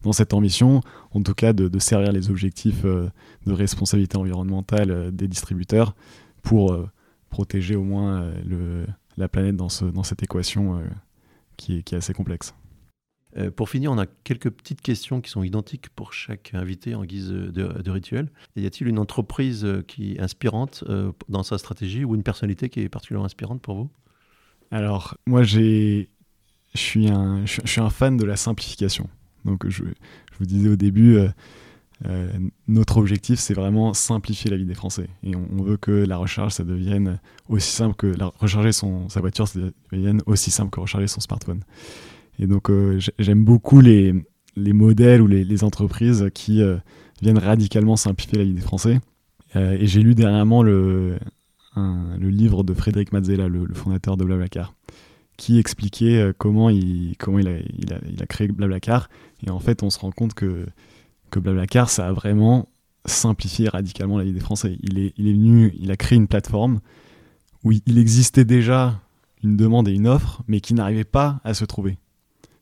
dans 0.03 0.13
cette 0.13 0.33
ambition, 0.33 0.81
en 1.11 1.23
tout 1.23 1.35
cas 1.35 1.53
de, 1.53 1.79
servir 1.81 2.13
les 2.13 2.31
objectifs 2.31 2.85
euh, 2.85 3.09
de 3.47 3.53
responsabilité 3.53 4.17
environnementale 4.17 4.91
euh, 4.93 5.11
des 5.11 5.27
distributeurs 5.27 5.97
pour 6.43 6.79
protéger 7.31 7.75
au 7.77 7.83
moins 7.83 8.31
le, 8.47 8.87
la 9.19 9.29
planète 9.29 9.57
dans, 9.57 9.69
ce, 9.69 9.85
dans 9.85 10.03
cette 10.03 10.23
équation 10.23 10.81
qui, 11.59 11.77
est, 11.77 11.93
assez 11.93 12.15
complexe. 12.15 12.55
Pour 13.57 13.69
finir, 13.69 13.93
on 13.93 13.99
a 13.99 14.07
quelques 14.07 14.51
petites 14.51 14.81
questions 14.81 15.21
qui 15.21 15.31
sont 15.31 15.43
identiques 15.43 15.91
pour 15.91 16.13
chaque 16.13 16.53
invité 16.55 16.95
en 16.95 17.05
guise 17.05 17.29
de, 17.29 17.91
rituel. 17.91 18.31
Y 18.57 18.67
a-t-il 18.67 18.89
une 18.89 18.99
entreprise 18.99 19.67
qui 19.87 20.15
est 20.15 20.21
inspirante 20.21 20.85
dans 21.29 21.43
sa 21.43 21.59
stratégie 21.59 22.05
ou 22.05 22.15
une 22.15 22.23
personnalité 22.23 22.69
qui 22.69 22.81
est 22.81 22.89
particulièrement 22.89 23.27
inspirante 23.27 23.61
pour 23.61 23.77
vous? 23.77 23.91
Alors, 24.71 25.17
moi, 25.27 25.43
je 25.43 26.07
suis 26.75 27.09
un, 27.09 27.45
un 27.77 27.91
fan 27.91 28.17
de 28.17 28.25
la 28.25 28.37
simplification. 28.37 29.09
Donc, 29.45 29.69
je, 29.69 29.85
vous 30.39 30.47
disais 30.47 30.69
au 30.69 30.77
début, 30.77 31.19
euh, 32.07 32.31
notre 32.69 32.99
objectif, 32.99 33.39
c'est 33.39 33.55
vraiment 33.55 33.93
simplifier 33.95 34.51
la 34.51 34.57
vie 34.57 34.65
des 34.65 34.75
Français. 34.75 35.09
Et 35.23 35.35
on, 35.35 35.63
veut 35.63 35.77
que 35.77 35.91
la 35.91 36.17
recharge, 36.17 36.53
ça 36.53 36.65
devienne 36.65 37.19
aussi 37.49 37.71
simple 37.71 37.97
que 37.97 38.07
la, 38.07 38.33
recharger 38.39 38.73
son, 38.73 39.09
sa 39.09 39.21
voiture, 39.21 39.49
ça 39.49 39.59
devienne 39.93 40.23
aussi 40.27 40.51
simple 40.51 40.71
que 40.71 40.81
recharger 40.81 41.09
son 41.09 41.21
smartphone. 41.21 41.63
Et 42.39 42.47
donc, 42.47 42.71
euh, 42.71 43.01
j'aime 43.19 43.45
beaucoup 43.45 43.81
les, 43.81 44.15
les, 44.57 44.73
modèles 44.73 45.23
ou 45.23 45.27
les, 45.27 45.65
entreprises 45.65 46.29
qui 46.35 46.63
euh, 46.63 46.77
viennent 47.23 47.39
radicalement 47.39 47.97
simplifier 47.97 48.39
la 48.39 48.45
vie 48.45 48.55
des 48.55 48.61
Français. 48.61 49.01
et 49.55 49.87
j'ai 49.87 50.03
lu 50.03 50.15
dernièrement 50.15 50.63
le, 50.63 51.19
le 51.77 52.29
livre 52.29 52.63
de 52.63 52.75
Frédéric 52.75 53.13
Mazzella, 53.13 53.49
le, 53.49 53.67
fondateur 53.75 54.17
de 54.17 54.25
Blablacar, 54.25 54.75
qui 55.37 55.59
expliquait 55.59 56.33
comment, 56.39 56.71
il, 56.71 57.17
comment 57.19 57.39
il, 57.39 57.49
a, 57.49 57.59
il, 57.79 58.23
a, 58.23 58.27
créé 58.27 58.49
Blablacar. 58.49 59.09
Et 59.47 59.51
en 59.51 59.59
fait, 59.59 59.83
on 59.83 59.91
se 59.91 59.99
rend 59.99 60.13
compte 60.13 60.35
que 60.35 60.67
que 61.31 61.39
Blablacar, 61.39 61.91
ça 61.91 62.09
a 62.09 62.13
vraiment 62.13 62.69
simplifier 63.05 63.69
radicalement 63.69 64.19
la 64.19 64.25
vie 64.25 64.33
des 64.33 64.41
Français. 64.41 64.79
Il 64.83 64.99
est, 64.99 65.15
il 65.17 65.29
est 65.29 65.33
venu, 65.33 65.75
il 65.79 65.91
a 65.91 65.97
créé 65.97 66.17
une 66.17 66.29
plateforme 66.29 66.81
où 67.65 67.73
il 67.73 67.99
existait 67.99 68.45
déjà 68.45 69.01
une 69.43 69.57
demande 69.57 69.89
et 69.89 69.93
une 69.93 70.07
offre, 70.07 70.43
mais 70.49 70.61
qui 70.61 70.75
n'arrivaient 70.75 71.05
pas 71.05 71.41
à 71.45 71.55
se 71.55 71.65
trouver. 71.65 71.99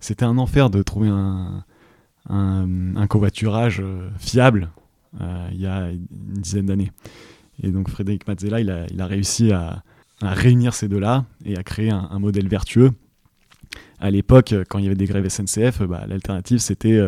C'était 0.07 0.25
un 0.25 0.39
enfer 0.39 0.71
de 0.71 0.85
trouver 0.85 1.09
un, 1.09 1.65
un, 2.29 3.07
covoiturage 3.09 3.81
euh, 3.81 4.09
fiable 4.21 4.71
euh, 5.21 5.49
il 5.51 5.61
y 5.61 5.67
a 5.67 5.91
une 5.91 6.41
dizaine 6.41 6.67
d'années. 6.67 6.93
Et 7.61 7.73
donc 7.73 7.91
Frédéric 7.91 8.29
Mazzella, 8.29 8.61
il 8.61 8.71
a, 8.71 8.87
il 8.93 9.01
a 9.01 9.07
réussi 9.07 9.51
à, 9.51 9.83
réunir 10.23 10.75
ces 10.75 10.87
deux-là 10.87 11.25
et 11.45 11.57
à 11.57 11.65
créer 11.65 11.91
un, 11.91 12.19
modèle 12.21 12.47
vertueux. 12.47 12.93
À 13.99 14.13
l'époque, 14.13 14.55
quand 14.69 14.79
il 14.79 14.85
y 14.85 14.87
avait 14.87 14.95
des 14.95 15.07
grèves 15.07 15.29
SNCF, 15.29 15.83
bah, 15.83 16.05
l'alternative 16.07 16.59
c'était 16.59 17.01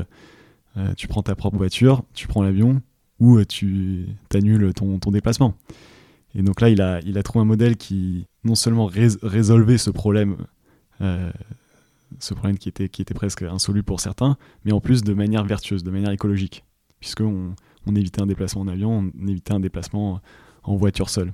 tu 0.96 1.06
prends 1.06 1.22
ta 1.22 1.36
propre 1.36 1.56
voiture, 1.56 2.02
tu 2.14 2.26
prends 2.26 2.42
l'avion, 2.42 2.82
ou 3.20 3.42
tu 3.44 4.06
annules 4.34 4.74
ton, 4.74 4.98
ton 4.98 5.12
déplacement. 5.12 5.54
Et 6.34 6.42
donc 6.42 6.60
là, 6.60 6.68
il 6.68 6.82
a, 6.82 7.00
il 7.06 7.16
a 7.16 7.22
trouvé 7.22 7.42
un 7.42 7.46
modèle 7.46 7.76
qui 7.76 8.26
non 8.42 8.56
seulement 8.56 8.90
résolvait 9.22 9.78
ce 9.78 9.90
problème, 9.90 10.36
euh, 11.00 11.30
ce 12.18 12.34
problème 12.34 12.58
qui 12.58 12.68
était, 12.68 12.88
qui 12.88 13.02
était 13.02 13.14
presque 13.14 13.42
insoluble 13.42 13.84
pour 13.84 14.00
certains, 14.00 14.36
mais 14.64 14.72
en 14.72 14.80
plus 14.80 15.02
de 15.02 15.14
manière 15.14 15.44
vertueuse, 15.44 15.84
de 15.84 15.90
manière 15.90 16.10
écologique, 16.10 16.64
puisqu'on 17.00 17.54
on 17.86 17.94
évitait 17.94 18.22
un 18.22 18.26
déplacement 18.26 18.62
en 18.62 18.68
avion, 18.68 19.10
on 19.14 19.26
évitait 19.26 19.54
un 19.54 19.60
déplacement 19.60 20.20
en 20.64 20.76
voiture 20.76 21.10
seule. 21.10 21.32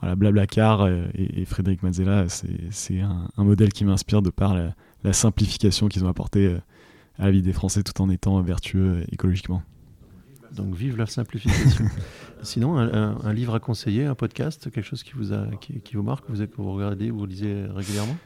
Voilà, 0.00 0.14
Blablacar 0.14 0.88
et, 0.88 1.10
et 1.14 1.44
Frédéric 1.46 1.82
Mazzella, 1.82 2.26
c'est 2.28 3.00
un, 3.00 3.30
un, 3.34 3.44
modèle 3.44 3.72
qui 3.72 3.84
m'inspire 3.84 4.20
de 4.20 4.30
par 4.30 4.54
la, 4.54 5.12
simplification 5.12 5.88
qu'ils 5.88 6.04
ont 6.04 6.08
apporté 6.08 6.46
euh, 6.46 6.58
à 7.18 7.26
la 7.26 7.30
vie 7.30 7.40
des 7.40 7.52
Français 7.52 7.82
tout 7.82 8.02
en 8.02 8.10
étant 8.10 8.40
vertueux 8.42 9.04
écologiquement. 9.10 9.62
Donc 10.52 10.74
vive 10.74 10.96
la 10.96 11.06
simplification. 11.06 11.86
Sinon, 12.42 12.76
un, 12.76 13.32
livre 13.32 13.54
à 13.54 13.60
conseiller, 13.60 14.04
un 14.04 14.14
podcast, 14.14 14.70
quelque 14.70 14.84
chose 14.84 15.02
qui 15.02 15.12
vous, 15.14 15.32
a, 15.32 15.46
qui, 15.60 15.96
vous 15.96 16.02
marque, 16.02 16.28
vous, 16.28 16.46
que 16.46 16.56
vous 16.56 16.72
regardez 16.72 17.10
ou 17.10 17.18
vous 17.18 17.26
lisez 17.26 17.64
régulièrement? 17.66 18.16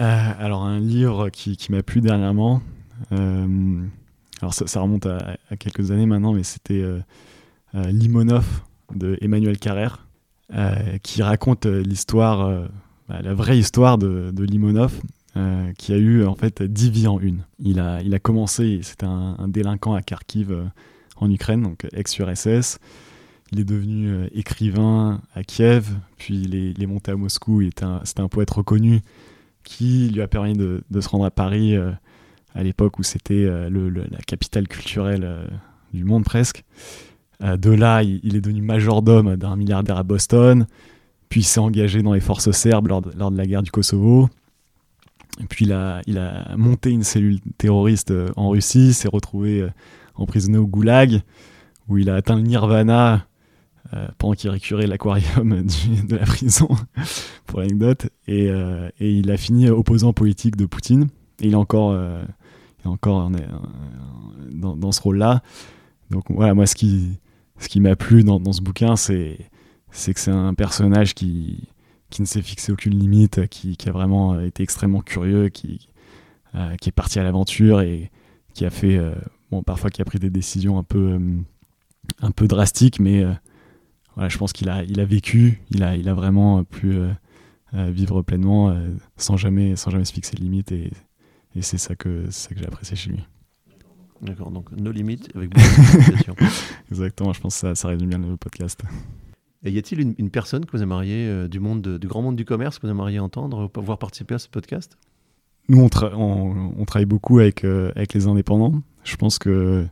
Alors 0.00 0.64
un 0.64 0.80
livre 0.80 1.28
qui, 1.28 1.58
m'a 1.68 1.82
plu 1.82 2.00
dernièrement, 2.00 2.62
euh, 3.12 3.82
alors 4.40 4.54
ça, 4.54 4.80
remonte 4.80 5.06
à, 5.06 5.36
quelques 5.58 5.90
années 5.90 6.06
maintenant, 6.06 6.32
mais 6.32 6.42
c'était 6.42 6.82
euh, 6.82 7.00
Limonov 7.74 8.62
de 8.94 9.18
Emmanuel 9.20 9.58
Carrère, 9.58 10.06
qui 11.02 11.22
raconte 11.22 11.66
l'histoire, 11.66 12.68
bah, 13.08 13.20
la 13.22 13.34
vraie 13.34 13.58
histoire 13.58 13.98
de, 13.98 14.32
Limonov, 14.42 15.00
qui 15.76 15.92
a 15.92 15.96
eu 15.96 16.24
en 16.24 16.34
fait 16.34 16.62
10 16.62 16.90
vies 16.90 17.06
en 17.06 17.20
une. 17.20 17.44
Il 17.58 17.78
a, 17.78 18.00
il 18.02 18.14
a 18.14 18.18
commencé, 18.18 18.80
c'était 18.82 19.06
un, 19.06 19.48
délinquant 19.48 19.92
à 19.94 20.02
Kharkiv 20.02 20.52
en 21.16 21.30
Ukraine, 21.30 21.62
donc 21.62 21.86
ex-URSS. 21.92 22.78
Il 23.52 23.60
est 23.60 23.64
devenu 23.64 24.08
euh, 24.08 24.28
écrivain 24.32 25.20
à 25.34 25.42
Kiev, 25.42 25.88
puis 26.18 26.40
il 26.42 26.82
est, 26.82 26.86
monté 26.86 27.10
à 27.10 27.16
Moscou. 27.16 27.62
C'était 27.62 27.84
un, 27.84 28.02
un, 28.16 28.28
poète 28.28 28.50
reconnu 28.50 29.00
qui 29.64 30.08
lui 30.08 30.22
a 30.22 30.28
permis 30.28 30.54
de, 30.54 30.82
se 31.00 31.08
rendre 31.08 31.24
à 31.24 31.30
Paris 31.30 31.76
euh, 31.76 31.90
à 32.54 32.62
l'époque 32.62 32.98
où 32.98 33.02
c'était 33.02 33.44
euh, 33.44 33.68
la 34.10 34.18
capitale 34.18 34.68
culturelle 34.68 35.48
du 35.92 36.04
monde 36.04 36.24
presque. 36.24 36.64
de 37.40 37.70
là, 37.70 38.02
il, 38.02 38.36
est 38.36 38.40
devenu 38.40 38.62
majordome 38.62 39.36
d'un 39.36 39.56
milliardaire 39.56 39.96
à 39.96 40.02
Boston, 40.02 40.66
puis 41.28 41.40
il 41.40 41.44
s'est 41.44 41.60
engagé 41.60 42.02
dans 42.02 42.12
les 42.12 42.20
forces 42.20 42.50
serbes 42.50 42.88
lors 42.88 43.02
de, 43.02 43.12
lors 43.16 43.30
de 43.30 43.36
la 43.36 43.46
guerre 43.46 43.62
du 43.62 43.70
Kosovo. 43.70 44.28
Puis 45.48 45.64
il 45.64 45.72
a, 45.72 46.02
il 46.06 46.18
a 46.18 46.56
monté 46.56 46.90
une 46.90 47.02
cellule 47.02 47.38
terroriste 47.56 48.12
en 48.36 48.50
Russie, 48.50 48.92
s'est 48.92 49.08
retrouvé 49.08 49.66
emprisonné 50.16 50.58
au 50.58 50.66
goulag, 50.66 51.22
où 51.88 51.98
il 51.98 52.10
a 52.10 52.16
atteint 52.16 52.36
le 52.36 52.42
nirvana 52.42 53.26
euh, 53.92 54.06
pendant 54.18 54.34
qu'il 54.34 54.50
récurait 54.50 54.86
l'aquarium 54.86 55.64
de 56.08 56.16
la 56.16 56.24
prison, 56.24 56.68
pour 57.46 57.60
l'anecdote. 57.60 58.08
Et, 58.28 58.48
euh, 58.48 58.88
et, 59.00 59.12
il 59.12 59.30
a 59.32 59.36
fini 59.36 59.68
opposant 59.68 60.12
politique 60.12 60.54
de 60.56 60.64
Poutine. 60.64 61.08
Et 61.40 61.48
il 61.48 61.52
est 61.52 61.56
encore, 61.56 61.90
euh, 61.90 62.22
il 62.78 62.86
est 62.86 62.90
encore 62.90 63.30
dans, 64.52 64.76
dans, 64.76 64.92
ce 64.92 65.00
rôle-là. 65.00 65.42
Donc 66.10 66.24
voilà, 66.28 66.54
moi, 66.54 66.66
ce 66.66 66.76
qui, 66.76 67.18
ce 67.58 67.68
qui 67.68 67.80
m'a 67.80 67.96
plu 67.96 68.22
dans, 68.22 68.38
dans 68.38 68.52
ce 68.52 68.60
bouquin, 68.60 68.94
c'est, 68.94 69.38
que 69.90 70.20
c'est 70.20 70.30
un 70.30 70.54
personnage 70.54 71.14
qui, 71.14 71.68
qui 72.10 72.22
ne 72.22 72.26
s'est 72.26 72.42
fixé 72.42 72.70
aucune 72.70 72.96
limite, 72.96 73.48
qui, 73.48 73.76
qui, 73.76 73.88
a 73.88 73.92
vraiment 73.92 74.38
été 74.38 74.62
extrêmement 74.62 75.00
curieux, 75.00 75.48
qui, 75.48 75.88
qui 76.80 76.88
est 76.88 76.92
parti 76.92 77.18
à 77.18 77.24
l'aventure 77.24 77.80
et 77.80 78.12
qui 78.54 78.64
a 78.64 78.70
fait 78.70 79.00
bon, 79.50 79.62
parfois 79.62 79.90
qui 79.90 80.02
a 80.02 80.04
pris 80.04 80.18
des 80.18 80.30
décisions 80.30 80.78
un 80.78 80.84
peu, 80.84 81.18
un 82.20 82.30
peu 82.30 82.46
drastiques, 82.46 83.00
mais 83.00 83.24
voilà, 84.14 84.28
je 84.28 84.38
pense 84.38 84.52
qu'il 84.52 84.68
a, 84.68 84.82
il 84.84 85.00
a 85.00 85.04
vécu, 85.04 85.60
il 85.70 85.82
a, 85.82 85.96
il 85.96 86.08
a 86.08 86.14
vraiment 86.14 86.64
pu 86.64 86.92
euh, 86.92 87.10
vivre 87.72 88.22
pleinement 88.22 88.76
sans, 89.16 89.36
jamais, 89.36 89.76
sans 89.76 89.90
jamais 89.90 90.04
se 90.04 90.12
fixer 90.12 90.36
de 90.36 90.42
limites, 90.42 90.72
et, 90.72 90.90
et 91.54 91.62
c'est 91.62 91.78
ça 91.78 91.94
que, 91.94 92.30
ça 92.30 92.54
que 92.54 92.58
j'ai 92.58 92.66
apprécié 92.66 92.96
chez 92.96 93.10
lui. 93.10 93.20
D'accord, 94.20 94.50
donc 94.50 94.70
nos 94.72 94.92
limites 94.92 95.30
avec 95.34 95.50
beaucoup 95.50 95.66
de 96.42 96.90
Exactement, 96.90 97.32
je 97.32 97.40
pense 97.40 97.54
que 97.54 97.60
ça, 97.60 97.74
ça 97.74 97.88
résume 97.88 98.08
bien 98.08 98.18
le 98.18 98.36
podcast. 98.36 98.80
Et 99.62 99.70
y 99.70 99.78
a-t-il 99.78 100.00
une, 100.00 100.30
personne 100.30 100.64
que 100.64 100.76
vous 100.76 100.82
aimeriez, 100.82 101.48
du, 101.48 101.60
monde, 101.60 101.98
du 101.98 102.06
grand 102.06 102.22
monde 102.22 102.36
du 102.36 102.44
commerce, 102.44 102.78
que 102.78 102.86
vous 102.86 102.92
aimeriez 102.92 103.18
entendre, 103.18 103.70
voir 103.76 103.98
participer 103.98 104.34
à 104.34 104.38
ce 104.38 104.48
podcast? 104.48 104.96
Nous, 105.68 105.78
on, 105.80 106.72
on, 106.78 106.84
travaille 106.84 107.06
beaucoup 107.06 107.38
avec, 107.38 107.64
avec 107.64 108.14
les 108.14 108.26
indépendants. 108.26 108.82
Je 109.04 109.16
pense 109.16 109.38
que 109.38 109.86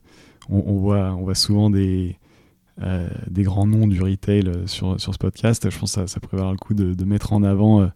on, 0.49 0.79
voit, 0.79 1.13
on 1.15 1.23
voit 1.23 1.35
souvent 1.35 1.71
des, 1.71 2.17
euh, 2.81 3.09
des 3.29 3.43
grands 3.43 3.67
noms 3.67 3.89
du 3.89 4.01
retail 4.01 4.47
euh, 4.47 4.67
sur, 4.67 5.01
sur 5.01 5.13
ce 5.13 5.19
podcast. 5.19 5.69
Je 5.69 5.77
pense 5.77 5.95
que 5.95 6.01
ça, 6.01 6.07
ça 6.07 6.21
pourrait 6.21 6.37
avoir 6.37 6.53
le 6.53 6.59
coup 6.59 6.75
de, 6.75 7.05
mettre 7.05 7.33
en 7.33 7.43
avant 7.43 7.91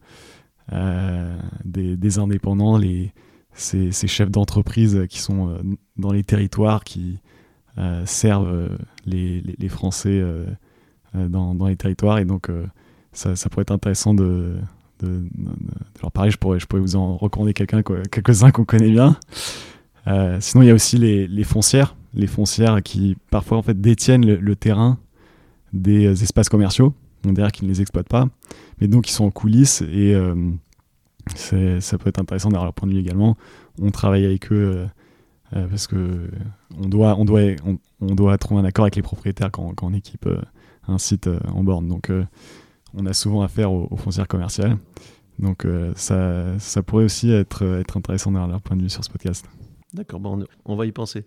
euh, 0.73 1.37
des, 1.65 2.19
indépendants, 2.19 2.79
les, 2.79 3.13
ces, 3.53 3.93
chefs 3.93 4.31
d'entreprise 4.31 5.07
qui 5.09 5.21
sont 5.21 5.57
dans 5.97 6.13
les 6.13 6.25
territoires, 6.25 6.83
qui 6.83 7.21
servent 8.05 8.71
les, 9.07 9.41
les, 9.59 9.69
Français 9.69 10.23
dans, 11.15 11.55
dans, 11.55 11.67
les 11.69 11.77
territoires. 11.77 12.19
Et 12.19 12.25
donc, 12.25 12.51
ça, 13.13 13.37
ça, 13.37 13.49
pourrait 13.49 13.63
être 13.63 13.71
intéressant 13.71 14.15
de, 14.15 14.57
de, 15.01 15.25
leur 16.01 16.11
parler. 16.11 16.31
Je 16.31 16.39
pourrais, 16.39 16.59
je 16.59 16.67
pourrais 16.67 16.83
vous 16.83 16.97
en 16.97 17.17
recommander 17.17 17.53
quelques-uns 17.53 18.51
qu'on 18.51 18.65
connaît 18.65 18.91
bien. 18.91 19.17
Sinon, 20.41 20.63
il 20.63 20.67
y 20.67 20.71
a 20.71 20.75
aussi 20.75 20.99
les, 20.99 21.45
foncières, 21.45 21.95
les 22.15 22.27
foncières 22.27 22.83
qui 22.83 23.17
parfois 23.31 23.59
en 23.59 23.63
fait 23.63 23.81
détiennent 23.81 24.27
le, 24.27 24.57
terrain 24.57 24.99
des 25.73 26.07
euh, 26.07 26.13
espaces 26.13 26.49
commerciaux, 26.49 26.95
qu'ils 27.23 27.69
ne 27.69 27.73
les 27.73 27.81
exploitent 27.81 28.09
pas, 28.09 28.29
mais 28.81 28.89
donc 28.89 29.09
ils 29.09 29.13
sont 29.13 29.25
en 29.25 29.31
coulisses 29.31 29.83
et 29.83 30.15
euh, 30.15 30.35
ça 31.37 31.99
peut 31.99 32.09
être 32.09 32.19
intéressant 32.19 32.49
d'avoir 32.49 32.65
leur 32.65 32.75
point 32.75 32.89
de 32.89 32.95
vue 32.95 33.01
également. 33.01 33.37
On 33.81 33.91
travaille 33.91 34.25
avec 34.25 34.51
eux 34.53 34.87
parce 35.53 35.87
que 35.87 36.29
on 36.83 36.89
doit, 36.89 37.15
on, 37.17 37.25
doit, 37.25 37.43
on, 38.01 38.15
doit 38.15 38.37
trouver 38.39 38.61
un 38.61 38.65
accord 38.65 38.87
avec 38.87 38.97
les 38.97 39.03
propriétaires 39.03 39.51
quand, 39.53 39.73
quand 39.75 39.87
on 39.87 39.93
équipe 39.93 40.29
un 40.89 40.99
site 40.99 41.31
en 41.47 41.63
borne. 41.63 41.87
Donc 41.87 42.11
on 42.95 43.07
a 43.07 43.13
souvent 43.13 43.43
affaire 43.43 43.71
aux, 43.71 43.97
foncières 43.97 44.27
commerciales. 44.27 44.79
Donc 45.39 45.65
ça, 45.95 46.59
ça 46.59 46.83
pourrait 46.83 47.05
aussi 47.05 47.31
être, 47.31 47.63
être 47.79 47.97
intéressant 47.97 48.33
d'avoir 48.33 48.51
leur 48.51 48.61
point 48.61 48.77
de 48.77 48.83
vue 48.83 48.91
sur 48.91 49.05
ce 49.05 49.11
podcast. 49.11 49.47
D'accord, 49.93 50.21
bon, 50.21 50.45
on, 50.65 50.77
va 50.77 50.87
y 50.87 50.93
penser. 50.93 51.27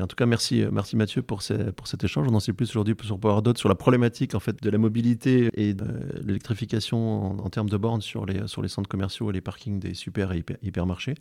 En 0.00 0.06
tout 0.06 0.16
cas, 0.16 0.24
merci, 0.24 0.62
euh, 0.62 0.70
merci 0.72 0.96
Mathieu 0.96 1.22
pour, 1.22 1.42
cet 1.42 2.02
échange. 2.02 2.26
On 2.28 2.34
en 2.34 2.40
sait 2.40 2.54
plus 2.54 2.70
aujourd'hui 2.70 2.94
sur 3.02 3.18
PowerDot, 3.18 3.54
sur 3.56 3.68
la 3.68 3.74
problématique 3.74 4.34
en 4.34 4.40
fait, 4.40 4.62
de 4.62 4.70
la 4.70 4.78
mobilité 4.78 5.50
et 5.54 5.74
de 5.74 5.84
l'électrification 6.24 7.44
en, 7.44 7.50
termes 7.50 7.68
de 7.68 7.76
bornes 7.76 8.00
sur 8.00 8.24
les, 8.24 8.46
centres 8.46 8.88
commerciaux 8.88 9.30
et 9.30 9.34
les 9.34 9.42
parkings 9.42 9.78
des 9.78 9.94
super 9.94 10.32
et 10.32 10.44
hypermarchés. 10.62 11.14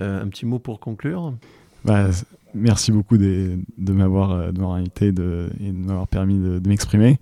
Euh, 0.00 0.22
un 0.22 0.28
petit 0.28 0.44
mot 0.44 0.58
pour 0.58 0.80
conclure 0.80 1.34
bah, 1.84 2.10
Merci 2.52 2.92
beaucoup 2.92 3.16
de, 3.16 3.58
de 3.78 3.92
m'avoir 3.92 4.32
invité 4.32 5.06
et 5.06 5.12
de 5.12 5.48
m'avoir 5.72 6.08
permis 6.08 6.38
de, 6.38 6.68
m'exprimer. 6.68 7.18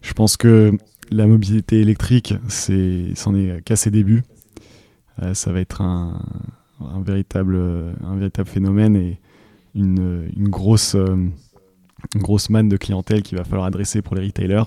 Je 0.00 0.12
pense 0.12 0.36
que 0.36 0.72
la 1.10 1.26
mobilité 1.26 1.80
électrique, 1.80 2.34
c'en 2.48 3.34
est, 3.34 3.62
qu'à 3.64 3.76
ses 3.76 3.90
débuts. 3.90 4.22
Euh, 5.22 5.34
ça 5.34 5.52
va 5.52 5.60
être 5.60 5.80
un 5.80 6.20
véritable, 7.04 7.56
un 7.56 8.16
véritable 8.16 8.48
phénomène 8.48 8.96
et 8.96 9.20
une, 9.74 10.48
grosse, 10.48 10.94
euh, 10.94 11.16
grosse 12.16 12.50
manne 12.50 12.68
de 12.68 12.76
clientèle 12.76 13.22
qu'il 13.22 13.38
va 13.38 13.44
falloir 13.44 13.66
adresser 13.66 14.02
pour 14.02 14.14
les 14.16 14.26
retailers. 14.26 14.64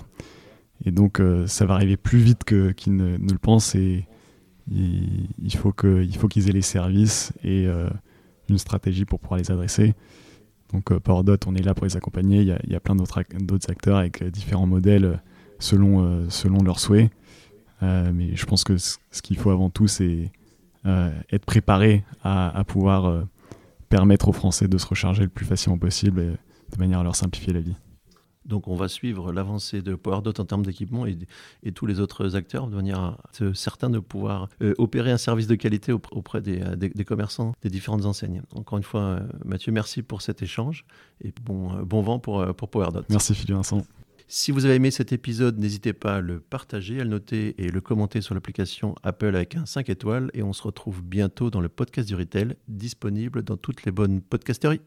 Et 0.84 0.90
donc, 0.90 1.20
euh, 1.20 1.46
ça 1.46 1.66
va 1.66 1.74
arriver 1.74 1.96
plus 1.96 2.18
vite 2.18 2.44
qu'ils 2.44 2.96
ne, 2.96 3.16
le 3.16 3.38
pensent 3.38 3.74
et 3.74 4.06
il, 4.70 5.56
faut 5.56 5.72
qu'ils 5.72 6.48
aient 6.48 6.52
les 6.52 6.62
services 6.62 7.32
et 7.42 7.66
euh, 7.66 7.88
une 8.48 8.58
stratégie 8.58 9.04
pour 9.04 9.18
pouvoir 9.18 9.38
les 9.38 9.50
adresser. 9.50 9.94
Donc, 10.72 10.96
PowerDot, 10.98 11.38
on 11.46 11.54
est 11.54 11.62
là 11.62 11.74
pour 11.74 11.86
les 11.86 11.96
accompagner. 11.96 12.42
Il 12.42 12.48
y 12.48 12.52
a, 12.52 12.60
il 12.64 12.72
y 12.72 12.76
a 12.76 12.80
plein 12.80 12.94
d'autres 12.94 13.70
acteurs 13.70 13.96
avec 13.96 14.22
différents 14.24 14.66
modèles 14.66 15.22
selon, 15.58 16.28
selon 16.28 16.62
leurs 16.62 16.78
souhaits. 16.78 17.10
mais 17.80 18.36
je 18.36 18.44
pense 18.44 18.64
que 18.64 18.76
ce 18.76 19.22
qu'il 19.22 19.38
faut 19.38 19.50
avant 19.50 19.70
tout, 19.70 19.88
c'est 19.88 20.30
euh, 20.86 21.10
être 21.32 21.44
préparé 21.44 22.04
à, 22.22 22.62
pouvoir 22.66 23.06
euh, 23.06 23.22
permettre 23.88 24.28
aux 24.28 24.32
Français 24.32 24.68
de 24.68 24.78
se 24.78 24.86
recharger 24.86 25.22
le 25.22 25.28
plus 25.28 25.46
facilement 25.46 25.78
possible 25.78 26.20
et 26.20 26.30
de 26.74 26.78
manière 26.78 27.00
à 27.00 27.02
leur 27.02 27.16
simplifier 27.16 27.52
la 27.52 27.60
vie. 27.60 27.76
Donc 28.44 28.66
on 28.66 28.76
va 28.76 28.88
suivre 28.88 29.30
l'avancée 29.30 29.82
de 29.82 29.94
PowerDot 29.94 30.40
en 30.40 30.44
termes 30.46 30.64
d'équipement 30.64 31.06
et, 31.06 31.18
et, 31.62 31.72
tous 31.72 31.84
les 31.84 32.00
autres 32.00 32.34
acteurs 32.34 32.66
de 32.66 32.76
manière 32.76 33.18
certains 33.52 33.90
de 33.90 33.98
pouvoir 33.98 34.48
euh, 34.62 34.74
opérer 34.78 35.10
un 35.10 35.18
service 35.18 35.46
de 35.46 35.54
qualité 35.54 35.92
auprès 35.92 36.40
des, 36.40 36.62
des, 36.76 37.04
commerçants 37.04 37.52
des 37.62 37.68
différentes 37.68 38.06
enseignes. 38.06 38.42
Encore 38.54 38.78
une 38.78 38.84
fois, 38.84 39.20
Mathieu, 39.44 39.70
merci 39.70 40.02
pour 40.02 40.22
cet 40.22 40.40
échange 40.40 40.86
et 41.22 41.34
bon, 41.42 41.82
bon 41.82 42.00
vent 42.00 42.18
pour, 42.18 42.54
pour 42.54 42.70
PowerDot. 42.70 43.02
Merci 43.10 43.34
Philippe 43.34 43.56
Vincent. 43.56 43.82
Si 44.30 44.52
vous 44.52 44.66
avez 44.66 44.74
aimé 44.74 44.90
cet 44.90 45.12
épisode, 45.12 45.58
n'hésitez 45.58 45.94
pas 45.94 46.16
à 46.16 46.20
le 46.20 46.38
partager, 46.38 47.00
à 47.00 47.04
le 47.04 47.08
noter 47.08 47.54
et 47.56 47.70
le 47.70 47.80
commenter 47.80 48.20
sur 48.20 48.34
l'application 48.34 48.94
Apple 49.02 49.34
avec 49.34 49.56
un 49.56 49.64
5 49.64 49.88
étoiles. 49.88 50.30
Et 50.34 50.42
on 50.42 50.52
se 50.52 50.62
retrouve 50.62 51.02
bientôt 51.02 51.48
dans 51.48 51.62
le 51.62 51.70
podcast 51.70 52.06
du 52.06 52.14
Retail, 52.14 52.54
disponible 52.68 53.42
dans 53.42 53.56
toutes 53.56 53.86
les 53.86 53.90
bonnes 53.90 54.20
podcasteries. 54.20 54.82